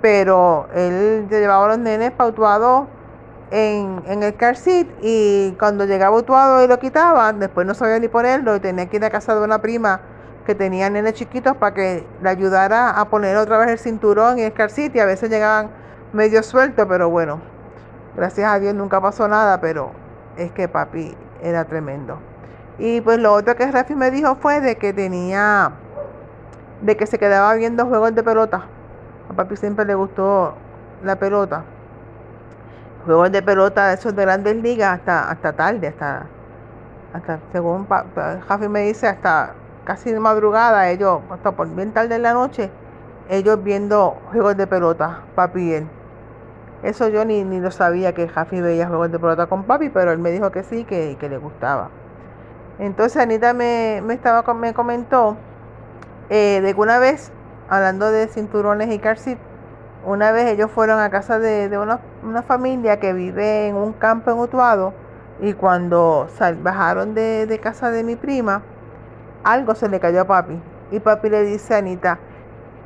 Pero 0.00 0.68
él 0.74 1.26
llevaba 1.28 1.64
a 1.64 1.68
los 1.68 1.78
nenes 1.78 2.12
pautuados 2.12 2.86
en, 3.50 4.02
en 4.06 4.22
el 4.22 4.34
seat 4.56 4.86
y 5.02 5.56
cuando 5.58 5.84
llegaba 5.86 6.16
Utuado 6.16 6.62
y 6.62 6.68
lo 6.68 6.78
quitaba, 6.78 7.32
después 7.32 7.66
no 7.66 7.74
sabía 7.74 7.98
ni 7.98 8.08
ponerlo 8.08 8.54
y 8.56 8.60
tenía 8.60 8.86
que 8.86 8.96
ir 8.96 9.04
a 9.04 9.10
casa 9.10 9.34
de 9.34 9.44
una 9.44 9.60
prima 9.60 10.00
que 10.48 10.54
tenía 10.54 10.88
nenes 10.88 11.12
chiquitos 11.12 11.54
para 11.58 11.74
que 11.74 12.06
le 12.22 12.28
ayudara 12.30 12.98
a 12.98 13.10
poner 13.10 13.36
otra 13.36 13.58
vez 13.58 13.68
el 13.68 13.78
cinturón 13.78 14.38
y 14.38 14.44
el 14.44 14.70
seat 14.70 14.96
y 14.96 14.98
a 14.98 15.04
veces 15.04 15.28
llegaban 15.28 15.68
medio 16.14 16.42
sueltos, 16.42 16.86
pero 16.88 17.10
bueno, 17.10 17.38
gracias 18.16 18.50
a 18.50 18.58
Dios 18.58 18.74
nunca 18.74 18.98
pasó 18.98 19.28
nada, 19.28 19.60
pero 19.60 19.90
es 20.38 20.50
que 20.52 20.66
papi 20.66 21.14
era 21.42 21.66
tremendo. 21.66 22.18
Y 22.78 23.02
pues 23.02 23.18
lo 23.18 23.34
otro 23.34 23.56
que 23.56 23.70
Rafi 23.70 23.94
me 23.94 24.10
dijo 24.10 24.36
fue 24.36 24.62
de 24.62 24.76
que 24.76 24.94
tenía, 24.94 25.72
de 26.80 26.96
que 26.96 27.06
se 27.06 27.18
quedaba 27.18 27.52
viendo 27.52 27.84
juegos 27.84 28.14
de 28.14 28.22
pelota. 28.22 28.62
A 29.28 29.34
papi 29.34 29.54
siempre 29.54 29.84
le 29.84 29.96
gustó 29.96 30.54
la 31.04 31.16
pelota 31.16 31.62
juegos 33.04 33.30
de 33.32 33.42
pelota 33.42 33.92
esos 33.92 34.16
de 34.16 34.22
grandes 34.22 34.56
ligas 34.56 34.98
hasta 34.98 35.30
hasta 35.30 35.52
tarde, 35.52 35.88
hasta 35.88 36.26
hasta 37.12 37.38
según 37.52 37.86
Javi 38.48 38.68
me 38.68 38.80
dice 38.80 39.08
hasta 39.08 39.52
casi 39.88 40.12
de 40.12 40.20
madrugada, 40.20 40.90
ellos 40.90 41.22
hasta 41.30 41.52
por 41.52 41.66
bien 41.74 41.92
tarde 41.92 42.16
en 42.16 42.22
la 42.22 42.34
noche, 42.34 42.70
ellos 43.30 43.62
viendo 43.62 44.18
juegos 44.30 44.54
de 44.54 44.66
pelota, 44.66 45.22
papi 45.34 45.62
y 45.62 45.72
él. 45.72 45.86
Eso 46.82 47.08
yo 47.08 47.24
ni, 47.24 47.42
ni 47.42 47.58
lo 47.58 47.70
sabía 47.70 48.12
que 48.12 48.28
Javi 48.28 48.60
veía 48.60 48.86
juegos 48.86 49.10
de 49.10 49.18
pelota 49.18 49.46
con 49.46 49.64
papi, 49.64 49.88
pero 49.88 50.12
él 50.12 50.18
me 50.18 50.30
dijo 50.30 50.50
que 50.52 50.62
sí, 50.62 50.84
que, 50.84 51.16
que 51.18 51.30
le 51.30 51.38
gustaba. 51.38 51.88
Entonces 52.78 53.16
Anita 53.22 53.54
me, 53.54 54.02
me 54.04 54.12
estaba 54.12 54.52
me 54.52 54.74
comentó 54.74 55.38
eh, 56.28 56.60
de 56.62 56.74
que 56.74 56.80
una 56.80 56.98
vez, 56.98 57.32
hablando 57.70 58.10
de 58.10 58.28
cinturones 58.28 58.92
y 58.92 58.98
car 58.98 59.16
una 60.04 60.32
vez 60.32 60.48
ellos 60.48 60.70
fueron 60.70 61.00
a 61.00 61.08
casa 61.08 61.38
de, 61.38 61.70
de 61.70 61.78
una, 61.78 61.98
una 62.22 62.42
familia 62.42 63.00
que 63.00 63.14
vive 63.14 63.68
en 63.68 63.76
un 63.76 63.94
campo 63.94 64.30
en 64.30 64.38
Utuado 64.38 64.92
y 65.40 65.54
cuando 65.54 66.28
bajaron 66.62 67.14
de, 67.14 67.46
de 67.46 67.58
casa 67.58 67.90
de 67.90 68.04
mi 68.04 68.16
prima, 68.16 68.62
algo 69.44 69.74
se 69.74 69.88
le 69.88 70.00
cayó 70.00 70.22
a 70.22 70.24
papi. 70.24 70.60
Y 70.90 71.00
papi 71.00 71.28
le 71.28 71.42
dice 71.42 71.74
a 71.74 71.78
Anita, 71.78 72.18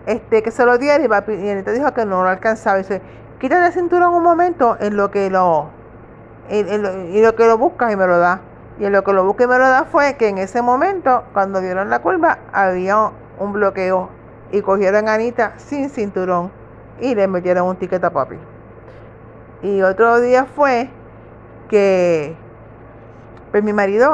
este, 0.06 0.42
que 0.42 0.50
se 0.50 0.64
lo 0.64 0.78
diera 0.78 1.02
y 1.04 1.08
papi, 1.08 1.32
y 1.34 1.50
Anita 1.50 1.70
dijo 1.72 1.92
que 1.94 2.04
no 2.04 2.22
lo 2.22 2.28
alcanzaba. 2.28 2.78
Y 2.78 2.82
dice, 2.82 3.00
quítate 3.38 3.66
el 3.66 3.72
cinturón 3.72 4.14
un 4.14 4.22
momento 4.22 4.76
en 4.80 4.96
lo 4.96 5.10
que 5.10 5.30
lo, 5.30 5.66
en- 6.48 6.68
en 6.68 6.82
lo- 6.82 7.04
y 7.08 7.22
lo 7.22 7.34
que 7.36 7.46
lo 7.46 7.58
buscas 7.58 7.92
y 7.92 7.96
me 7.96 8.06
lo 8.06 8.18
da. 8.18 8.40
Y 8.78 8.84
en 8.86 8.92
lo 8.92 9.04
que 9.04 9.12
lo 9.12 9.24
busca 9.24 9.44
y 9.44 9.46
me 9.46 9.58
lo 9.58 9.68
da 9.68 9.84
fue 9.84 10.14
que 10.16 10.28
en 10.28 10.38
ese 10.38 10.62
momento, 10.62 11.24
cuando 11.32 11.60
dieron 11.60 11.90
la 11.90 12.00
curva, 12.00 12.38
había 12.52 13.10
un 13.38 13.52
bloqueo 13.52 14.08
y 14.50 14.60
cogieron 14.62 15.08
a 15.08 15.14
Anita 15.14 15.52
sin 15.56 15.88
cinturón 15.90 16.50
y 17.00 17.14
le 17.14 17.28
metieron 17.28 17.66
un 17.68 17.76
ticket 17.76 18.02
a 18.04 18.10
papi. 18.10 18.36
Y 19.62 19.82
otro 19.82 20.20
día 20.20 20.46
fue 20.46 20.88
que 21.68 22.34
pues 23.50 23.62
mi 23.62 23.72
marido 23.72 24.12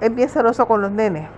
es 0.00 0.14
bien 0.14 0.28
celoso 0.28 0.66
con 0.66 0.80
los 0.80 0.90
nenes. 0.90 1.28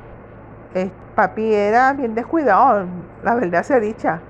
Papi 1.14 1.52
era 1.52 1.92
bien 1.92 2.14
descuidado, 2.14 2.86
la 3.22 3.34
verdad 3.34 3.62
sea 3.62 3.80
dicha. 3.80 4.20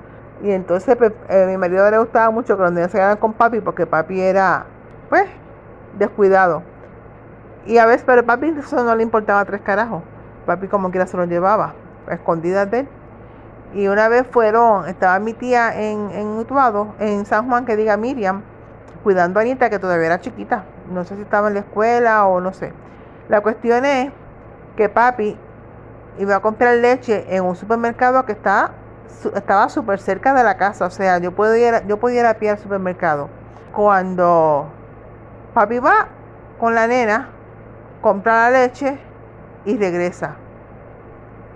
Y 0.42 0.52
entonces 0.52 0.96
pues, 0.96 1.12
eh, 1.28 1.46
mi 1.48 1.56
marido 1.56 1.90
le 1.90 1.98
gustaba 1.98 2.30
mucho 2.30 2.56
que 2.56 2.62
los 2.62 2.72
nenes 2.72 2.90
se 2.90 2.98
quedaran 2.98 3.16
con 3.16 3.32
papi 3.32 3.60
porque 3.60 3.86
papi 3.86 4.20
era 4.20 4.66
pues 5.08 5.26
descuidado. 5.98 6.62
Y 7.66 7.78
a 7.78 7.86
veces, 7.86 8.04
pero 8.06 8.24
papi 8.24 8.54
eso 8.58 8.82
no 8.84 8.94
le 8.94 9.02
importaba 9.02 9.44
tres 9.44 9.60
carajos. 9.60 10.02
Papi 10.46 10.68
como 10.68 10.90
quiera 10.90 11.06
se 11.06 11.16
lo 11.16 11.24
llevaba, 11.24 11.74
a 12.06 12.14
escondidas 12.14 12.70
de 12.70 12.80
él. 12.80 12.88
Y 13.74 13.88
una 13.88 14.08
vez 14.08 14.26
fueron, 14.26 14.88
estaba 14.88 15.18
mi 15.18 15.34
tía 15.34 15.78
en, 15.78 16.10
en 16.10 16.28
Utuado, 16.38 16.94
en 16.98 17.26
San 17.26 17.46
Juan, 17.48 17.66
que 17.66 17.76
diga 17.76 17.98
Miriam, 17.98 18.42
cuidando 19.02 19.40
a 19.40 19.42
Anita, 19.42 19.68
que 19.68 19.78
todavía 19.78 20.06
era 20.06 20.20
chiquita. 20.20 20.64
No 20.90 21.04
sé 21.04 21.16
si 21.16 21.22
estaba 21.22 21.48
en 21.48 21.54
la 21.54 21.60
escuela 21.60 22.26
o 22.26 22.40
no 22.40 22.54
sé. 22.54 22.72
La 23.28 23.42
cuestión 23.42 23.84
es 23.84 24.10
que 24.76 24.88
papi 24.88 25.36
iba 26.18 26.36
a 26.36 26.40
comprar 26.40 26.76
leche 26.76 27.24
en 27.28 27.44
un 27.44 27.56
supermercado 27.56 28.24
que 28.24 28.32
está, 28.32 28.72
estaba 29.34 29.68
súper 29.68 30.00
cerca 30.00 30.34
de 30.34 30.42
la 30.42 30.56
casa. 30.56 30.86
O 30.86 30.90
sea, 30.90 31.18
yo, 31.18 31.32
puedo 31.32 31.54
ir, 31.56 31.86
yo 31.86 31.98
podía 31.98 32.20
ir 32.20 32.26
a 32.26 32.34
pie 32.34 32.50
al 32.50 32.58
supermercado. 32.58 33.28
Cuando 33.74 34.66
papi 35.54 35.78
va 35.78 36.08
con 36.58 36.74
la 36.74 36.86
nena, 36.86 37.28
compra 38.00 38.50
la 38.50 38.60
leche 38.62 38.98
y 39.64 39.76
regresa. 39.76 40.36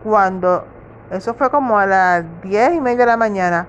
Cuando 0.04 0.64
eso 1.10 1.34
fue 1.34 1.50
como 1.50 1.78
a 1.78 1.86
las 1.86 2.24
10 2.42 2.74
y 2.74 2.80
media 2.80 2.98
de 2.98 3.06
la 3.06 3.16
mañana, 3.16 3.66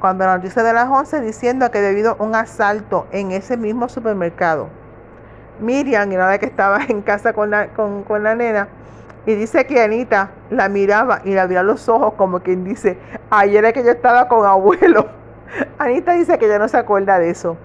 cuando 0.00 0.24
la 0.24 0.36
noticia 0.36 0.62
de 0.62 0.72
las 0.72 0.88
11 0.88 1.20
diciendo 1.20 1.70
que 1.70 1.78
había 1.78 1.90
habido 1.90 2.16
un 2.18 2.34
asalto 2.34 3.06
en 3.12 3.32
ese 3.32 3.56
mismo 3.56 3.88
supermercado. 3.88 4.68
Miriam 5.60 6.10
era 6.10 6.26
la 6.26 6.38
que 6.38 6.46
estaba 6.46 6.80
en 6.88 7.02
casa 7.02 7.32
con 7.32 7.50
la, 7.50 7.68
con, 7.68 8.02
con 8.04 8.22
la 8.22 8.34
nena 8.34 8.68
y 9.26 9.34
dice 9.34 9.66
que 9.66 9.82
Anita 9.82 10.30
la 10.50 10.68
miraba 10.68 11.20
y 11.24 11.30
le 11.30 11.40
abría 11.40 11.62
los 11.62 11.88
ojos 11.88 12.14
como 12.14 12.40
quien 12.40 12.64
dice, 12.64 12.98
ayer 13.30 13.64
es 13.64 13.72
que 13.72 13.84
yo 13.84 13.90
estaba 13.90 14.28
con 14.28 14.46
abuelo. 14.46 15.08
Anita 15.78 16.12
dice 16.12 16.38
que 16.38 16.48
ya 16.48 16.58
no 16.58 16.68
se 16.68 16.78
acuerda 16.78 17.18
de 17.18 17.30
eso. 17.30 17.56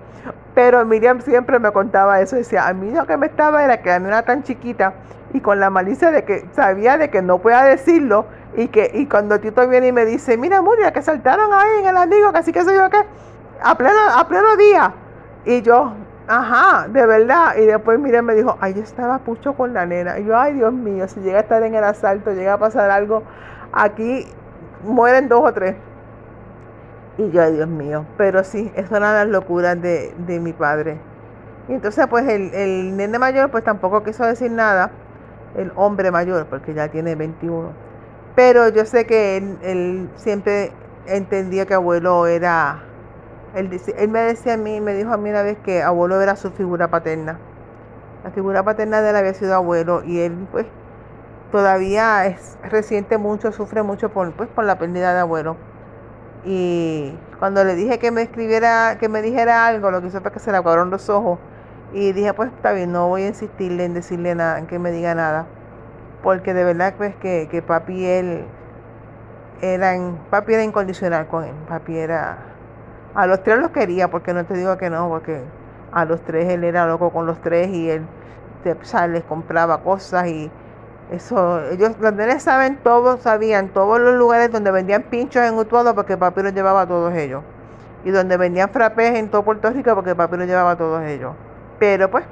Pero 0.53 0.85
Miriam 0.85 1.21
siempre 1.21 1.59
me 1.59 1.71
contaba 1.71 2.21
eso. 2.21 2.35
Decía, 2.35 2.67
a 2.67 2.73
mí 2.73 2.91
lo 2.91 3.05
que 3.05 3.17
me 3.17 3.27
estaba 3.27 3.63
era 3.63 3.81
que 3.81 3.91
a 3.91 3.99
mí 3.99 4.07
era 4.07 4.23
tan 4.23 4.43
chiquita 4.43 4.93
y 5.33 5.41
con 5.41 5.59
la 5.59 5.69
malicia 5.69 6.11
de 6.11 6.23
que 6.23 6.45
sabía 6.53 6.97
de 6.97 7.09
que 7.09 7.21
no 7.21 7.39
pueda 7.39 7.63
decirlo 7.63 8.25
y 8.55 8.69
que 8.69 8.89
y 8.93 9.05
cuando 9.05 9.39
Tito 9.39 9.67
viene 9.67 9.87
y 9.87 9.91
me 9.91 10.05
dice, 10.05 10.37
mira 10.37 10.61
Muria, 10.61 10.93
que 10.93 11.01
saltaron 11.01 11.51
ahí 11.53 11.79
en 11.81 11.87
el 11.87 11.97
amigo, 11.97 12.31
que 12.31 12.37
así 12.37 12.51
que 12.53 12.63
soy 12.63 12.75
yo 12.75 12.89
qué, 12.89 13.03
a 13.61 13.75
pleno, 13.75 13.99
a 14.15 14.27
pleno 14.27 14.55
día. 14.55 14.93
Y 15.45 15.61
yo, 15.61 15.93
ajá, 16.27 16.87
de 16.87 17.05
verdad. 17.05 17.55
Y 17.57 17.65
después 17.65 17.99
Miriam 17.99 18.25
me 18.25 18.35
dijo, 18.35 18.57
ay, 18.61 18.73
yo 18.73 18.81
estaba 18.81 19.19
pucho 19.19 19.53
con 19.53 19.73
la 19.73 19.85
nena. 19.85 20.19
Y 20.19 20.25
yo, 20.25 20.37
ay, 20.37 20.53
Dios 20.53 20.73
mío, 20.73 21.07
si 21.07 21.19
llega 21.21 21.39
a 21.39 21.41
estar 21.41 21.63
en 21.63 21.75
el 21.75 21.83
asalto, 21.83 22.33
llega 22.33 22.53
a 22.53 22.57
pasar 22.57 22.91
algo, 22.91 23.23
aquí 23.71 24.27
mueren 24.83 25.27
dos 25.27 25.41
o 25.43 25.53
tres. 25.53 25.75
Y 27.17 27.31
yo, 27.31 27.41
ay 27.41 27.53
Dios 27.53 27.67
mío, 27.67 28.05
pero 28.17 28.43
sí, 28.43 28.71
eso 28.75 28.97
eran 28.97 29.13
las 29.13 29.27
locuras 29.27 29.81
de, 29.81 30.13
de 30.27 30.39
mi 30.39 30.51
padre. 30.51 30.97
Y 31.67 31.73
entonces 31.73 32.05
pues 32.07 32.27
el, 32.27 32.53
el 32.53 32.97
nene 32.97 33.17
mayor 33.17 33.49
pues 33.49 33.63
tampoco 33.63 34.03
quiso 34.03 34.25
decir 34.25 34.51
nada, 34.51 34.91
el 35.55 35.71
hombre 35.75 36.11
mayor, 36.11 36.45
porque 36.47 36.73
ya 36.73 36.89
tiene 36.89 37.15
21. 37.15 37.69
Pero 38.35 38.67
yo 38.69 38.85
sé 38.85 39.05
que 39.05 39.37
él, 39.37 39.57
él 39.63 40.09
siempre 40.15 40.71
entendía 41.07 41.65
que 41.65 41.73
abuelo 41.73 42.27
era, 42.27 42.83
él, 43.55 44.09
me 44.09 44.19
decía 44.21 44.53
a 44.55 44.57
mí, 44.57 44.81
me 44.81 44.93
dijo 44.93 45.13
a 45.13 45.17
mí 45.17 45.29
una 45.29 45.41
vez 45.43 45.57
que 45.59 45.81
abuelo 45.83 46.21
era 46.21 46.35
su 46.35 46.51
figura 46.51 46.89
paterna. 46.89 47.39
La 48.23 48.31
figura 48.31 48.63
paterna 48.63 49.01
de 49.01 49.11
él 49.11 49.15
había 49.15 49.33
sido 49.33 49.55
abuelo 49.55 50.03
y 50.03 50.19
él 50.19 50.47
pues 50.51 50.67
todavía 51.51 52.25
es, 52.27 52.57
resiente 52.63 53.17
mucho, 53.17 53.51
sufre 53.51 53.83
mucho 53.83 54.09
por, 54.11 54.33
pues, 54.33 54.49
por 54.49 54.65
la 54.65 54.77
pérdida 54.79 55.13
de 55.13 55.19
abuelo. 55.21 55.57
Y 56.45 57.13
cuando 57.39 57.63
le 57.63 57.75
dije 57.75 57.99
que 57.99 58.11
me 58.11 58.21
escribiera, 58.23 58.97
que 58.99 59.09
me 59.09 59.21
dijera 59.21 59.67
algo, 59.67 59.91
lo 59.91 60.01
que 60.01 60.07
hizo 60.07 60.21
fue 60.21 60.31
que 60.31 60.39
se 60.39 60.51
le 60.51 60.57
aguaron 60.57 60.89
los 60.91 61.09
ojos. 61.09 61.39
Y 61.93 62.13
dije, 62.13 62.33
pues 62.33 62.51
está 62.53 62.73
bien, 62.73 62.91
no 62.91 63.07
voy 63.09 63.23
a 63.23 63.27
insistirle 63.29 63.85
en 63.85 63.93
decirle 63.93 64.35
nada, 64.35 64.59
en 64.59 64.67
que 64.67 64.79
me 64.79 64.91
diga 64.91 65.15
nada. 65.15 65.47
Porque 66.23 66.53
de 66.53 66.63
verdad 66.65 66.95
pues 66.97 67.15
que, 67.17 67.47
que 67.51 67.61
papi 67.63 68.05
él 68.05 68.45
era, 69.61 69.95
en- 69.95 70.17
papi 70.29 70.53
era 70.53 70.63
incondicional 70.63 71.27
con 71.27 71.43
él. 71.43 71.53
Papi 71.67 71.97
era, 71.97 72.37
a 73.15 73.27
los 73.27 73.43
tres 73.43 73.57
los 73.59 73.71
quería, 73.71 74.09
porque 74.09 74.33
no 74.33 74.45
te 74.45 74.53
digo 74.55 74.77
que 74.77 74.89
no, 74.89 75.07
porque 75.09 75.41
a 75.91 76.05
los 76.05 76.21
tres 76.21 76.49
él 76.49 76.63
era 76.63 76.85
loco 76.85 77.11
con 77.11 77.25
los 77.25 77.39
tres 77.41 77.69
y 77.69 77.89
él 77.89 78.05
o 78.65 79.07
les 79.07 79.23
compraba 79.23 79.81
cosas 79.81 80.27
y 80.27 80.51
eso, 81.11 81.61
ellos, 81.69 81.91
los 81.99 82.13
nenes 82.13 82.41
saben 82.41 82.77
todos, 82.77 83.21
sabían 83.21 83.69
todos 83.69 83.99
los 83.99 84.15
lugares 84.15 84.51
donde 84.51 84.71
vendían 84.71 85.03
pinchos 85.03 85.43
en 85.43 85.55
Utuado 85.55 85.93
porque 85.93 86.17
papi 86.17 86.41
los 86.41 86.53
llevaba 86.53 86.81
a 86.81 86.87
todos 86.87 87.13
ellos. 87.13 87.43
Y 88.03 88.11
donde 88.11 88.37
vendían 88.37 88.69
frappés 88.69 89.15
en 89.15 89.29
todo 89.29 89.43
Puerto 89.43 89.69
Rico 89.69 89.93
porque 89.93 90.15
papi 90.15 90.37
los 90.37 90.47
llevaba 90.47 90.71
a 90.71 90.77
todos 90.77 91.03
ellos. 91.03 91.33
Pero 91.77 92.09
pues, 92.09 92.25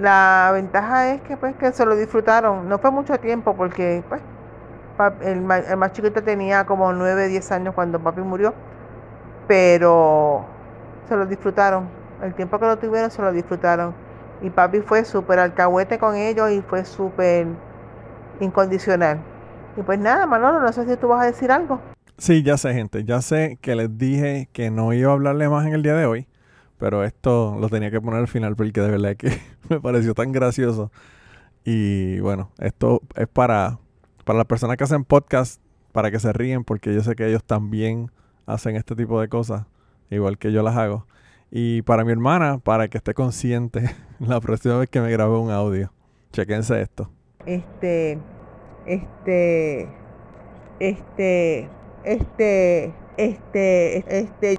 la 0.00 0.50
ventaja 0.52 1.14
es 1.14 1.22
que 1.22 1.36
pues 1.36 1.56
que 1.56 1.72
se 1.72 1.84
lo 1.84 1.96
disfrutaron. 1.96 2.68
No 2.68 2.78
fue 2.78 2.92
mucho 2.92 3.18
tiempo 3.18 3.54
porque 3.56 4.04
pues 4.08 4.20
el, 5.22 5.50
el 5.50 5.76
más 5.76 5.92
chiquito 5.92 6.22
tenía 6.22 6.66
como 6.66 6.92
9, 6.92 7.28
10 7.28 7.52
años 7.52 7.74
cuando 7.74 7.98
papi 7.98 8.20
murió. 8.20 8.54
Pero 9.46 10.44
se 11.08 11.16
lo 11.16 11.26
disfrutaron. 11.26 11.88
El 12.22 12.34
tiempo 12.34 12.58
que 12.58 12.66
lo 12.66 12.78
tuvieron 12.78 13.10
se 13.10 13.22
lo 13.22 13.32
disfrutaron. 13.32 13.94
Y 14.42 14.50
papi 14.50 14.80
fue 14.80 15.04
súper 15.04 15.38
alcahuete 15.38 15.98
con 15.98 16.14
ellos 16.16 16.50
y 16.50 16.60
fue 16.62 16.84
súper 16.84 17.46
incondicional. 18.40 19.18
Y 19.76 19.82
pues 19.82 19.98
nada, 19.98 20.26
Manolo, 20.26 20.60
no 20.60 20.72
sé 20.72 20.86
si 20.86 20.96
tú 20.96 21.08
vas 21.08 21.22
a 21.22 21.26
decir 21.26 21.50
algo. 21.50 21.80
Sí, 22.18 22.42
ya 22.42 22.56
sé, 22.56 22.72
gente. 22.72 23.04
Ya 23.04 23.20
sé 23.20 23.58
que 23.60 23.74
les 23.74 23.96
dije 23.98 24.48
que 24.52 24.70
no 24.70 24.92
iba 24.92 25.10
a 25.10 25.14
hablarle 25.14 25.48
más 25.48 25.66
en 25.66 25.74
el 25.74 25.82
día 25.82 25.94
de 25.94 26.06
hoy. 26.06 26.26
Pero 26.78 27.04
esto 27.04 27.56
lo 27.58 27.68
tenía 27.68 27.90
que 27.90 28.00
poner 28.00 28.20
al 28.20 28.28
final 28.28 28.54
porque 28.56 28.80
de 28.80 28.90
verdad 28.90 29.16
que 29.16 29.38
me 29.68 29.80
pareció 29.80 30.14
tan 30.14 30.32
gracioso. 30.32 30.90
Y 31.64 32.20
bueno, 32.20 32.50
esto 32.58 33.02
es 33.16 33.26
para, 33.26 33.78
para 34.24 34.38
las 34.38 34.46
personas 34.46 34.76
que 34.76 34.84
hacen 34.84 35.04
podcast, 35.04 35.60
para 35.92 36.10
que 36.10 36.20
se 36.20 36.32
ríen, 36.32 36.64
porque 36.64 36.94
yo 36.94 37.02
sé 37.02 37.16
que 37.16 37.26
ellos 37.26 37.44
también 37.44 38.10
hacen 38.46 38.76
este 38.76 38.94
tipo 38.94 39.20
de 39.20 39.28
cosas, 39.28 39.66
igual 40.10 40.38
que 40.38 40.52
yo 40.52 40.62
las 40.62 40.76
hago. 40.76 41.06
Y 41.50 41.82
para 41.82 42.04
mi 42.04 42.12
hermana, 42.12 42.58
para 42.58 42.88
que 42.88 42.98
esté 42.98 43.14
consciente 43.14 43.94
la 44.18 44.40
próxima 44.40 44.78
vez 44.78 44.88
que 44.88 45.00
me 45.00 45.10
grabe 45.10 45.36
un 45.36 45.50
audio. 45.50 45.92
Chequense 46.32 46.80
esto. 46.80 47.10
Este, 47.44 48.18
este, 48.86 49.88
este, 50.80 51.68
este, 52.04 52.94
este, 53.16 54.18
este, 54.18 54.58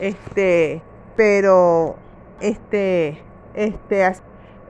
este, 0.00 0.82
pero, 1.16 1.96
este, 2.40 3.22
este, 3.54 4.12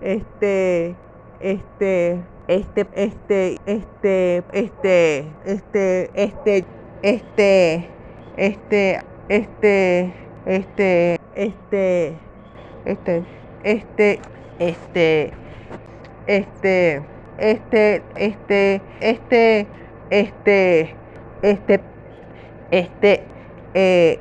este, 0.01 0.97
este, 1.41 2.25
este, 2.49 2.87
este, 2.97 3.61
este, 3.67 4.45
este, 4.55 5.31
este, 5.45 6.11
este, 6.15 6.65
este, 7.03 7.96
este, 8.37 9.01
este, 9.29 10.13
este, 10.47 11.19
este, 11.35 12.19
este, 12.85 13.25
este, 13.65 14.21
este, 14.59 15.33
este, 16.27 16.93
este, 17.39 18.03
este, 18.19 18.83
este, 19.01 19.67
este, 20.11 20.95
este, 21.43 21.81
este, 22.71 23.23
eh, 23.75 24.19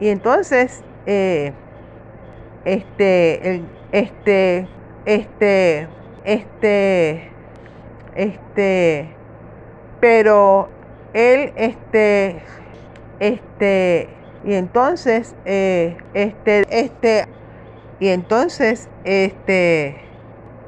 y 0.00 0.08
entonces, 0.08 0.82
eh, 1.06 1.52
este, 2.64 3.48
el, 3.48 3.64
este, 3.92 4.68
este, 5.04 5.88
este, 6.24 7.28
este, 8.14 9.08
pero 10.00 10.68
él, 11.12 11.52
este, 11.56 12.42
este, 13.20 14.08
y 14.44 14.54
entonces, 14.54 15.34
eh, 15.44 15.96
este, 16.14 16.64
este, 16.70 17.26
y 18.00 18.08
entonces, 18.08 18.88
este, 19.04 19.96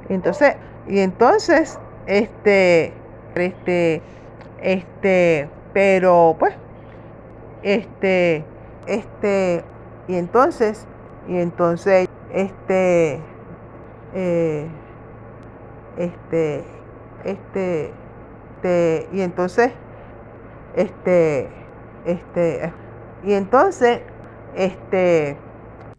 entonces, 0.09 0.57
y 0.87 1.01
entonces, 1.01 1.79
este, 2.07 2.93
este, 3.35 4.03
este, 4.61 5.49
pero 5.73 6.37
pues, 6.39 6.55
este, 7.63 8.45
este, 8.87 9.65
y 10.07 10.17
entonces, 10.17 10.87
y 11.27 11.39
entonces, 11.39 12.09
este, 12.33 13.19
eh, 14.15 14.69
este, 15.97 16.65
este, 17.25 17.93
este, 18.65 19.09
y 19.13 19.21
entonces, 19.23 19.73
este, 20.77 21.49
este, 22.05 22.73
y 23.25 23.33
entonces, 23.33 24.01
este, 24.55 25.37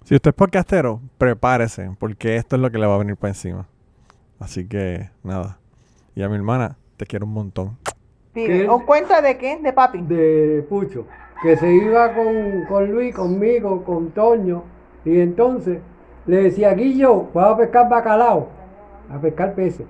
Si 0.03 0.15
usted 0.15 0.29
es 0.29 0.35
podcastero, 0.35 1.01
prepárese, 1.17 1.91
porque 1.99 2.35
esto 2.35 2.55
es 2.55 2.61
lo 2.61 2.71
que 2.71 2.77
le 2.77 2.85
va 2.85 2.95
a 2.95 2.99
venir 2.99 3.17
para 3.17 3.31
encima. 3.31 3.67
Así 4.39 4.67
que, 4.67 5.09
nada. 5.23 5.57
Y 6.13 6.21
a 6.21 6.29
mi 6.29 6.35
hermana, 6.35 6.77
te 6.97 7.05
quiero 7.05 7.25
un 7.25 7.33
montón. 7.33 7.77
¿Qué? 8.33 8.69
¿un 8.69 8.85
cuento 8.85 9.19
de 9.21 9.37
qué? 9.37 9.57
De 9.57 9.73
papi. 9.73 10.01
de 10.01 10.65
Pucho, 10.69 11.07
que 11.41 11.55
se 11.57 11.73
iba 11.73 12.13
con, 12.13 12.65
con 12.67 12.91
Luis, 12.91 13.15
conmigo, 13.15 13.83
con 13.83 14.11
Toño, 14.11 14.63
y 15.05 15.19
entonces 15.19 15.79
le 16.25 16.43
decía, 16.43 16.73
Guillo, 16.73 17.29
vamos 17.33 17.53
a 17.53 17.57
pescar 17.57 17.89
bacalao, 17.89 18.49
a 19.09 19.19
pescar 19.19 19.55
peces. 19.55 19.87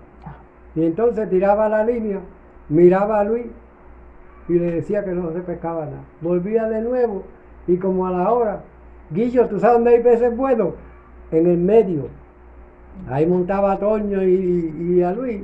Y 0.75 0.85
entonces 0.85 1.29
tiraba 1.29 1.69
la 1.69 1.83
línea, 1.83 2.19
miraba 2.69 3.19
a 3.19 3.23
Luis 3.23 3.45
y 4.47 4.53
le 4.53 4.71
decía 4.71 5.03
que 5.03 5.11
no 5.11 5.31
se 5.31 5.39
pescaba 5.41 5.85
nada. 5.85 6.03
Volvía 6.21 6.67
de 6.69 6.81
nuevo 6.81 7.23
y 7.67 7.77
como 7.77 8.05
a 8.07 8.11
la 8.11 8.31
hora, 8.31 8.59
Guillo, 9.11 9.47
¿tú 9.47 9.59
sabes 9.59 9.75
dónde 9.77 9.91
hay 9.95 10.03
peces 10.03 10.35
buenos? 10.35 10.69
En 11.31 11.47
el 11.47 11.57
medio. 11.57 12.07
Ahí 13.09 13.25
montaba 13.25 13.73
a 13.73 13.77
Toño 13.79 14.23
y, 14.23 14.73
y 14.79 15.01
a 15.03 15.11
Luis. 15.11 15.41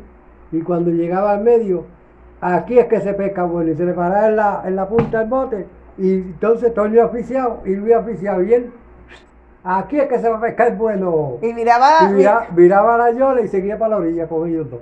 Y 0.52 0.62
cuando 0.62 0.90
llegaba 0.92 1.32
al 1.32 1.44
medio, 1.44 1.86
aquí 2.40 2.80
es 2.80 2.86
que 2.86 3.02
se 3.02 3.14
pesca 3.14 3.44
bueno. 3.44 3.72
Y 3.72 3.76
se 3.76 3.86
le 3.86 3.94
paraba 3.94 4.28
en 4.30 4.36
la, 4.36 4.62
en 4.66 4.76
la 4.76 4.88
punta 4.88 5.20
del 5.20 5.30
bote. 5.30 5.66
Y 5.98 6.14
entonces 6.14 6.74
Toño 6.74 7.06
oficiado 7.06 7.62
y 7.66 7.76
Luis 7.76 7.96
oficiado. 7.96 8.42
Y 8.44 8.54
él, 8.54 8.72
aquí 9.64 10.00
es 10.00 10.08
que 10.08 10.20
se 10.20 10.30
va 10.30 10.38
a 10.38 10.42
pescar 10.42 10.76
bueno. 10.78 11.38
Y 11.42 11.54
miraba, 11.54 12.10
Y 12.10 12.14
mira- 12.14 12.48
miraba 12.56 12.98
la 12.98 13.12
yola 13.12 13.42
y 13.42 13.48
seguía 13.48 13.78
para 13.78 13.92
la 13.92 13.98
orilla 13.98 14.28
con 14.28 14.48
ellos 14.48 14.70
dos. 14.72 14.80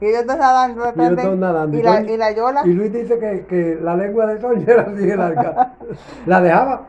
Y 0.00 0.06
ellos 0.06 0.26
dos 0.26 0.36
nadando, 0.36 0.92
Y 0.94 1.00
ellos 1.00 1.22
dos 1.22 1.38
nadando. 1.38 1.76
y 1.78 1.82
la, 1.82 2.00
y 2.02 2.16
la 2.16 2.32
yola, 2.32 2.62
Y 2.64 2.72
Luis 2.74 2.92
dice 2.92 3.18
que, 3.18 3.46
que 3.46 3.78
la 3.82 3.96
lengua 3.96 4.26
de 4.26 4.36
Toño 4.36 4.64
era 4.66 4.82
así 4.82 5.06
de 5.06 5.16
larga. 5.16 5.72
la 6.26 6.40
dejaba. 6.40 6.82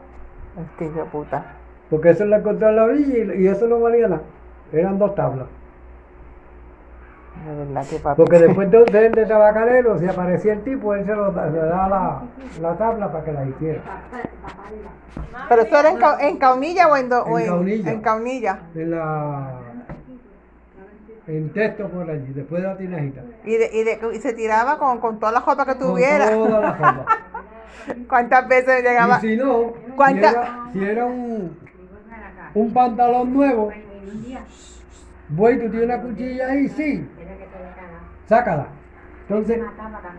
es 0.60 0.78
que 0.78 0.90
de 0.90 1.04
puta. 1.06 1.44
Porque 1.90 2.10
eso 2.10 2.26
la 2.26 2.38
encontró 2.38 2.68
en 2.70 2.76
la 2.76 2.84
orilla 2.84 3.34
y, 3.36 3.44
y 3.44 3.48
eso 3.48 3.66
no 3.68 3.80
valía 3.80 4.08
nada. 4.10 4.22
Eran 4.74 5.00
dos 5.00 5.16
tablas. 5.16 5.48
De 7.46 7.56
verdad 7.66 7.86
que 7.88 7.98
papi. 8.00 8.18
Porque 8.18 8.40
después 8.40 8.70
de, 8.72 8.84
de, 8.92 9.10
de 9.12 9.26
tabacalero, 9.26 9.98
si 10.00 10.08
aparecía 10.08 10.54
el 10.54 10.64
tipo, 10.64 10.94
él 10.96 11.06
se 11.06 11.16
lo 11.16 11.32
le 11.32 11.58
daba 11.60 11.88
la, 11.88 12.22
la 12.62 12.78
tabla 12.78 13.12
para 13.12 13.24
que 13.24 13.32
la 13.32 13.46
hiciera. 13.46 13.82
Pero 15.48 15.62
eso 15.62 15.78
era 15.80 15.92
en, 15.92 16.00
en 16.28 16.38
Caunilla 16.38 16.88
o 16.90 16.98
en, 16.98 17.08
do- 17.10 17.24
o 17.24 17.40
en, 17.40 17.46
Caunilla. 17.48 17.92
en 17.92 18.02
Caunilla. 18.02 18.60
En 18.76 18.92
la. 18.92 19.50
En 21.28 21.52
texto 21.52 21.90
por 21.90 22.10
allí, 22.10 22.32
después 22.34 22.62
de 22.62 22.68
la 22.70 22.78
tinajita. 22.78 23.22
Y, 23.44 23.58
de, 23.58 23.70
y, 23.74 23.84
de- 23.84 24.00
y 24.16 24.20
se 24.20 24.32
tiraba 24.34 24.78
con, 24.80 25.00
con 25.00 25.20
toda 25.20 25.34
la 25.34 25.40
que 25.42 25.46
Con 25.46 25.78
tuviera. 25.80 26.30
toda 26.30 26.60
la 26.62 26.72
ropa. 26.74 27.06
¿Cuántas 28.08 28.48
veces 28.48 28.84
llegaba? 28.84 29.18
Y 29.18 29.22
si 29.22 29.38
no, 29.38 29.74
si 29.86 29.92
¿Cuánta- 29.92 30.30
era, 30.30 30.70
si 30.72 30.84
era 30.84 31.06
un, 31.06 31.58
un 32.54 32.74
pantalón 32.74 33.34
nuevo, 33.34 33.72
voy, 35.30 35.60
tú 35.60 35.70
tienes 35.70 35.84
una 35.84 36.02
cuchilla 36.02 36.48
ahí, 36.50 36.70
sí, 36.70 37.10
sácala. 38.26 38.68
Entonces, 39.28 39.60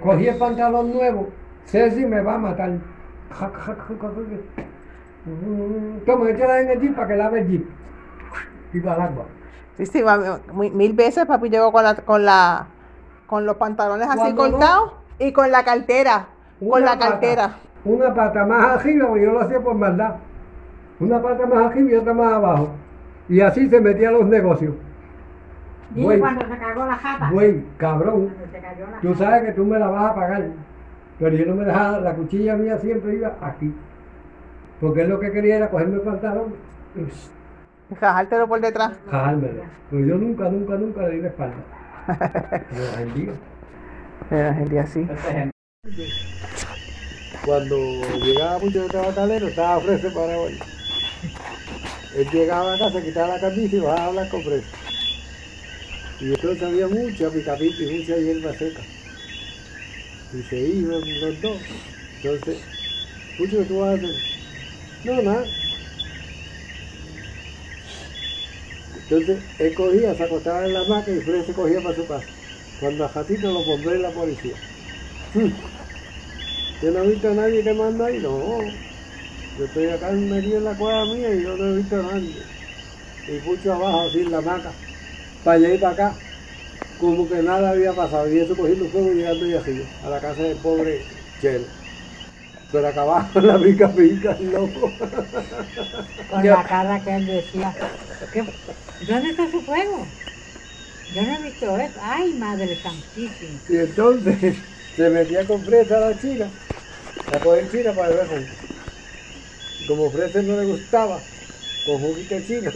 cogí 0.03 0.29
el 0.29 0.37
pantalón 0.37 0.93
nuevo, 0.93 1.31
Ceci 1.65 2.05
me 2.05 2.21
va 2.21 2.35
a 2.35 2.39
matar. 2.39 2.73
Toma, 6.07 6.31
échala 6.31 6.61
en 6.61 6.71
el 6.71 6.81
jeep 6.81 6.95
para 6.95 7.09
que 7.09 7.17
lave 7.17 7.41
el 7.41 7.49
jeep. 7.49 7.67
Y 8.73 8.81
para 8.81 8.97
el 8.97 9.03
agua. 9.03 9.25
Sí, 9.79 9.87
sí, 9.87 10.03
mami, 10.03 10.71
mil 10.71 10.93
veces 10.93 11.25
papi 11.25 11.49
llegó 11.49 11.73
con 11.73 11.85
la, 11.85 11.95
con 11.95 12.25
la, 12.25 12.67
con 13.27 13.47
los 13.47 13.57
pantalones 13.57 14.09
así 14.09 14.19
Cuando 14.19 14.45
no- 14.45 14.51
cortados 14.51 14.93
y 15.19 15.33
con 15.33 15.51
la 15.51 15.65
cartera, 15.65 16.27
con 16.59 16.69
Una 16.69 16.81
la 16.81 16.93
pata, 16.93 17.09
cartera. 17.11 17.51
Una 17.85 18.13
pata 18.15 18.45
más 18.45 18.65
arriba, 18.81 19.07
porque 19.09 19.23
yo 19.25 19.33
lo 19.33 19.41
hacía 19.41 19.61
por 19.61 19.75
maldad. 19.77 20.17
Una 21.01 21.23
pata 21.23 21.47
más 21.47 21.67
arriba 21.67 21.91
y 21.93 21.95
otra 21.95 22.13
más 22.13 22.33
abajo. 22.35 22.71
Y 23.29 23.41
así 23.41 23.69
se 23.71 23.81
metía 23.81 24.09
a 24.09 24.13
los 24.13 24.27
negocios. 24.27 24.75
Dile 25.91 26.05
Güey. 26.07 26.19
cuando 26.21 26.41
se 26.47 26.59
cagó 26.59 26.85
la 26.85 26.97
jata. 26.97 27.31
Güey, 27.31 27.65
cabrón. 27.77 28.35
Tú 29.01 29.15
sabes 29.15 29.45
que 29.45 29.53
tú 29.53 29.65
me 29.65 29.79
la 29.79 29.87
vas 29.87 30.11
a 30.11 30.15
pagar. 30.15 30.45
Pero 31.21 31.37
yo 31.37 31.47
no 31.47 31.55
me 31.55 31.65
dejaba, 31.65 31.99
la 32.01 32.15
cuchilla 32.15 32.57
mía 32.57 32.79
siempre 32.79 33.15
iba 33.15 33.33
aquí. 33.41 33.73
Porque 34.81 35.03
él 35.03 35.09
lo 35.09 35.21
que 35.21 35.31
quería 35.31 35.57
era 35.57 35.71
cogerme 35.71 35.95
el 35.95 36.01
pantalón 36.03 36.55
y 37.91 37.95
Rajártelo 37.95 38.49
por 38.49 38.61
detrás. 38.61 38.93
jajármelo. 39.11 39.63
Pero 39.91 40.07
yo 40.07 40.15
nunca, 40.17 40.49
nunca, 40.49 40.75
nunca 40.75 41.03
le 41.09 41.17
di 41.17 41.23
la 41.23 41.29
espalda. 41.29 41.57
Gente 44.31 44.79
así. 44.79 45.07
Cuando 47.45 47.77
llegaba 48.23 48.59
mucho 48.59 48.83
de 48.83 48.89
tabacalero, 48.89 49.49
estaba 49.49 49.81
Frese 49.81 50.11
para 50.11 50.39
hoy. 50.39 50.59
Él 52.17 52.29
llegaba 52.33 52.75
a 52.75 52.79
casa, 52.79 53.03
quitaba 53.03 53.29
la 53.35 53.41
camisa 53.41 53.77
y 53.77 53.81
bajaba 53.81 54.01
a 54.03 54.07
hablar 54.09 54.29
con 54.29 54.43
Frese. 54.43 54.67
Y 56.21 56.35
entonces 56.35 56.63
había 56.63 56.89
mucha 56.89 57.31
picapita 57.31 57.83
y 57.83 57.99
mucha 58.01 58.17
hierba 58.17 58.53
seca. 58.55 58.81
Y 60.35 60.43
se 60.43 60.57
iban 60.59 61.01
los 61.21 61.41
dos. 61.43 61.59
Entonces, 62.23 62.59
mucho 63.39 63.59
que 63.59 63.65
tú 63.65 63.79
vas 63.81 63.91
a 63.91 63.95
hacer. 63.95 64.11
No, 65.05 65.23
nada. 65.23 65.45
Entonces, 69.11 69.39
él 69.59 69.73
cogía, 69.73 70.15
se 70.15 70.23
acostaba 70.23 70.67
en 70.67 70.75
la 70.75 70.81
hamaca 70.81 71.11
y 71.11 71.19
Frese 71.21 71.55
cogía 71.55 71.81
para 71.81 71.95
su 71.95 72.07
casa. 72.07 72.27
Cuando 72.79 73.05
a 73.05 73.09
Jatito 73.09 73.51
lo 73.51 73.63
pondré 73.65 73.97
en 73.97 74.03
la 74.03 74.11
policía. 74.11 74.53
Yo 76.83 76.91
no 76.93 77.01
he 77.01 77.09
visto 77.09 77.29
a 77.29 77.35
nadie 77.35 77.65
que 77.65 77.73
manda 77.73 78.07
ahí, 78.07 78.21
no. 78.21 78.71
Yo 79.59 79.65
estoy 79.65 79.87
acá 79.87 80.11
metido 80.13 80.59
en 80.59 80.65
la 80.65 80.77
cueva 80.77 81.07
mía 81.07 81.35
y 81.35 81.43
yo 81.43 81.57
no 81.57 81.65
he 81.65 81.77
visto 81.79 81.97
a 81.97 82.03
nadie. 82.03 82.33
Y 83.27 83.39
pucho 83.41 83.73
abajo 83.73 84.09
así 84.09 84.21
en 84.21 84.31
la 84.31 84.39
hamaca, 84.39 84.73
para 85.43 85.57
allá 85.57 85.75
y 85.75 85.79
para 85.79 85.93
acá, 85.93 86.15
como 87.01 87.29
que 87.29 87.43
nada 87.43 87.71
había 87.71 87.93
pasado. 87.95 88.33
Y 88.33 88.39
eso 88.39 88.55
cogiendo 88.55 88.87
fuego 88.89 89.13
y 89.13 89.17
llegando 89.17 89.47
y 89.49 89.55
arriba, 89.55 89.87
a 90.05 90.11
la 90.11 90.21
casa 90.21 90.43
del 90.43 90.57
pobre 90.59 91.01
Chelo. 91.41 91.78
Pero 92.71 92.87
acá 92.89 93.03
abajo 93.03 93.41
la 93.41 93.59
pica 93.59 93.89
pica, 93.95 94.33
el 94.39 94.51
loco. 94.53 94.93
Con 96.29 96.43
Yo- 96.45 96.53
la 96.53 96.65
cara 96.67 97.03
que 97.03 97.17
él 97.17 97.27
decía. 97.27 97.75
¿qué- 98.33 98.45
¿Dónde 99.01 99.31
está 99.31 99.51
su 99.51 99.63
fuego? 99.63 100.07
Yo 101.15 101.23
no 101.23 101.35
he 101.37 101.43
visto 101.43 101.77
eso. 101.79 101.99
Ay, 102.03 102.35
madre 102.35 102.77
santísima. 102.83 103.59
Y 103.69 103.77
entonces 103.77 104.57
se 104.95 105.09
metía 105.11 105.47
con 105.47 105.65
fresa 105.65 105.97
a 105.97 106.01
la 106.11 106.19
china, 106.19 106.51
a 107.35 107.39
coger 107.43 107.69
china 107.71 107.95
para 107.95 108.09
beber 108.09 108.27
jugo. 108.27 108.41
Y 109.81 109.87
Como 109.87 110.11
fresa 110.11 110.43
no 110.43 110.57
le 110.57 110.67
gustaba, 110.67 111.23
con 111.87 111.99
juguito 112.01 112.35
de 112.35 112.45
china. 112.45 112.73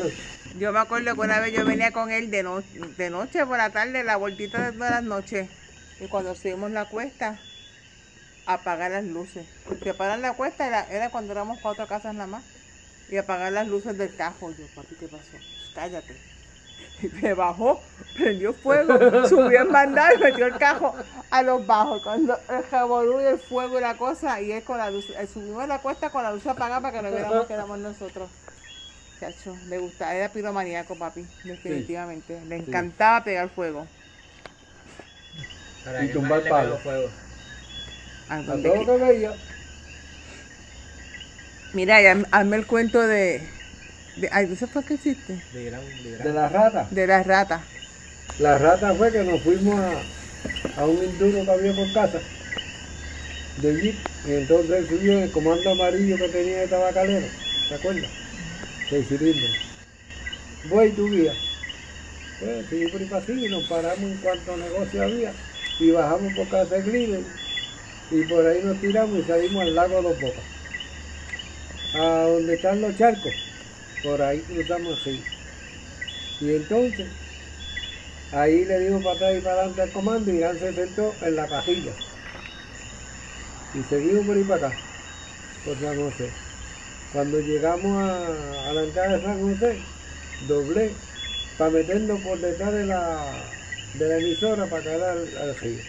Yo 0.59 0.73
me 0.73 0.79
acuerdo 0.79 1.15
que 1.15 1.21
una 1.21 1.41
vez 1.41 1.53
yo 1.53 1.65
venía 1.67 1.93
con 1.93 2.11
él 2.11 2.31
de, 2.31 2.43
no- 2.43 2.63
de 2.97 3.11
noche 3.11 3.45
por 3.45 3.59
la 3.59 3.71
tarde, 3.71 4.05
la 4.05 4.17
vueltita 4.17 4.65
de 4.65 4.73
todas 4.73 4.91
las 4.93 5.03
noches. 5.03 5.49
Y 6.01 6.07
cuando 6.09 6.35
subimos 6.35 6.71
la 6.71 6.87
cuesta, 6.87 7.41
apagar 8.47 8.91
las 8.91 9.05
luces. 9.05 9.47
Porque 9.67 9.91
apagar 9.91 10.19
la 10.19 10.35
cuesta 10.35 10.67
era, 10.67 10.87
era 10.91 11.11
cuando 11.11 11.33
éramos 11.33 11.59
cuatro 11.61 11.87
casas 11.87 12.15
nada 12.15 12.27
más. 12.27 12.43
Y 13.11 13.17
apagar 13.17 13.53
las 13.53 13.69
luces 13.69 13.97
del 13.99 14.15
cajo. 14.15 14.51
Yo, 14.51 14.67
papi, 14.75 14.95
¿qué 14.97 15.09
pasó? 15.09 15.23
Cállate. 15.75 16.17
Y 17.03 17.09
me 17.21 17.35
bajó, 17.35 17.81
prendió 18.15 18.53
fuego, 18.53 19.27
subió 19.29 19.63
en 19.63 19.71
mandado 19.71 20.15
y 20.15 20.19
metió 20.19 20.47
el 20.47 20.57
cajo 20.57 20.95
a 21.31 21.43
los 21.43 21.67
bajos. 21.67 22.03
Cuando 22.03 22.39
el 22.49 22.71
revolú 22.71 23.21
y 23.21 23.25
el 23.25 23.39
fuego 23.39 23.79
y 23.79 23.81
la 23.81 23.97
cosa, 23.97 24.41
y 24.41 24.53
él 24.53 24.63
con 24.63 24.79
la 24.79 24.91
luz, 24.91 25.07
él 25.11 25.61
a 25.61 25.67
la 25.67 25.79
cuesta 25.81 26.11
con 26.11 26.23
la 26.23 26.33
luz 26.33 26.47
apagada 26.47 26.81
para 26.81 26.97
que 26.97 27.03
no 27.03 27.11
viéramos 27.11 27.47
que 27.47 27.55
éramos 27.55 27.79
nosotros. 27.79 28.31
Chacho, 29.19 29.57
le 29.69 29.79
gustaba, 29.79 30.15
era 30.15 30.29
piromaníaco, 30.29 30.95
papi, 30.97 31.27
definitivamente. 31.45 32.41
Le 32.47 32.57
encantaba 32.57 33.25
pegar 33.25 33.49
fuego. 33.49 33.87
Para 35.85 36.05
Y 36.05 36.13
tumbar 36.13 36.43
palo. 36.49 36.77
fuego. 36.79 37.09
A 38.29 38.41
todo 38.43 38.57
lo 38.57 38.87
que 38.87 39.05
veía. 39.05 39.33
Mira, 41.73 42.03
ya 42.03 42.23
hazme 42.31 42.57
el 42.57 42.67
cuento 42.67 43.01
de. 43.07 43.43
de 44.17 44.29
ay, 44.33 44.49
¿eso 44.53 44.67
fue 44.67 44.85
que 44.85 44.95
hiciste? 44.95 45.39
De 45.53 45.65
gran, 45.65 45.81
de 46.03 46.11
gran. 46.11 46.27
De 46.27 46.33
la 46.33 46.49
rata. 46.49 46.89
De 46.91 47.07
las 47.07 47.27
ratas. 47.27 47.61
La 48.39 48.59
rata 48.59 48.95
fue 48.95 49.13
que 49.13 49.25
nos 49.25 49.41
fuimos 49.43 49.79
a, 49.79 50.81
a 50.81 50.87
un 50.87 51.03
induro 51.03 51.45
que 51.45 51.51
había 51.51 51.75
por 51.75 51.93
casa 51.93 52.19
de 53.61 53.81
jeep 53.81 53.95
y 54.27 54.33
entonces 54.33 54.71
él 54.71 54.89
subió 54.89 55.13
en 55.13 55.23
el 55.25 55.31
comando 55.31 55.71
amarillo 55.71 56.17
que 56.17 56.29
tenía 56.29 56.61
de 56.61 56.69
tabacalero, 56.69 57.27
¿te 57.69 57.75
acuerdas? 57.75 58.11
Seis 58.89 59.07
cilindros. 59.09 59.51
Voy 60.69 60.91
tu 60.93 61.11
guía. 61.11 61.33
Pues 62.41 62.67
seguí 62.69 62.87
por 62.89 63.09
para 63.09 63.23
así 63.23 63.47
y 63.47 63.49
nos 63.49 63.65
paramos 63.65 64.11
en 64.11 64.17
cuanto 64.19 64.57
negocio 64.57 65.03
había 65.03 65.33
y 65.79 65.91
bajamos 65.91 66.33
por 66.35 66.49
casa 66.49 66.75
de 66.75 66.83
Gliden 66.83 67.25
y 68.13 68.23
por 68.27 68.47
ahí 68.47 68.61
nos 68.63 68.81
tiramos 68.81 69.19
y 69.19 69.23
salimos 69.23 69.63
al 69.63 69.75
lago 69.75 70.03
Dos 70.03 70.21
Bocas. 70.21 70.45
A 71.95 72.23
donde 72.23 72.55
están 72.55 72.81
los 72.81 72.97
charcos, 72.97 73.33
por 74.03 74.21
ahí 74.23 74.41
cruzamos 74.41 75.01
así. 75.01 75.23
Y 76.41 76.51
entonces 76.55 77.07
Ahí 78.33 78.65
le 78.65 78.79
dimos 78.81 79.05
para 79.05 79.17
atrás 79.17 79.35
y 79.37 79.41
para 79.43 79.55
adelante 79.57 79.83
al 79.83 79.91
comando 79.91 80.33
y 80.33 80.37
Irán 80.37 80.59
se 80.59 80.73
sentó 80.73 81.15
en 81.21 81.37
la 81.37 81.47
cajilla. 81.47 81.93
Y 83.75 83.83
seguimos 83.91 84.27
por 84.27 84.37
ahí 84.37 84.45
para 84.45 84.67
acá, 84.69 84.77
por 85.67 85.79
San 85.79 85.97
José. 85.97 86.31
Cuando 87.13 87.41
llegamos 87.41 88.03
a, 88.03 88.73
la 88.73 88.85
entrada 88.85 89.19
de 89.19 89.23
San 89.23 89.41
José, 89.43 89.79
doblé 90.49 90.93
para 91.59 91.73
meternos 91.73 92.21
por 92.23 92.41
detrás 92.41 92.73
de 92.73 92.87
la, 92.87 93.45
de 93.95 94.09
la 94.09 94.17
emisora 94.17 94.65
para 94.65 94.83
caer 94.83 95.03
al, 95.03 95.37
al 95.37 95.57
río. 95.59 95.83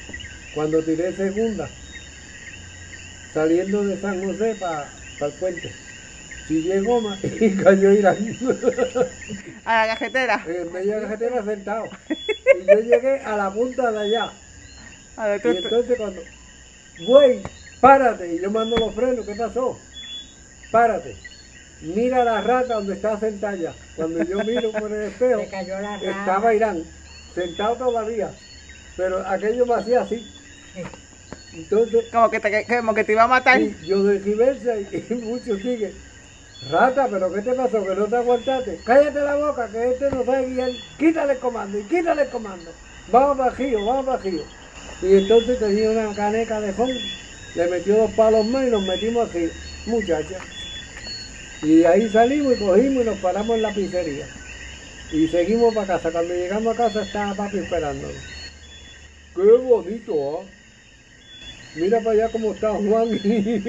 Cuando 0.54 0.84
tiré 0.84 1.16
segunda, 1.16 1.70
saliendo 3.34 3.84
de 3.86 4.00
San 4.00 4.24
José 4.24 4.56
para 4.60 4.90
el 5.22 5.32
puente, 5.34 5.72
siguié 6.48 6.82
goma 6.82 7.18
y 7.24 7.52
cayó 7.56 7.92
Irán. 7.92 8.18
A 9.66 9.86
la 9.86 9.94
cajetera. 9.94 10.44
en 10.48 10.72
medio 10.72 10.96
de 10.96 11.02
la 11.02 11.08
carretera 11.08 11.44
sentado. 11.44 11.86
Y 12.10 12.66
yo 12.68 12.80
llegué 12.80 13.20
a 13.20 13.36
la 13.38 13.52
punta 13.52 13.92
de 13.92 14.00
allá. 14.00 14.32
A 15.18 15.28
ver, 15.28 15.42
Y 15.46 15.58
entonces 15.58 15.98
cuando, 15.98 16.22
güey, 17.08 17.42
párate. 17.80 18.34
Y 18.36 18.42
yo 18.42 18.52
mando 18.52 18.78
los 18.78 18.94
frenos, 18.96 19.26
¿qué 19.26 19.36
pasó? 19.36 19.80
Párate. 20.72 21.16
Mira 21.82 22.24
la 22.24 22.42
rata 22.42 22.76
donde 22.76 22.94
está 22.96 23.20
sentada 23.20 23.56
ya. 23.56 23.74
Cuando 23.96 24.24
yo 24.24 24.40
miro 24.44 24.72
por 24.72 24.92
el 24.92 25.04
espejo, 25.12 25.42
Se 25.42 25.48
cayó 25.50 25.80
la 25.80 25.98
rata. 25.98 26.10
estaba 26.10 26.54
Irán, 26.56 26.84
sentado 27.36 27.76
todavía. 27.76 28.32
Pero 28.96 29.26
aquello 29.28 29.66
me 29.66 29.74
hacía 29.76 30.02
así. 30.02 30.26
Entonces, 31.56 32.06
como, 32.12 32.30
que 32.30 32.40
te, 32.40 32.66
como 32.66 32.94
que 32.94 33.04
te 33.04 33.12
iba 33.12 33.24
a 33.24 33.28
matar. 33.28 33.60
Sí, 33.60 33.76
yo 33.86 34.04
de 34.04 34.20
reversa 34.20 34.78
y, 34.78 35.06
y 35.10 35.14
muchos 35.16 35.62
siguen. 35.62 35.94
Rata, 36.72 37.08
pero 37.12 37.32
¿qué 37.34 37.42
te 37.42 37.54
pasó? 37.54 37.84
Que 37.84 37.96
no 37.96 38.06
te 38.06 38.16
aguantaste. 38.16 38.80
Cállate 38.86 39.20
la 39.20 39.36
boca, 39.36 39.68
que 39.70 39.92
este 39.92 40.10
no 40.10 40.24
sabe 40.24 40.50
guiar. 40.50 40.72
Quítale 40.98 41.34
el 41.34 41.40
comando 41.40 41.78
y 41.78 41.84
quítale 41.84 42.24
el 42.24 42.30
comando. 42.30 42.72
Vamos 43.12 43.38
bajío, 43.38 43.86
vamos 43.86 44.06
bajío. 44.06 44.44
Y 45.02 45.16
entonces 45.16 45.60
tenía 45.60 45.90
una 45.92 46.16
caneca 46.16 46.62
de 46.62 46.74
fondo. 46.74 47.00
Le 47.56 47.68
metió 47.68 47.98
dos 47.98 48.12
palos 48.12 48.46
más 48.46 48.66
y 48.66 48.72
nos 48.72 48.84
metimos 48.84 49.30
aquí, 49.30 49.50
muchacha. 49.86 50.38
Y 51.62 51.80
de 51.80 51.88
ahí 51.88 52.10
salimos 52.10 52.54
y 52.54 52.60
cogimos 52.60 53.04
y 53.04 53.06
nos 53.06 53.20
paramos 53.20 53.56
en 53.56 53.62
la 53.62 53.74
pizzería. 53.74 54.28
Y 55.12 55.28
seguimos 55.28 55.74
para 55.76 55.88
casa. 55.88 56.12
Cuando 56.12 56.34
llegamos 56.34 56.74
a 56.74 56.78
casa 56.78 57.02
estaba 57.04 57.36
papi 57.36 57.60
esperándonos. 57.60 58.16
Qué 59.36 59.42
bonito, 59.42 60.40
¿ah? 60.40 60.46
Mira 61.76 62.02
para 62.02 62.12
allá 62.24 62.32
cómo 62.32 62.54
está 62.54 62.72
Juan 62.74 63.14
y, 63.24 63.64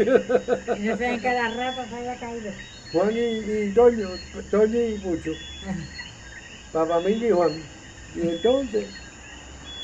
Y 0.76 0.80
no 0.82 0.96
saben 0.96 1.20
que 1.20 1.32
la 1.32 1.48
rata 1.50 1.88
se 1.88 1.94
haya 1.96 2.18
caído. 2.18 2.52
Juan 2.92 3.16
y, 3.16 3.20
y 3.68 3.72
Toño, 3.72 4.20
Toño 4.50 4.80
y 4.80 4.98
Pucho. 4.98 5.36
Papá 6.72 7.00
Milla 7.00 7.26
y 7.28 7.30
Juan. 7.30 7.62
Y 8.14 8.20
entonces, 8.22 8.86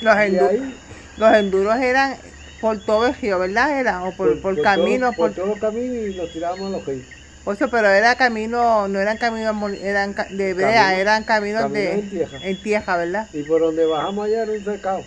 Los, 0.01 0.15
endu- 0.15 0.49
ahí, 0.49 0.81
los 1.17 1.35
enduros 1.35 1.77
eran 1.77 2.19
por 2.61 2.85
todo 2.85 3.07
el 3.07 3.15
río, 3.15 3.39
¿verdad? 3.39 3.79
Era, 3.81 4.05
o 4.05 4.15
por, 4.17 4.41
por, 4.41 4.61
caminos, 4.61 5.11
todo- 5.11 5.17
por, 5.17 5.29
por 5.29 5.35
todos 5.35 5.49
los 5.49 5.59
caminos 5.59 5.97
y 5.99 6.13
nos 6.15 6.31
tiramos 6.33 6.69
a 6.69 6.71
los 6.71 6.87
ríos. 6.87 7.07
por 7.45 7.55
eso, 7.55 7.71
pero 7.71 7.89
era 7.89 8.15
camino, 8.17 8.87
no 8.89 8.99
eran 9.01 9.17
caminos 9.19 9.55
eran 9.81 10.15
de 10.31 10.55
brea, 10.55 10.73
Camino- 10.73 11.01
eran 11.01 11.25
caminos 11.25 11.73
de 11.73 11.85
caminos 11.85 12.05
en 12.05 12.11
tierra. 12.11 12.41
en 12.45 12.63
tierra, 12.63 12.97
¿verdad? 12.97 13.31
Y 13.33 13.43
por 13.43 13.61
donde 13.63 13.87
bajamos 13.87 14.27
allá 14.27 14.43
era 14.43 14.53
un 14.53 14.65
cercado. 14.65 15.07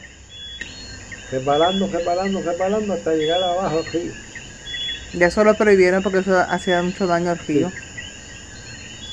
Reparando, 1.34 1.88
reparando, 1.88 2.42
reparando 2.44 2.94
hasta 2.94 3.16
llegar 3.16 3.42
abajo 3.42 3.80
al 3.80 3.86
río. 3.86 4.12
Ya 5.14 5.28
eso 5.28 5.44
lo 5.44 5.56
prohibieron 5.56 6.04
porque 6.04 6.20
eso 6.20 6.38
hacía 6.38 6.84
mucho 6.84 7.08
daño 7.08 7.32
al 7.32 7.40
río. 7.40 7.72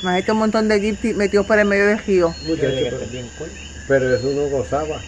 Imagínate 0.02 0.32
un 0.32 0.38
montón 0.38 0.68
de 0.68 0.80
jeep 0.80 1.16
metidos 1.16 1.46
por 1.46 1.58
el 1.58 1.64
medio 1.64 1.86
del 1.86 1.98
río. 1.98 2.34
Muchacho, 2.46 2.76
pero, 2.78 2.98
pero 3.88 4.16
eso 4.16 4.26
no 4.32 4.48
gozaba. 4.48 5.00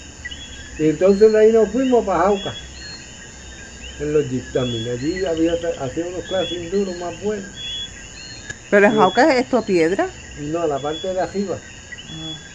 Y 0.78 0.88
entonces 0.88 1.30
de 1.30 1.38
ahí 1.38 1.52
nos 1.52 1.68
fuimos 1.68 2.02
para 2.06 2.20
Jauca. 2.20 2.54
En 4.00 4.14
los 4.14 4.26
jeeps 4.30 4.52
también. 4.54 4.88
Allí 4.88 5.26
había 5.26 5.52
hacía 5.52 6.06
unos 6.06 6.24
clases 6.24 6.72
duros 6.72 6.96
más 6.96 7.22
buenos. 7.22 7.50
Pero 8.70 8.86
en 8.86 8.96
Jauca 8.96 9.34
es 9.34 9.42
esto 9.42 9.62
piedra. 9.66 10.08
No, 10.40 10.66
la 10.66 10.78
parte 10.78 11.12
de 11.12 11.20
arriba. 11.20 11.58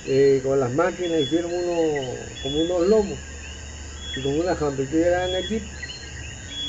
Eh, 0.08 0.42
con 0.44 0.60
las 0.60 0.72
máquinas 0.72 1.22
hicieron 1.22 1.54
unos, 1.54 2.18
como 2.42 2.60
unos 2.60 2.88
lomos. 2.88 3.20
Y 4.18 4.22
con 4.24 4.40
una 4.40 4.56
rampa. 4.56 4.82
Y 4.82 4.86
tú 4.86 4.98
llegabas 4.98 5.30
en 5.30 5.36
el 5.36 5.48
jeep 5.48 5.64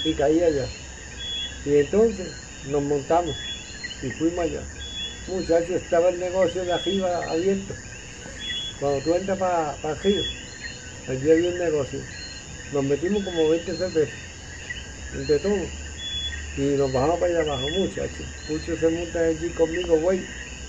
y 0.05 0.13
caía 0.13 0.47
allá. 0.47 0.67
Y 1.65 1.77
entonces 1.77 2.29
nos 2.67 2.83
montamos 2.83 3.35
y 4.03 4.11
fuimos 4.11 4.41
allá. 4.41 4.61
Muchachos, 5.27 5.83
estaba 5.83 6.09
el 6.11 6.21
negocio 6.21 6.65
de 6.65 6.73
arriba 6.73 7.31
abierto. 7.31 7.75
Cuando 8.81 9.01
tú 9.01 9.15
entras 9.15 9.39
para 9.39 9.73
pa 9.83 9.95
río, 9.95 10.23
allí 11.09 11.31
había 11.31 11.51
un 11.51 11.59
negocio. 11.59 12.01
Nos 12.73 12.85
metimos 12.85 13.25
como 13.25 13.49
20 13.49 13.77
cervezas, 13.77 14.15
entre 15.15 15.39
todos. 15.39 15.69
Y 16.57 16.61
nos 16.77 16.93
bajamos 16.93 17.19
para 17.19 17.33
allá 17.33 17.41
abajo, 17.43 17.69
muchachos. 17.71 18.27
Mucho 18.49 18.77
se 18.77 18.89
monta 18.89 19.21
allí 19.21 19.49
conmigo, 19.51 19.97
güey. 20.01 20.21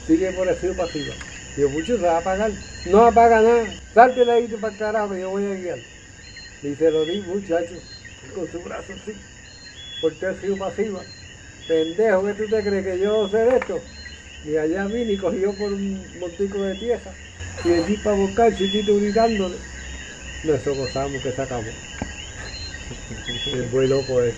Sigue 0.08 0.32
por 0.32 0.48
el 0.48 0.60
río 0.60 0.76
para 0.76 0.90
arriba. 0.90 1.14
Digo, 1.56 1.70
mucho 1.70 1.98
se 1.98 2.04
va 2.04 2.18
a 2.18 2.22
pagar. 2.22 2.52
No 2.86 3.06
apaga 3.06 3.42
nada. 3.42 3.74
Salte 3.94 4.26
de 4.26 4.32
ahí 4.32 4.48
para 4.48 4.74
el 4.74 4.80
carajo, 4.80 5.16
yo 5.16 5.30
voy 5.30 5.46
a 5.46 5.56
guiar. 5.56 5.99
Y 6.64 6.76
se 6.76 6.92
lo 6.92 7.06
di, 7.06 7.22
muchachos, 7.22 7.80
con 8.36 8.48
su 8.52 8.62
brazo 8.62 8.94
así. 8.94 9.14
Por 10.02 10.14
todo 10.14 10.30
el 10.32 10.42
río 10.42 10.58
para 10.58 10.72
arriba. 10.72 11.00
Pendejo, 11.68 12.26
¿qué 12.26 12.34
tú 12.34 12.48
te 12.50 12.64
crees 12.64 12.86
que 12.86 13.00
yo 13.00 13.28
sé 13.30 13.48
esto? 13.56 13.82
Y 14.46 14.56
allá 14.58 14.86
vine 14.88 15.14
y 15.14 15.18
cogió 15.18 15.52
por 15.54 15.74
un 15.74 16.02
montico 16.20 16.62
de 16.64 16.76
tierra. 16.76 17.12
Y 17.64 17.72
allí 17.72 17.98
para 17.98 18.16
buscar, 18.16 18.56
chiquito 18.56 18.96
gritándole. 18.96 19.58
Nosotros 20.44 20.78
gozamos 20.78 21.22
que 21.22 21.32
sacamos. 21.32 21.66
Es 23.46 23.74
muy 23.74 23.88
loco 23.88 24.22
eso. 24.24 24.38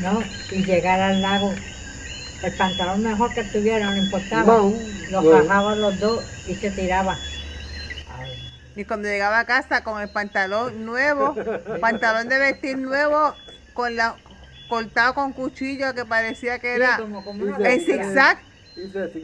No, 0.00 0.22
y 0.50 0.64
llegar 0.64 1.00
al 1.00 1.22
lago, 1.22 1.52
el 2.42 2.52
pantalón 2.52 3.02
mejor 3.02 3.32
que 3.34 3.44
tuviera, 3.44 3.90
no 3.90 3.96
importaba. 3.96 4.44
No, 4.44 4.72
Los 5.10 5.24
bueno. 5.24 5.44
bajaban 5.44 5.80
los 5.80 5.98
dos 6.00 6.24
y 6.48 6.54
se 6.54 6.70
tiraba. 6.70 7.16
Y 8.76 8.84
cuando 8.84 9.08
llegaba 9.08 9.40
a 9.40 9.44
casa 9.44 9.84
con 9.84 10.00
el 10.00 10.08
pantalón 10.08 10.84
nuevo, 10.84 11.34
pantalón 11.80 12.28
de 12.28 12.38
vestir 12.38 12.78
nuevo, 12.78 13.34
con 13.72 13.94
la 13.96 14.16
cortado 14.68 15.14
con 15.14 15.32
cuchillo 15.32 15.94
que 15.94 16.04
parecía 16.04 16.58
que 16.58 16.74
era 16.74 16.98
bestia. 17.58 18.04
zigzag. 18.04 18.38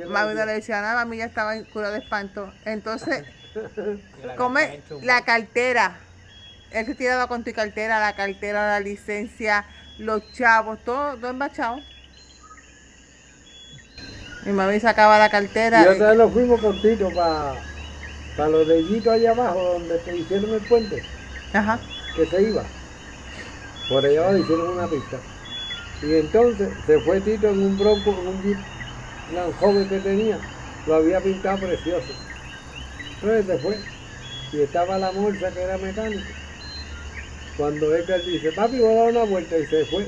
Mami 0.09 0.34
no 0.34 0.46
le 0.46 0.53
decía 0.53 0.80
nada, 0.80 1.05
mami 1.05 1.16
ya 1.16 1.24
estaba 1.24 1.57
en 1.57 1.64
cura 1.64 1.90
de 1.90 1.98
espanto. 1.98 2.53
Entonces, 2.64 3.24
come 4.36 4.80
la 5.03 5.22
cartera. 5.22 5.98
Él 6.70 6.86
se 6.86 6.94
tiraba 6.94 7.26
con 7.26 7.42
tu 7.42 7.53
cartera, 7.53 7.98
la 7.98 8.14
cartera, 8.14 8.68
la 8.68 8.80
licencia, 8.80 9.64
los 9.98 10.30
chavos, 10.32 10.78
todo, 10.84 11.16
todo 11.16 11.30
embachado. 11.30 11.80
Mi 14.44 14.53
mami 14.53 14.78
sacaba 14.78 15.18
la 15.18 15.30
cartera. 15.30 15.82
Y 15.82 15.88
otra 15.88 16.11
vez 16.11 16.18
nos 16.18 16.32
fuimos 16.32 16.61
con 16.61 16.80
Tito 16.80 17.11
para 18.41 18.53
los 18.53 18.66
de 18.66 18.82
Yito 18.82 19.11
allá 19.11 19.32
abajo, 19.32 19.74
donde 19.74 19.99
te 19.99 20.16
hicieron 20.16 20.55
el 20.55 20.62
puente, 20.62 21.03
Ajá. 21.53 21.78
que 22.16 22.24
se 22.24 22.43
iba. 22.43 22.64
Por 23.86 24.03
allá 24.03 24.20
abajo 24.20 24.38
hicieron 24.38 24.70
una 24.70 24.86
pista. 24.86 25.18
Y 26.03 26.14
entonces 26.14 26.70
se 26.86 26.99
fue 27.01 27.20
Tito 27.20 27.49
en 27.49 27.62
un 27.62 27.78
bronco, 27.78 28.16
con 28.16 28.28
un 28.28 28.43
jeep, 28.43 28.57
joven 29.61 29.86
que 29.91 29.99
tenía, 29.99 30.38
lo 30.86 30.95
había 30.95 31.20
pintado 31.20 31.59
precioso. 31.59 32.14
Entonces 33.16 33.45
se 33.45 33.59
fue. 33.59 33.76
Y 34.55 34.62
estaba 34.62 34.97
la 34.97 35.12
morsa 35.12 35.51
que 35.51 35.61
era 35.61 35.76
mecánico. 35.76 36.32
Cuando 37.59 37.95
Edgar 37.95 38.24
dice, 38.24 38.53
papi, 38.53 38.78
voy 38.78 38.95
a 38.95 39.01
dar 39.01 39.09
una 39.11 39.24
vuelta, 39.24 39.59
y 39.59 39.66
se 39.66 39.84
fue. 39.84 40.07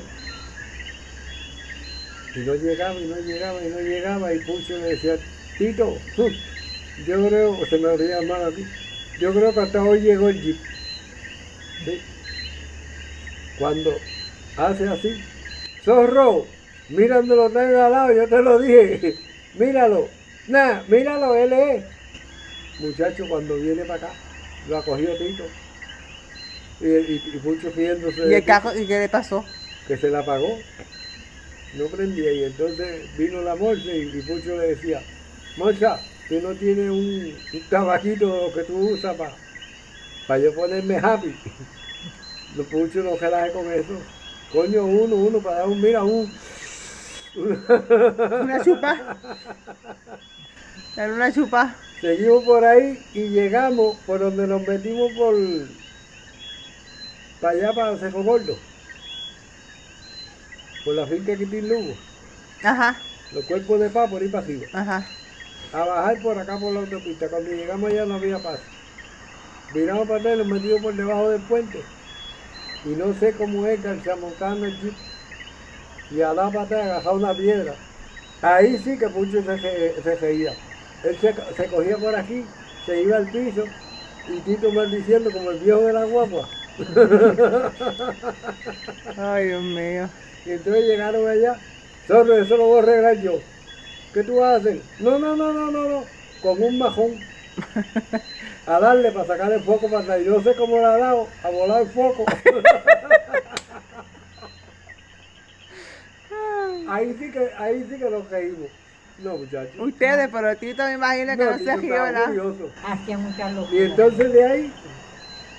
Y 2.35 2.39
no 2.39 2.55
llegaba, 2.55 2.99
y 2.99 3.05
no 3.05 3.15
llegaba, 3.17 3.61
y 3.61 3.69
no 3.69 3.79
llegaba, 3.79 4.33
y 4.33 4.39
Pucho 4.39 4.75
le 4.79 4.95
decía, 4.95 5.17
Tito, 5.59 5.99
tú, 6.15 6.31
yo 7.07 7.27
creo, 7.27 7.65
se 7.69 7.77
me 7.77 7.97
ría 7.97 8.21
mal 8.21 8.43
a 8.45 8.49
mí, 8.49 8.65
yo 9.19 9.33
creo 9.33 9.53
que 9.53 9.59
hasta 9.59 9.83
hoy 9.83 10.01
llegó 10.01 10.29
el 10.29 10.41
jeep. 10.41 10.57
¿Sí? 11.85 12.01
Cuando 13.59 13.99
hace 14.57 14.87
así, 14.87 15.15
zorro, 15.83 16.45
mírame 16.89 17.35
lo 17.35 17.49
tengo 17.49 17.81
al 17.81 17.91
lado, 17.91 18.13
yo 18.13 18.27
te 18.27 18.41
lo 18.41 18.59
dije, 18.59 19.15
míralo, 19.55 20.09
nah, 20.47 20.81
míralo, 20.87 21.35
él 21.35 21.53
es. 21.53 21.83
Muchacho, 22.79 23.27
cuando 23.27 23.55
viene 23.57 23.83
para 23.85 24.07
acá, 24.07 24.13
lo 24.67 24.77
ha 24.77 24.83
cogido 24.83 25.15
Tito. 25.15 25.43
Y, 26.81 26.87
y, 26.87 27.21
y 27.33 27.69
riéndose 27.75 28.29
¿Y 28.29 28.33
el 28.33 28.43
carro, 28.43 28.77
y 28.77 28.85
qué 28.85 28.99
le 28.99 29.09
pasó? 29.09 29.45
que 29.87 29.97
se 29.97 30.09
la 30.09 30.19
apagó. 30.19 30.59
No 31.77 31.85
prendía 31.87 32.31
y 32.31 32.43
entonces 32.43 33.01
vino 33.17 33.41
la 33.41 33.55
morsa 33.55 33.91
y, 33.93 34.01
y 34.01 34.21
Pucho 34.21 34.55
le 34.57 34.67
decía, 34.75 35.01
Morsa, 35.57 35.99
tú 36.29 36.39
no 36.41 36.53
tienes 36.55 36.89
un, 36.89 37.35
un 37.53 38.51
que 38.53 38.63
tú 38.63 38.77
usas 38.89 39.15
para 40.27 40.39
yo 40.39 40.53
ponerme 40.53 40.97
happy. 40.97 41.33
Los 42.57 42.67
Pucho 42.67 43.01
no 43.01 43.15
relaje 43.17 43.51
con 43.51 43.71
eso. 43.71 43.99
Coño, 44.51 44.85
uno, 44.85 45.15
uno, 45.15 45.39
para 45.39 45.57
dar 45.57 45.67
un, 45.67 45.81
mira, 45.81 46.03
un... 46.03 46.29
Una 47.35 48.63
chupa. 48.63 49.17
Dale 50.95 51.13
una 51.13 51.33
chupa. 51.33 51.75
Seguimos 51.99 52.43
por 52.43 52.63
ahí 52.63 52.99
y 53.15 53.29
llegamos 53.29 53.97
por 54.05 54.19
donde 54.19 54.45
nos 54.45 54.67
metimos 54.67 55.11
por... 55.13 55.35
Para 57.41 57.57
allá, 57.57 57.73
para 57.73 57.97
Cerro 57.97 58.21
Gordo. 58.23 58.55
Por 60.85 60.93
la 60.95 61.07
finca 61.07 61.35
Quitín 61.35 61.69
Lugo. 61.69 61.95
Ajá, 62.61 62.97
Los 63.33 63.45
cuerpos 63.45 63.79
de 63.79 63.89
paz 63.89 64.09
por 64.09 64.21
ahí 64.21 64.27
para 64.27 64.43
arriba. 64.45 64.67
ajá. 64.73 65.03
A 65.73 65.85
bajar 65.85 66.21
por 66.21 66.39
acá 66.39 66.59
por 66.59 66.73
la 66.73 66.81
autopista. 66.81 67.29
Cuando 67.29 67.51
llegamos 67.51 67.91
allá 67.91 68.05
no 68.05 68.15
había 68.15 68.41
paso. 68.41 68.71
Viramos 69.69 70.07
para 70.07 70.19
atrás 70.19 70.35
y 70.35 70.37
nos 70.39 70.47
metimos 70.47 70.81
por 70.81 70.95
debajo 70.95 71.29
del 71.29 71.45
puente. 71.45 71.93
Y 72.83 72.95
no 72.95 73.13
sé 73.15 73.35
cómo 73.35 73.65
es 73.67 73.81
que 73.81 73.89
el 73.89 74.03
jeep. 74.79 74.99
Y 76.09 76.21
a 76.21 76.33
la 76.33 76.51
para 76.51 76.65
atrás 76.65 76.83
agarraba 76.85 77.17
una 77.17 77.35
piedra. 77.35 77.81
Ahí 78.41 78.77
sí 78.79 78.97
que 78.99 79.09
Pucho 79.09 79.43
se, 79.43 80.01
se 80.03 80.15
reía. 80.17 80.57
Él 81.03 81.17
se, 81.19 81.33
se 81.55 81.69
cogía 81.69 81.97
por 81.99 82.15
aquí, 82.15 82.55
se 82.85 83.01
iba 83.03 83.17
al 83.17 83.29
piso 83.31 83.73
y 84.25 84.41
Tito 84.43 84.71
maldiciendo 84.73 85.31
como 85.31 85.51
el 85.51 85.59
viejo 85.59 85.85
de 85.85 85.93
la 85.93 86.05
guagua. 86.05 86.49
Ay, 89.15 89.47
Dios 89.47 89.63
mío. 89.63 90.11
Y 90.45 90.51
entonces 90.51 90.85
llegaron 90.85 91.27
allá, 91.27 91.61
zorro, 92.07 92.37
eso 92.37 92.57
lo 92.57 92.67
voy 92.67 92.79
a 92.79 92.83
arreglar 92.83 93.17
yo. 93.21 93.52
¿Qué 94.13 94.23
tú 94.23 94.35
vas 94.35 94.53
a 94.53 94.57
hacer? 94.57 94.81
No, 94.99 95.17
no, 95.17 95.35
no, 95.35 95.51
no, 95.51 95.71
no, 95.71 95.89
no. 95.89 96.05
Con 96.41 96.61
un 96.61 96.77
majón. 96.77 97.17
A 98.65 98.79
darle 98.79 99.11
para 99.11 99.25
sacar 99.25 99.51
el 99.51 99.61
foco 99.61 99.89
para 99.89 100.03
atrás. 100.03 100.21
Y 100.21 100.25
no 100.25 100.41
sé 100.41 100.55
cómo 100.55 100.77
le 100.77 100.85
ha 100.85 100.97
dado 100.97 101.27
a 101.43 101.49
volar 101.49 101.81
el 101.81 101.89
foco. 101.89 102.25
ahí 106.87 107.13
sí 107.19 107.31
que, 107.31 107.51
ahí 107.57 107.85
sí 107.89 107.97
que 107.97 108.09
nos 108.09 108.29
reímos. 108.29 108.69
No, 109.19 109.37
muchachos. 109.37 109.75
Ustedes, 109.77 110.29
pero 110.31 110.55
Tito 110.57 110.83
me 110.83 110.93
imagino 110.93 111.37
que 111.37 111.45
no, 111.45 111.57
Tito 111.57 111.71
se 111.71 111.77
rió, 111.77 112.03
¿verdad? 112.03 112.29
Hacía 112.85 113.17
muchas 113.17 113.51
Y 113.51 113.55
locuras. 113.55 113.89
entonces 113.89 114.33
de 114.33 114.45
ahí, 114.45 114.73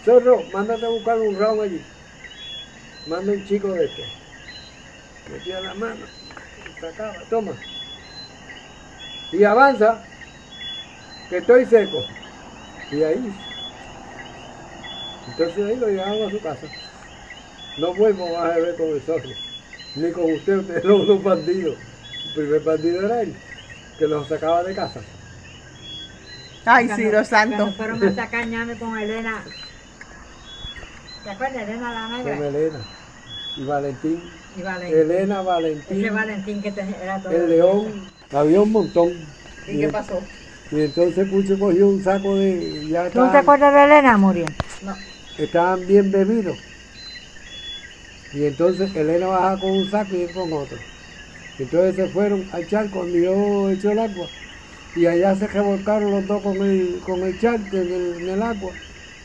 zorro, 0.04 0.42
mándate 0.52 0.86
a 0.86 0.88
buscar 0.88 1.18
un 1.18 1.36
round 1.38 1.62
allí. 1.62 1.80
Manda 3.06 3.32
un 3.32 3.44
chico 3.44 3.68
de 3.68 3.84
esto. 3.84 4.02
Metía 5.30 5.60
la 5.60 5.74
mano, 5.74 6.06
sacaba, 6.80 7.14
toma. 7.28 7.52
Y 9.32 9.44
avanza, 9.44 10.02
que 11.28 11.38
estoy 11.38 11.64
seco. 11.66 11.98
Y 12.92 13.02
ahí. 13.02 13.34
Entonces 15.28 15.64
ahí 15.66 15.76
lo 15.76 15.88
llevamos 15.88 16.28
a 16.28 16.30
su 16.30 16.40
casa. 16.40 16.66
No 17.78 17.92
vuelvo 17.94 18.28
más 18.36 18.52
a 18.52 18.58
ver 18.58 18.76
con 18.76 18.88
el 18.88 19.00
zorro. 19.02 19.28
Ni 19.96 20.10
con 20.12 20.32
usted, 20.32 20.58
ustedes 20.58 20.82
son 20.82 21.00
unos 21.00 21.22
bandidos. 21.22 21.76
El 22.28 22.34
primer 22.34 22.60
bandido 22.60 23.06
era 23.06 23.22
él, 23.22 23.34
que 23.98 24.06
los 24.06 24.28
sacaba 24.28 24.62
de 24.62 24.74
casa. 24.74 25.00
Ay, 26.66 26.86
Cuando- 26.86 26.96
sí, 26.96 27.10
los 27.12 27.28
Cuando 27.28 27.56
santos. 27.56 27.76
fueron 27.76 28.02
a 28.04 28.14
sacar 28.14 28.46
ñame 28.46 28.78
con 28.78 28.98
Elena. 28.98 29.44
¿Te 31.24 31.30
acuerdas? 31.30 31.62
Elena 31.62 31.92
la 31.92 32.16
Con 32.16 32.24
negra. 32.26 32.46
Elena 32.48 32.78
y 33.56 33.64
Valentín. 33.64 34.22
Y 34.56 34.62
Valentín. 34.62 34.98
Elena, 34.98 35.42
Valentín, 35.42 35.98
Ese 36.00 36.10
Valentín 36.10 36.62
que 36.62 36.72
te- 36.72 36.96
era 37.02 37.20
todo. 37.20 37.32
el 37.32 37.50
león, 37.50 38.10
había 38.32 38.60
un 38.60 38.72
montón. 38.72 39.12
¿Y 39.66 39.78
qué 39.78 39.88
pasó? 39.88 40.20
Y 40.70 40.80
entonces 40.80 41.28
Pucho 41.28 41.58
cogió 41.58 41.88
un 41.88 42.02
saco 42.02 42.36
de. 42.36 42.88
Ya 42.88 43.10
¿Tú 43.10 43.20
no 43.20 43.30
te 43.30 43.38
acuerdas 43.38 43.72
de 43.74 43.84
Elena, 43.84 44.16
Muriel? 44.16 44.52
estaban 45.38 45.86
bien 45.86 46.10
bebidos. 46.10 46.58
Y 48.32 48.44
entonces 48.44 48.94
Elena 48.94 49.26
baja 49.26 49.60
con 49.60 49.70
un 49.70 49.90
saco 49.90 50.16
y 50.16 50.22
él 50.22 50.32
con 50.32 50.52
otro. 50.52 50.78
Entonces 51.58 51.96
se 51.96 52.08
fueron 52.08 52.48
al 52.52 52.66
charco 52.68 53.00
donde 53.00 53.22
yo 53.22 53.70
echó 53.70 53.92
el 53.92 53.98
agua. 53.98 54.26
Y 54.96 55.06
allá 55.06 55.34
se 55.36 55.46
revolcaron 55.46 56.10
los 56.10 56.26
dos 56.26 56.42
con 56.42 56.56
el, 56.56 57.00
con 57.04 57.22
el 57.22 57.38
charco 57.40 57.76
en 57.76 57.92
el, 57.92 58.22
en 58.22 58.28
el 58.28 58.42
agua. 58.42 58.72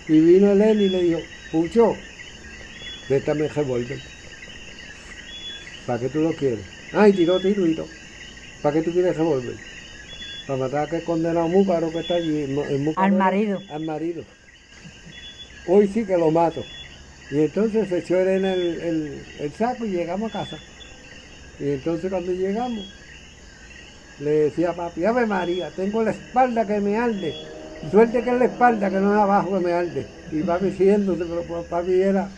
Y 0.08 0.20
vino 0.20 0.52
Elena 0.52 0.82
y 0.82 0.90
le 0.90 1.02
dijo, 1.04 1.20
Pucho, 1.52 1.96
préstame 3.08 3.46
el 3.46 3.50
revólver. 3.50 4.00
¿Para 5.86 6.00
qué 6.00 6.10
tú 6.10 6.22
lo 6.22 6.32
quieres? 6.34 6.66
Ay, 6.94 7.14
tiró 7.14 7.40
tiro 7.40 7.66
y 7.66 7.76
todo. 7.76 7.88
¿Para 8.62 8.74
qué 8.74 8.82
tú 8.84 8.92
quieres 8.94 9.16
revólver? 9.18 9.56
Para 10.48 10.60
matar 10.60 10.80
a 10.80 10.84
aquel 10.84 11.04
condenado 11.04 11.48
múcaro 11.48 11.92
que 11.94 12.00
está 12.00 12.16
allí. 12.16 12.42
el 12.44 12.50
múcaro 12.80 13.08
Al 13.08 13.12
marido. 13.14 13.64
Al 13.70 13.82
marido. 13.82 14.24
Hoy 15.64 15.88
sí 15.88 16.06
que 16.06 16.18
lo 16.18 16.32
mato. 16.32 16.66
Y 17.30 17.40
entonces 17.42 17.90
se 17.90 18.00
echó 18.00 18.18
Elena 18.20 18.54
el, 18.54 18.82
el- 18.82 19.36
el 19.40 19.54
saco 19.54 19.86
y 19.86 19.92
llegamos 19.92 20.30
a 20.30 20.40
casa. 20.40 20.58
Y 21.60 21.70
entonces 21.72 22.10
cuando 22.10 22.32
llegamos, 22.32 22.86
le 24.18 24.32
decía 24.32 24.72
a 24.72 24.76
papi, 24.76 25.06
Ave 25.06 25.26
María, 25.26 25.74
tengo 25.76 26.04
la 26.04 26.12
espalda 26.12 26.66
que 26.68 26.82
me 26.82 26.98
arde. 26.98 27.42
Suerte 27.90 28.24
que 28.24 28.32
es 28.32 28.38
la 28.38 28.46
espalda, 28.46 28.90
que 28.90 29.00
no 29.00 29.14
es 29.16 29.20
abajo 29.22 29.54
que 29.54 29.60
me 29.62 29.72
arde. 29.74 30.14
Y 30.30 30.44
papi 30.44 30.72
siguiéndose, 30.72 31.26
pero 31.26 31.68
papi 31.68 32.02
era. 32.02 32.38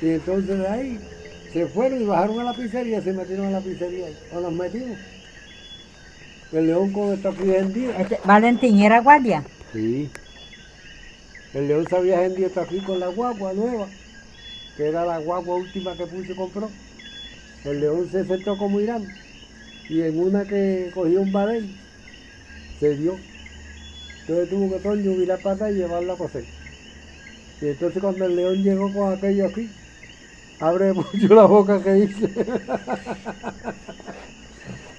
Y 0.00 0.10
entonces 0.10 0.58
de 0.58 0.68
ahí 0.68 1.10
se 1.52 1.68
fueron 1.68 2.02
y 2.02 2.04
bajaron 2.06 2.40
a 2.40 2.44
la 2.44 2.54
pizzería, 2.54 3.02
se 3.02 3.12
metieron 3.12 3.46
a 3.48 3.50
la 3.52 3.62
pizzería. 3.62 4.08
O 4.30 4.40
nos 4.40 4.52
metimos. 4.52 5.13
El 6.54 6.68
león 6.68 6.92
con 6.92 7.12
esto 7.12 7.30
aquí 7.30 7.50
hendido. 7.50 7.92
Este, 7.98 8.20
Valentín 8.24 8.78
era 8.78 9.00
guardia. 9.00 9.42
Sí. 9.72 10.08
El 11.52 11.66
león 11.66 11.84
se 11.88 11.96
había 11.96 12.20
vendido 12.20 12.46
esto 12.46 12.60
aquí 12.60 12.78
con 12.78 13.00
la 13.00 13.08
guagua 13.08 13.52
nueva, 13.52 13.88
que 14.76 14.86
era 14.86 15.04
la 15.04 15.18
guagua 15.18 15.56
última 15.56 15.96
que 15.96 16.06
Pucho 16.06 16.36
compró. 16.36 16.70
El 17.64 17.80
león 17.80 18.08
se 18.08 18.24
sentó 18.24 18.56
como 18.56 18.80
Irán 18.80 19.04
y 19.88 20.02
en 20.02 20.16
una 20.16 20.44
que 20.44 20.92
cogió 20.94 21.22
un 21.22 21.32
badén, 21.32 21.74
se 22.78 22.96
dio. 22.98 23.18
Entonces 24.20 24.48
tuvo 24.48 24.72
que 24.72 24.80
Toño 24.80 25.16
virar 25.16 25.40
para 25.40 25.56
atrás 25.56 25.72
y 25.72 25.74
llevarlo 25.74 26.12
a 26.12 26.18
coser. 26.18 26.44
Y 27.60 27.66
entonces 27.66 28.00
cuando 28.00 28.26
el 28.26 28.36
león 28.36 28.62
llegó 28.62 28.92
con 28.92 29.12
aquello 29.12 29.46
aquí, 29.46 29.68
abre 30.60 30.92
mucho 30.92 31.34
la 31.34 31.46
boca 31.46 31.82
que 31.82 31.94
dice. 31.94 32.30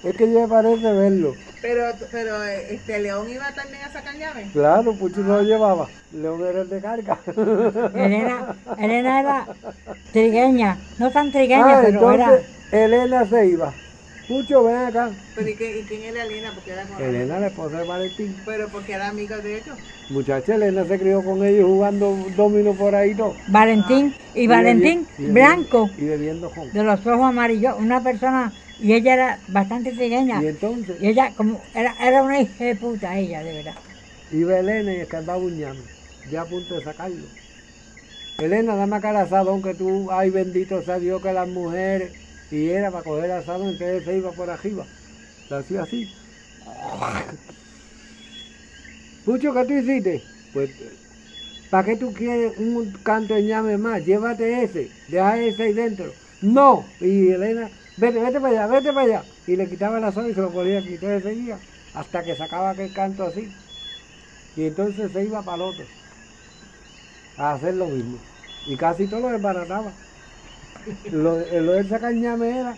es 0.06 0.14
que 0.16 0.32
ya 0.32 0.42
me 0.42 0.48
parece 0.48 0.94
verlo. 0.94 1.36
Pero, 1.62 1.84
pero 2.12 2.44
este 2.44 3.00
León 3.00 3.30
iba 3.30 3.46
también 3.56 3.84
a 3.84 3.90
sacar 3.90 4.16
llave. 4.16 4.50
Claro, 4.54 4.94
Pucho 4.94 5.22
no 5.22 5.38
lo 5.38 5.44
llevaba. 5.44 5.90
León 6.12 6.46
era 6.46 6.62
el 6.62 6.70
de 6.70 6.80
carga. 6.82 7.20
Elena, 7.96 8.56
Elena 8.78 9.20
era 9.20 9.48
trigueña. 10.12 10.78
No 10.98 11.12
tan 11.12 11.32
trigueña, 11.32 11.80
Ah, 11.80 11.82
pero 11.84 12.12
era. 12.12 12.26
entonces 12.26 12.46
Elena 12.72 13.26
se 13.26 13.48
iba. 13.48 13.74
Pucho, 14.28 14.64
ven 14.64 14.76
acá. 14.76 15.12
Pero 15.36 15.50
¿y, 15.50 15.56
qué- 15.56 15.80
y 15.80 15.86
quién 15.86 16.02
era 16.04 16.24
Elena? 16.24 16.52
Porque 16.54 16.72
era 16.72 16.84
con- 16.88 17.02
Elena, 17.02 17.40
la 17.40 17.48
esposa 17.48 17.78
de 17.78 17.84
Valentín. 17.84 18.36
Pero 18.46 18.70
porque 18.70 18.94
era 18.94 19.08
amiga 19.08 19.38
de 19.38 19.58
ellos. 19.58 19.78
Muchacha, 20.10 20.56
Elena 20.56 20.84
se 20.86 21.00
crió 21.00 21.24
con 21.24 21.44
ellos 21.44 21.66
jugando 21.68 22.16
domino 22.36 22.74
por 22.76 22.96
ahí 22.96 23.14
todo. 23.16 23.36
Valentín. 23.48 24.16
Y 24.34 24.48
Valentín, 24.48 25.06
bebi- 25.06 25.10
y 25.18 25.28
bebi- 25.28 25.34
blanco, 25.34 25.90
Y 25.98 26.06
bebiendo 26.06 26.50
con. 26.52 26.72
de 26.72 26.84
los 26.84 27.06
ojos 27.06 27.26
amarillos. 27.26 27.76
Una 27.80 28.04
persona. 28.04 28.54
Y 28.80 28.94
ella 28.94 29.14
era 29.14 29.40
bastante 29.48 29.92
trigueña. 29.92 30.42
Y 30.44 30.48
entonces 30.48 30.98
Y 31.02 31.08
ella, 31.08 31.34
como. 31.36 31.62
Era, 31.74 31.96
era 32.00 32.24
una 32.24 32.40
hija 32.40 32.64
de 32.64 32.76
puta, 32.76 33.18
ella, 33.18 33.42
de 33.44 33.54
verdad. 33.54 33.76
iba 34.32 34.60
Elena 34.60 34.94
y 34.94 34.98
escarbaba 34.98 35.38
un 35.38 35.58
ñame, 35.58 35.82
ya 36.32 36.42
a 36.42 36.46
punto 36.46 36.76
de 36.76 36.84
sacarlo. 36.84 37.28
Elena, 38.38 38.76
dame 38.76 38.98
acá 38.98 39.12
el 39.12 39.18
asadón 39.18 39.62
que 39.62 39.74
tú, 39.76 40.12
ay 40.12 40.30
bendito 40.30 40.82
sea 40.82 41.00
Dios 41.00 41.22
que 41.22 41.32
las 41.32 41.48
mujeres. 41.48 42.12
Y 42.52 42.70
era 42.70 42.92
para 42.92 43.04
coger 43.04 43.26
el 43.26 43.32
asadón, 43.32 43.70
entonces 43.70 44.04
se 44.04 44.18
iba 44.18 44.32
por 44.32 44.50
arriba. 44.50 44.84
Lo 45.50 45.58
hacía 45.58 45.84
así. 45.84 46.10
Pucho, 49.24 49.54
¿qué 49.54 49.66
tú 49.66 49.74
hiciste? 49.74 50.22
Pues, 50.54 50.70
¿para 51.70 51.86
qué 51.86 51.96
tú 51.98 52.14
quieres 52.14 52.54
un 52.58 52.92
canto 53.04 53.34
de 53.34 53.44
ñame 53.44 53.78
más? 53.78 54.04
Llévate 54.06 54.64
ese, 54.64 54.90
deja 55.08 55.40
ese 55.42 55.64
ahí 55.64 55.74
dentro. 55.74 56.14
No. 56.42 56.96
Y 57.00 57.30
Elena, 57.30 57.70
vete, 57.98 58.20
vete 58.20 58.40
para 58.40 58.64
allá, 58.64 58.68
vete 58.68 58.94
para 58.94 59.02
allá. 59.02 59.24
Y 59.48 59.56
le 59.56 59.70
quitaba 59.70 59.98
el 59.98 60.04
asadón 60.04 60.32
y 60.32 60.34
se 60.34 60.42
lo 60.42 60.50
ponía 60.52 60.80
aquí. 60.80 60.96
Entonces 60.96 61.24
seguía 61.24 61.58
hasta 61.94 62.24
que 62.24 62.36
sacaba 62.36 62.72
aquel 62.72 62.94
canto 62.94 63.26
así. 63.26 63.52
Y 64.56 64.68
entonces 64.68 65.12
se 65.12 65.24
iba 65.24 65.42
para 65.42 65.58
el 65.58 65.62
otro 65.64 65.86
a 67.38 67.54
hacer 67.54 67.74
lo 67.76 67.88
mismo. 67.88 68.18
Y 68.68 68.78
casi 68.78 69.08
todo 69.08 69.22
lo 69.22 69.30
desbarataba. 69.30 69.92
Lo, 71.12 71.40
lo 71.40 71.72
del 71.74 71.90
sacañame 71.90 72.60
era 72.60 72.76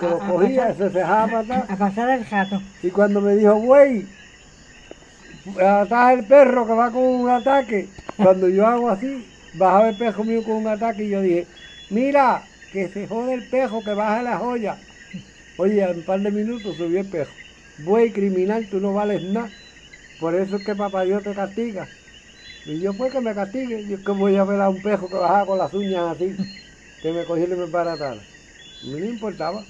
que 0.00 0.08
lo 0.08 0.18
cogía, 0.18 0.74
se 0.74 0.88
dejaba 0.88 1.26
para 1.26 1.40
atrás. 1.40 1.64
A 1.70 1.76
pasar 1.76 2.10
el 2.10 2.24
jato. 2.24 2.60
Y 2.82 2.90
cuando 2.90 3.20
me 3.20 3.36
dijo, 3.36 3.54
güey, 3.56 4.06
ataja 5.56 6.12
el 6.12 6.24
perro 6.24 6.66
que 6.66 6.72
va 6.72 6.90
con 6.90 7.02
un 7.02 7.30
ataque. 7.30 7.88
Cuando 8.16 8.48
yo 8.48 8.66
hago 8.66 8.90
así, 8.90 9.26
bajaba 9.54 9.90
el 9.90 9.96
pejo 9.96 10.24
mío 10.24 10.42
con 10.42 10.56
un 10.56 10.66
ataque 10.66 11.04
y 11.04 11.10
yo 11.10 11.20
dije, 11.20 11.46
mira, 11.90 12.42
que 12.70 12.88
se 12.88 13.06
jode 13.06 13.34
el 13.34 13.44
pejo, 13.44 13.84
que 13.84 13.94
baja 13.94 14.22
la 14.22 14.38
joya. 14.38 14.78
Oye, 15.56 15.82
en 15.82 15.98
un 15.98 16.04
par 16.04 16.20
de 16.20 16.30
minutos 16.30 16.76
subió 16.76 17.00
el 17.00 17.08
pejo. 17.08 17.34
Güey, 17.78 18.12
criminal, 18.12 18.68
tú 18.68 18.80
no 18.80 18.92
vales 18.92 19.22
nada. 19.22 19.50
Por 20.18 20.34
eso 20.34 20.56
es 20.56 20.64
que 20.64 20.74
papá 20.76 21.04
Dios 21.04 21.22
te 21.22 21.34
castiga. 21.34 21.88
Y 22.64 22.80
yo, 22.80 22.94
pues 22.96 23.12
que 23.12 23.20
me 23.20 23.34
castigue. 23.34 23.86
Yo 23.86 24.02
que 24.04 24.12
voy 24.12 24.36
a 24.36 24.44
ver 24.44 24.60
a 24.60 24.70
un 24.70 24.82
pejo 24.82 25.08
que 25.10 25.16
bajaba 25.16 25.46
con 25.46 25.58
las 25.58 25.74
uñas 25.74 26.16
así, 26.16 26.36
que 27.00 27.12
me 27.12 27.24
cogiera 27.24 27.54
y 27.54 27.58
me 27.58 27.66
baratara. 27.66 28.22
A 28.22 28.86
mí 28.86 29.00
no 29.00 29.06
importaba. 29.06 29.66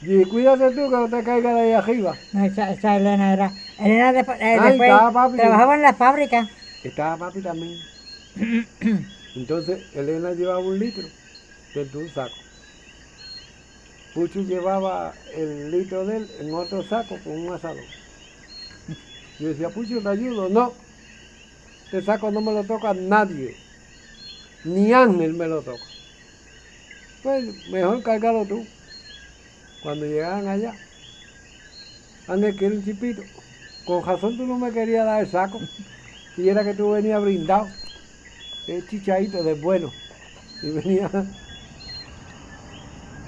Y 0.00 0.24
cuídate 0.24 0.70
tú 0.70 0.90
que 0.90 0.96
no 0.96 1.08
te 1.10 1.22
caiga 1.24 1.54
de 1.54 1.60
ahí 1.60 1.72
arriba. 1.72 2.16
No, 2.32 2.44
esa, 2.44 2.70
esa 2.70 2.96
Elena 2.96 3.32
era. 3.32 3.52
Elena 3.78 4.12
después, 4.12 4.38
eh, 4.40 4.58
Ay, 4.58 4.70
después 4.70 4.90
estaba 4.90 5.12
papi. 5.12 5.36
trabajaba 5.38 5.74
en 5.74 5.82
la 5.82 5.94
fábrica. 5.94 6.48
Estaba 6.82 7.18
papi 7.18 7.42
también. 7.42 7.78
Entonces 9.34 9.82
Elena 9.94 10.32
llevaba 10.32 10.58
un 10.60 10.78
litro 10.78 11.08
dentro 11.76 12.00
de 12.00 12.06
un 12.06 12.12
saco. 12.12 12.34
Pucho 14.14 14.40
llevaba 14.40 15.12
el 15.34 15.70
litro 15.70 16.06
de 16.06 16.16
él 16.16 16.30
en 16.40 16.54
otro 16.54 16.82
saco 16.82 17.18
con 17.22 17.32
un 17.32 17.52
asador. 17.52 17.84
Yo 19.38 19.48
decía, 19.48 19.68
Pucho, 19.68 20.00
¿te 20.00 20.08
ayudo? 20.08 20.48
No. 20.48 20.72
Este 21.84 22.02
saco 22.02 22.30
no 22.30 22.40
me 22.40 22.52
lo 22.52 22.64
toca 22.64 22.94
nadie. 22.94 23.54
Ni 24.64 24.92
Ángel 24.92 25.34
me 25.34 25.46
lo 25.46 25.60
toca. 25.60 25.84
Pues 27.22 27.68
mejor 27.68 28.02
cargalo 28.02 28.46
tú. 28.46 28.66
Cuando 29.82 30.06
llegaban 30.06 30.48
allá, 30.48 30.74
Ángel 32.26 32.56
quiere 32.56 32.76
un 32.76 32.84
chipito. 32.84 33.22
Con 33.84 34.04
razón 34.04 34.36
tú 34.36 34.46
no 34.46 34.58
me 34.58 34.72
querías 34.72 35.04
dar 35.04 35.22
el 35.22 35.30
saco. 35.30 35.60
Y 36.38 36.48
era 36.48 36.64
que 36.64 36.74
tú 36.74 36.90
venías 36.90 37.20
brindado. 37.20 37.68
El 38.66 38.88
chichadito 38.88 39.42
de 39.42 39.54
bueno. 39.54 39.92
Y 40.62 40.70
venía. 40.70 41.10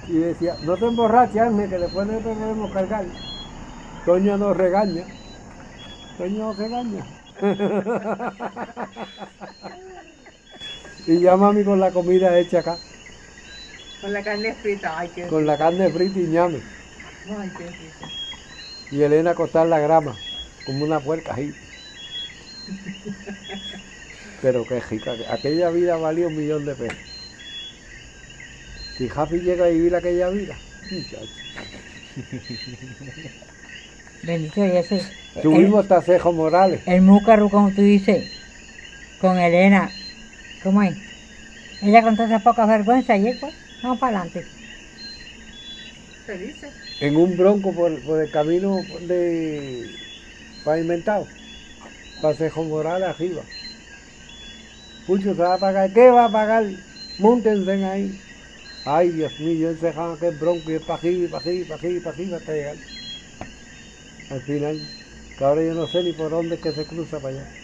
Y 0.09 0.17
decía, 0.17 0.55
no 0.63 0.75
te 0.75 0.85
emborraches, 0.85 1.39
Ángel, 1.41 1.69
que 1.69 1.77
después 1.77 2.07
no 2.07 2.17
te 2.17 2.23
podemos 2.23 2.71
cargar. 2.71 3.05
Toño 4.05 4.37
nos 4.37 4.57
regaña. 4.57 5.03
Toño 6.17 6.47
nos 6.47 6.57
regaña. 6.57 7.05
y 11.07 11.19
ya 11.19 11.37
mami 11.37 11.63
con 11.63 11.79
la 11.79 11.91
comida 11.91 12.37
hecha 12.39 12.59
acá. 12.59 12.77
Con 14.01 14.13
la 14.13 14.23
carne 14.23 14.53
frita. 14.55 14.97
Ay, 14.97 15.09
qué 15.13 15.27
Con 15.27 15.45
la 15.45 15.57
carne 15.57 15.89
frita 15.91 16.19
y 16.19 16.23
ñame. 16.23 16.59
Ay, 17.39 17.51
qué 17.57 17.65
rico. 17.65 18.09
Y 18.91 19.01
Elena 19.03 19.31
acostar 19.31 19.67
la 19.67 19.77
grama, 19.79 20.15
como 20.65 20.85
una 20.85 20.99
puerca 20.99 21.35
ahí. 21.35 21.53
Pero 24.41 24.65
qué 24.65 24.79
rica, 24.79 25.15
que- 25.15 25.27
aquella 25.27 25.69
vida 25.69 25.97
valía 25.97 26.27
un 26.27 26.35
millón 26.35 26.65
de 26.65 26.73
pesos. 26.73 27.08
Si 28.99 29.07
Javi 29.07 29.39
llega 29.39 29.63
a 29.63 29.69
vivir 29.69 29.95
aquella 29.95 30.27
vida, 30.27 30.57
muchacho. 30.91 31.31
Bendito 34.23 34.65
y 34.65 34.71
ese. 34.71 35.01
Tuvimos 35.41 35.85
hasta 35.85 36.01
Cejo 36.01 36.33
Morales. 36.33 36.81
El, 36.85 37.03
múcaro, 37.03 37.47
como 37.47 37.71
tú 37.71 37.81
dices, 37.81 38.29
con 39.21 39.39
Elena. 39.39 39.89
¿Cómo 40.63 40.83
es? 40.83 40.97
Ella 41.81 42.01
con 42.01 42.17
todas 42.17 42.29
esas 42.29 42.43
pocas 42.43 42.67
vergüenzas 42.67 43.17
y 43.17 43.31
pues, 43.39 43.53
vamos 43.81 43.99
para 43.99 44.19
adelante. 44.19 44.45
Felices. 46.25 46.73
en 46.99 47.15
un 47.15 47.37
bronco 47.37 47.71
por, 47.71 47.97
por 48.01 48.21
el 48.21 48.29
camino 48.29 48.81
de 49.07 49.89
pavimentado. 50.65 51.25
Para 52.21 52.35
Cejo 52.35 52.65
Morales 52.65 53.07
arriba. 53.07 53.43
Pucho 55.07 55.33
se 55.33 55.41
va 55.41 55.53
a 55.53 55.57
pagar. 55.57 55.89
¿Qué 55.93 56.11
va 56.11 56.25
a 56.25 56.29
pagar? 56.29 56.65
Múntense 57.17 57.85
ahí. 57.85 58.19
Ay, 58.85 59.09
Dios 59.09 59.39
mío, 59.39 59.53
yo 59.53 59.69
encejaba 59.69 60.13
aquel 60.13 60.35
bronco 60.37 60.71
y 60.71 60.79
para 60.79 60.95
arriba, 60.95 61.25
y 61.25 61.27
para 61.27 61.43
arriba, 61.43 61.61
y 61.61 61.99
para 61.99 62.15
arriba, 62.15 62.31
y 62.31 62.33
hasta 62.33 62.53
llegar. 62.53 62.75
Al 64.31 64.41
final, 64.41 64.79
que 65.37 65.43
ahora 65.43 65.61
yo 65.63 65.73
no 65.73 65.87
sé 65.87 66.03
ni 66.03 66.13
por 66.13 66.29
dónde 66.29 66.55
es 66.55 66.61
que 66.61 66.71
se 66.71 66.85
cruza 66.85 67.19
para 67.19 67.29
allá. 67.29 67.59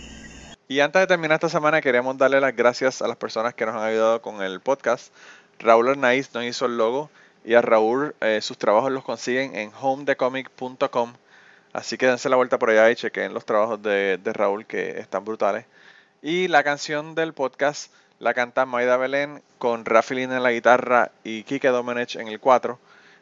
Y 0.68 0.80
antes 0.80 1.00
de 1.00 1.08
terminar 1.08 1.36
esta 1.36 1.50
semana, 1.50 1.80
queremos 1.80 2.18
darle 2.18 2.42
las 2.42 2.56
gracias 2.56 3.02
a 3.02 3.08
las 3.08 3.18
personas 3.18 3.54
que 3.54 3.66
nos 3.66 3.76
han 3.76 3.84
ayudado 3.84 4.22
con 4.22 4.42
el 4.42 4.60
podcast. 4.60 5.14
Raúl 5.60 5.90
Arnaiz 5.90 6.34
nos 6.34 6.44
hizo 6.44 6.66
el 6.66 6.78
logo 6.78 7.10
y 7.46 7.54
a 7.54 7.62
Raúl 7.62 8.16
eh, 8.20 8.40
sus 8.42 8.58
trabajos 8.58 8.92
los 8.92 9.04
consiguen 9.04 9.56
en 9.56 9.72
homedecomic.com. 9.80 11.14
Así 11.72 11.98
que 11.98 12.08
dense 12.08 12.30
la 12.30 12.36
vuelta 12.36 12.58
por 12.58 12.72
allá 12.72 12.90
y 12.90 12.96
chequen 12.96 13.34
los 13.34 13.46
trabajos 13.46 13.82
de 13.82 14.20
Raúl 14.34 14.66
que 14.66 15.00
están 15.00 15.24
brutales. 15.24 15.66
Y 16.22 16.48
la 16.48 16.64
canción 16.64 17.14
del 17.14 17.34
podcast 17.34 17.92
la 18.20 18.34
canta 18.34 18.66
Maida 18.66 18.98
Belén 18.98 19.42
con 19.58 19.86
Rafi 19.86 20.16
Lin 20.16 20.32
en 20.32 20.44
la 20.44 20.52
guitarra 20.52 21.12
y 21.24 21.44
Kike 21.44 21.70
Domenech 21.70 22.16
en 22.16 22.28
el 22.28 22.40
4. 22.40 22.80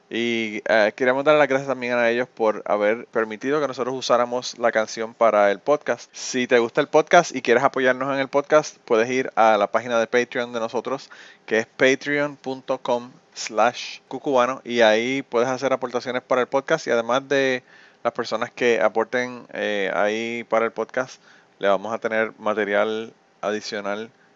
Y 0.09 0.61
eh, 0.67 0.93
queremos 0.95 1.23
dar 1.23 1.37
las 1.37 1.47
gracias 1.47 1.67
también 1.67 1.93
a 1.93 2.09
ellos 2.09 2.27
por 2.27 2.61
haber 2.65 3.07
permitido 3.07 3.59
que 3.59 3.67
nosotros 3.67 3.95
usáramos 3.95 4.57
la 4.59 4.71
canción 4.71 5.13
para 5.13 5.49
el 5.49 5.59
podcast. 5.59 6.09
Si 6.13 6.45
te 6.45 6.59
gusta 6.59 6.81
el 6.81 6.87
podcast 6.87 7.35
y 7.35 7.41
quieres 7.41 7.63
apoyarnos 7.63 8.13
en 8.13 8.19
el 8.19 8.27
podcast, 8.27 8.77
puedes 8.85 9.09
ir 9.09 9.31
a 9.35 9.57
la 9.57 9.71
página 9.71 9.99
de 9.99 10.05
Patreon 10.05 10.53
de 10.53 10.59
nosotros, 10.59 11.09
que 11.45 11.59
es 11.59 11.65
patreon.com 11.65 13.11
slash 13.33 14.01
cucubano 14.07 14.61
y 14.63 14.81
ahí 14.81 15.23
puedes 15.23 15.49
hacer 15.49 15.73
aportaciones 15.73 16.21
para 16.21 16.41
el 16.41 16.47
podcast 16.47 16.85
y 16.85 16.91
además 16.91 17.27
de 17.27 17.63
las 18.03 18.13
personas 18.13 18.51
que 18.51 18.81
aporten 18.81 19.47
eh, 19.53 19.91
ahí 19.95 20.43
para 20.43 20.65
el 20.65 20.71
podcast, 20.71 21.19
le 21.57 21.69
vamos 21.69 21.91
a 21.91 21.97
tener 21.97 22.33
material 22.37 23.13
adicional 23.41 24.11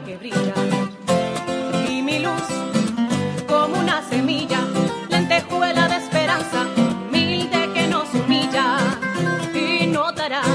Que 0.00 0.16
brilla 0.16 0.54
y 1.86 2.00
mi 2.00 2.18
luz 2.20 2.48
como 3.46 3.78
una 3.78 4.02
semilla, 4.08 4.60
lentejuela 5.10 5.86
de 5.86 5.96
esperanza, 5.96 6.66
humilde 7.08 7.70
que 7.74 7.86
nos 7.88 8.12
humilla. 8.14 8.78
Y 9.54 9.86
notarás 9.88 10.46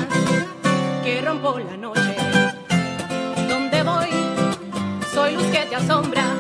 que 1.04 1.22
rompo 1.22 1.60
la 1.60 1.78
noche. 1.78 2.16
Donde 3.48 3.84
voy, 3.84 4.10
soy 5.14 5.36
luz 5.36 5.46
que 5.46 5.66
te 5.70 5.76
asombra. 5.76 6.37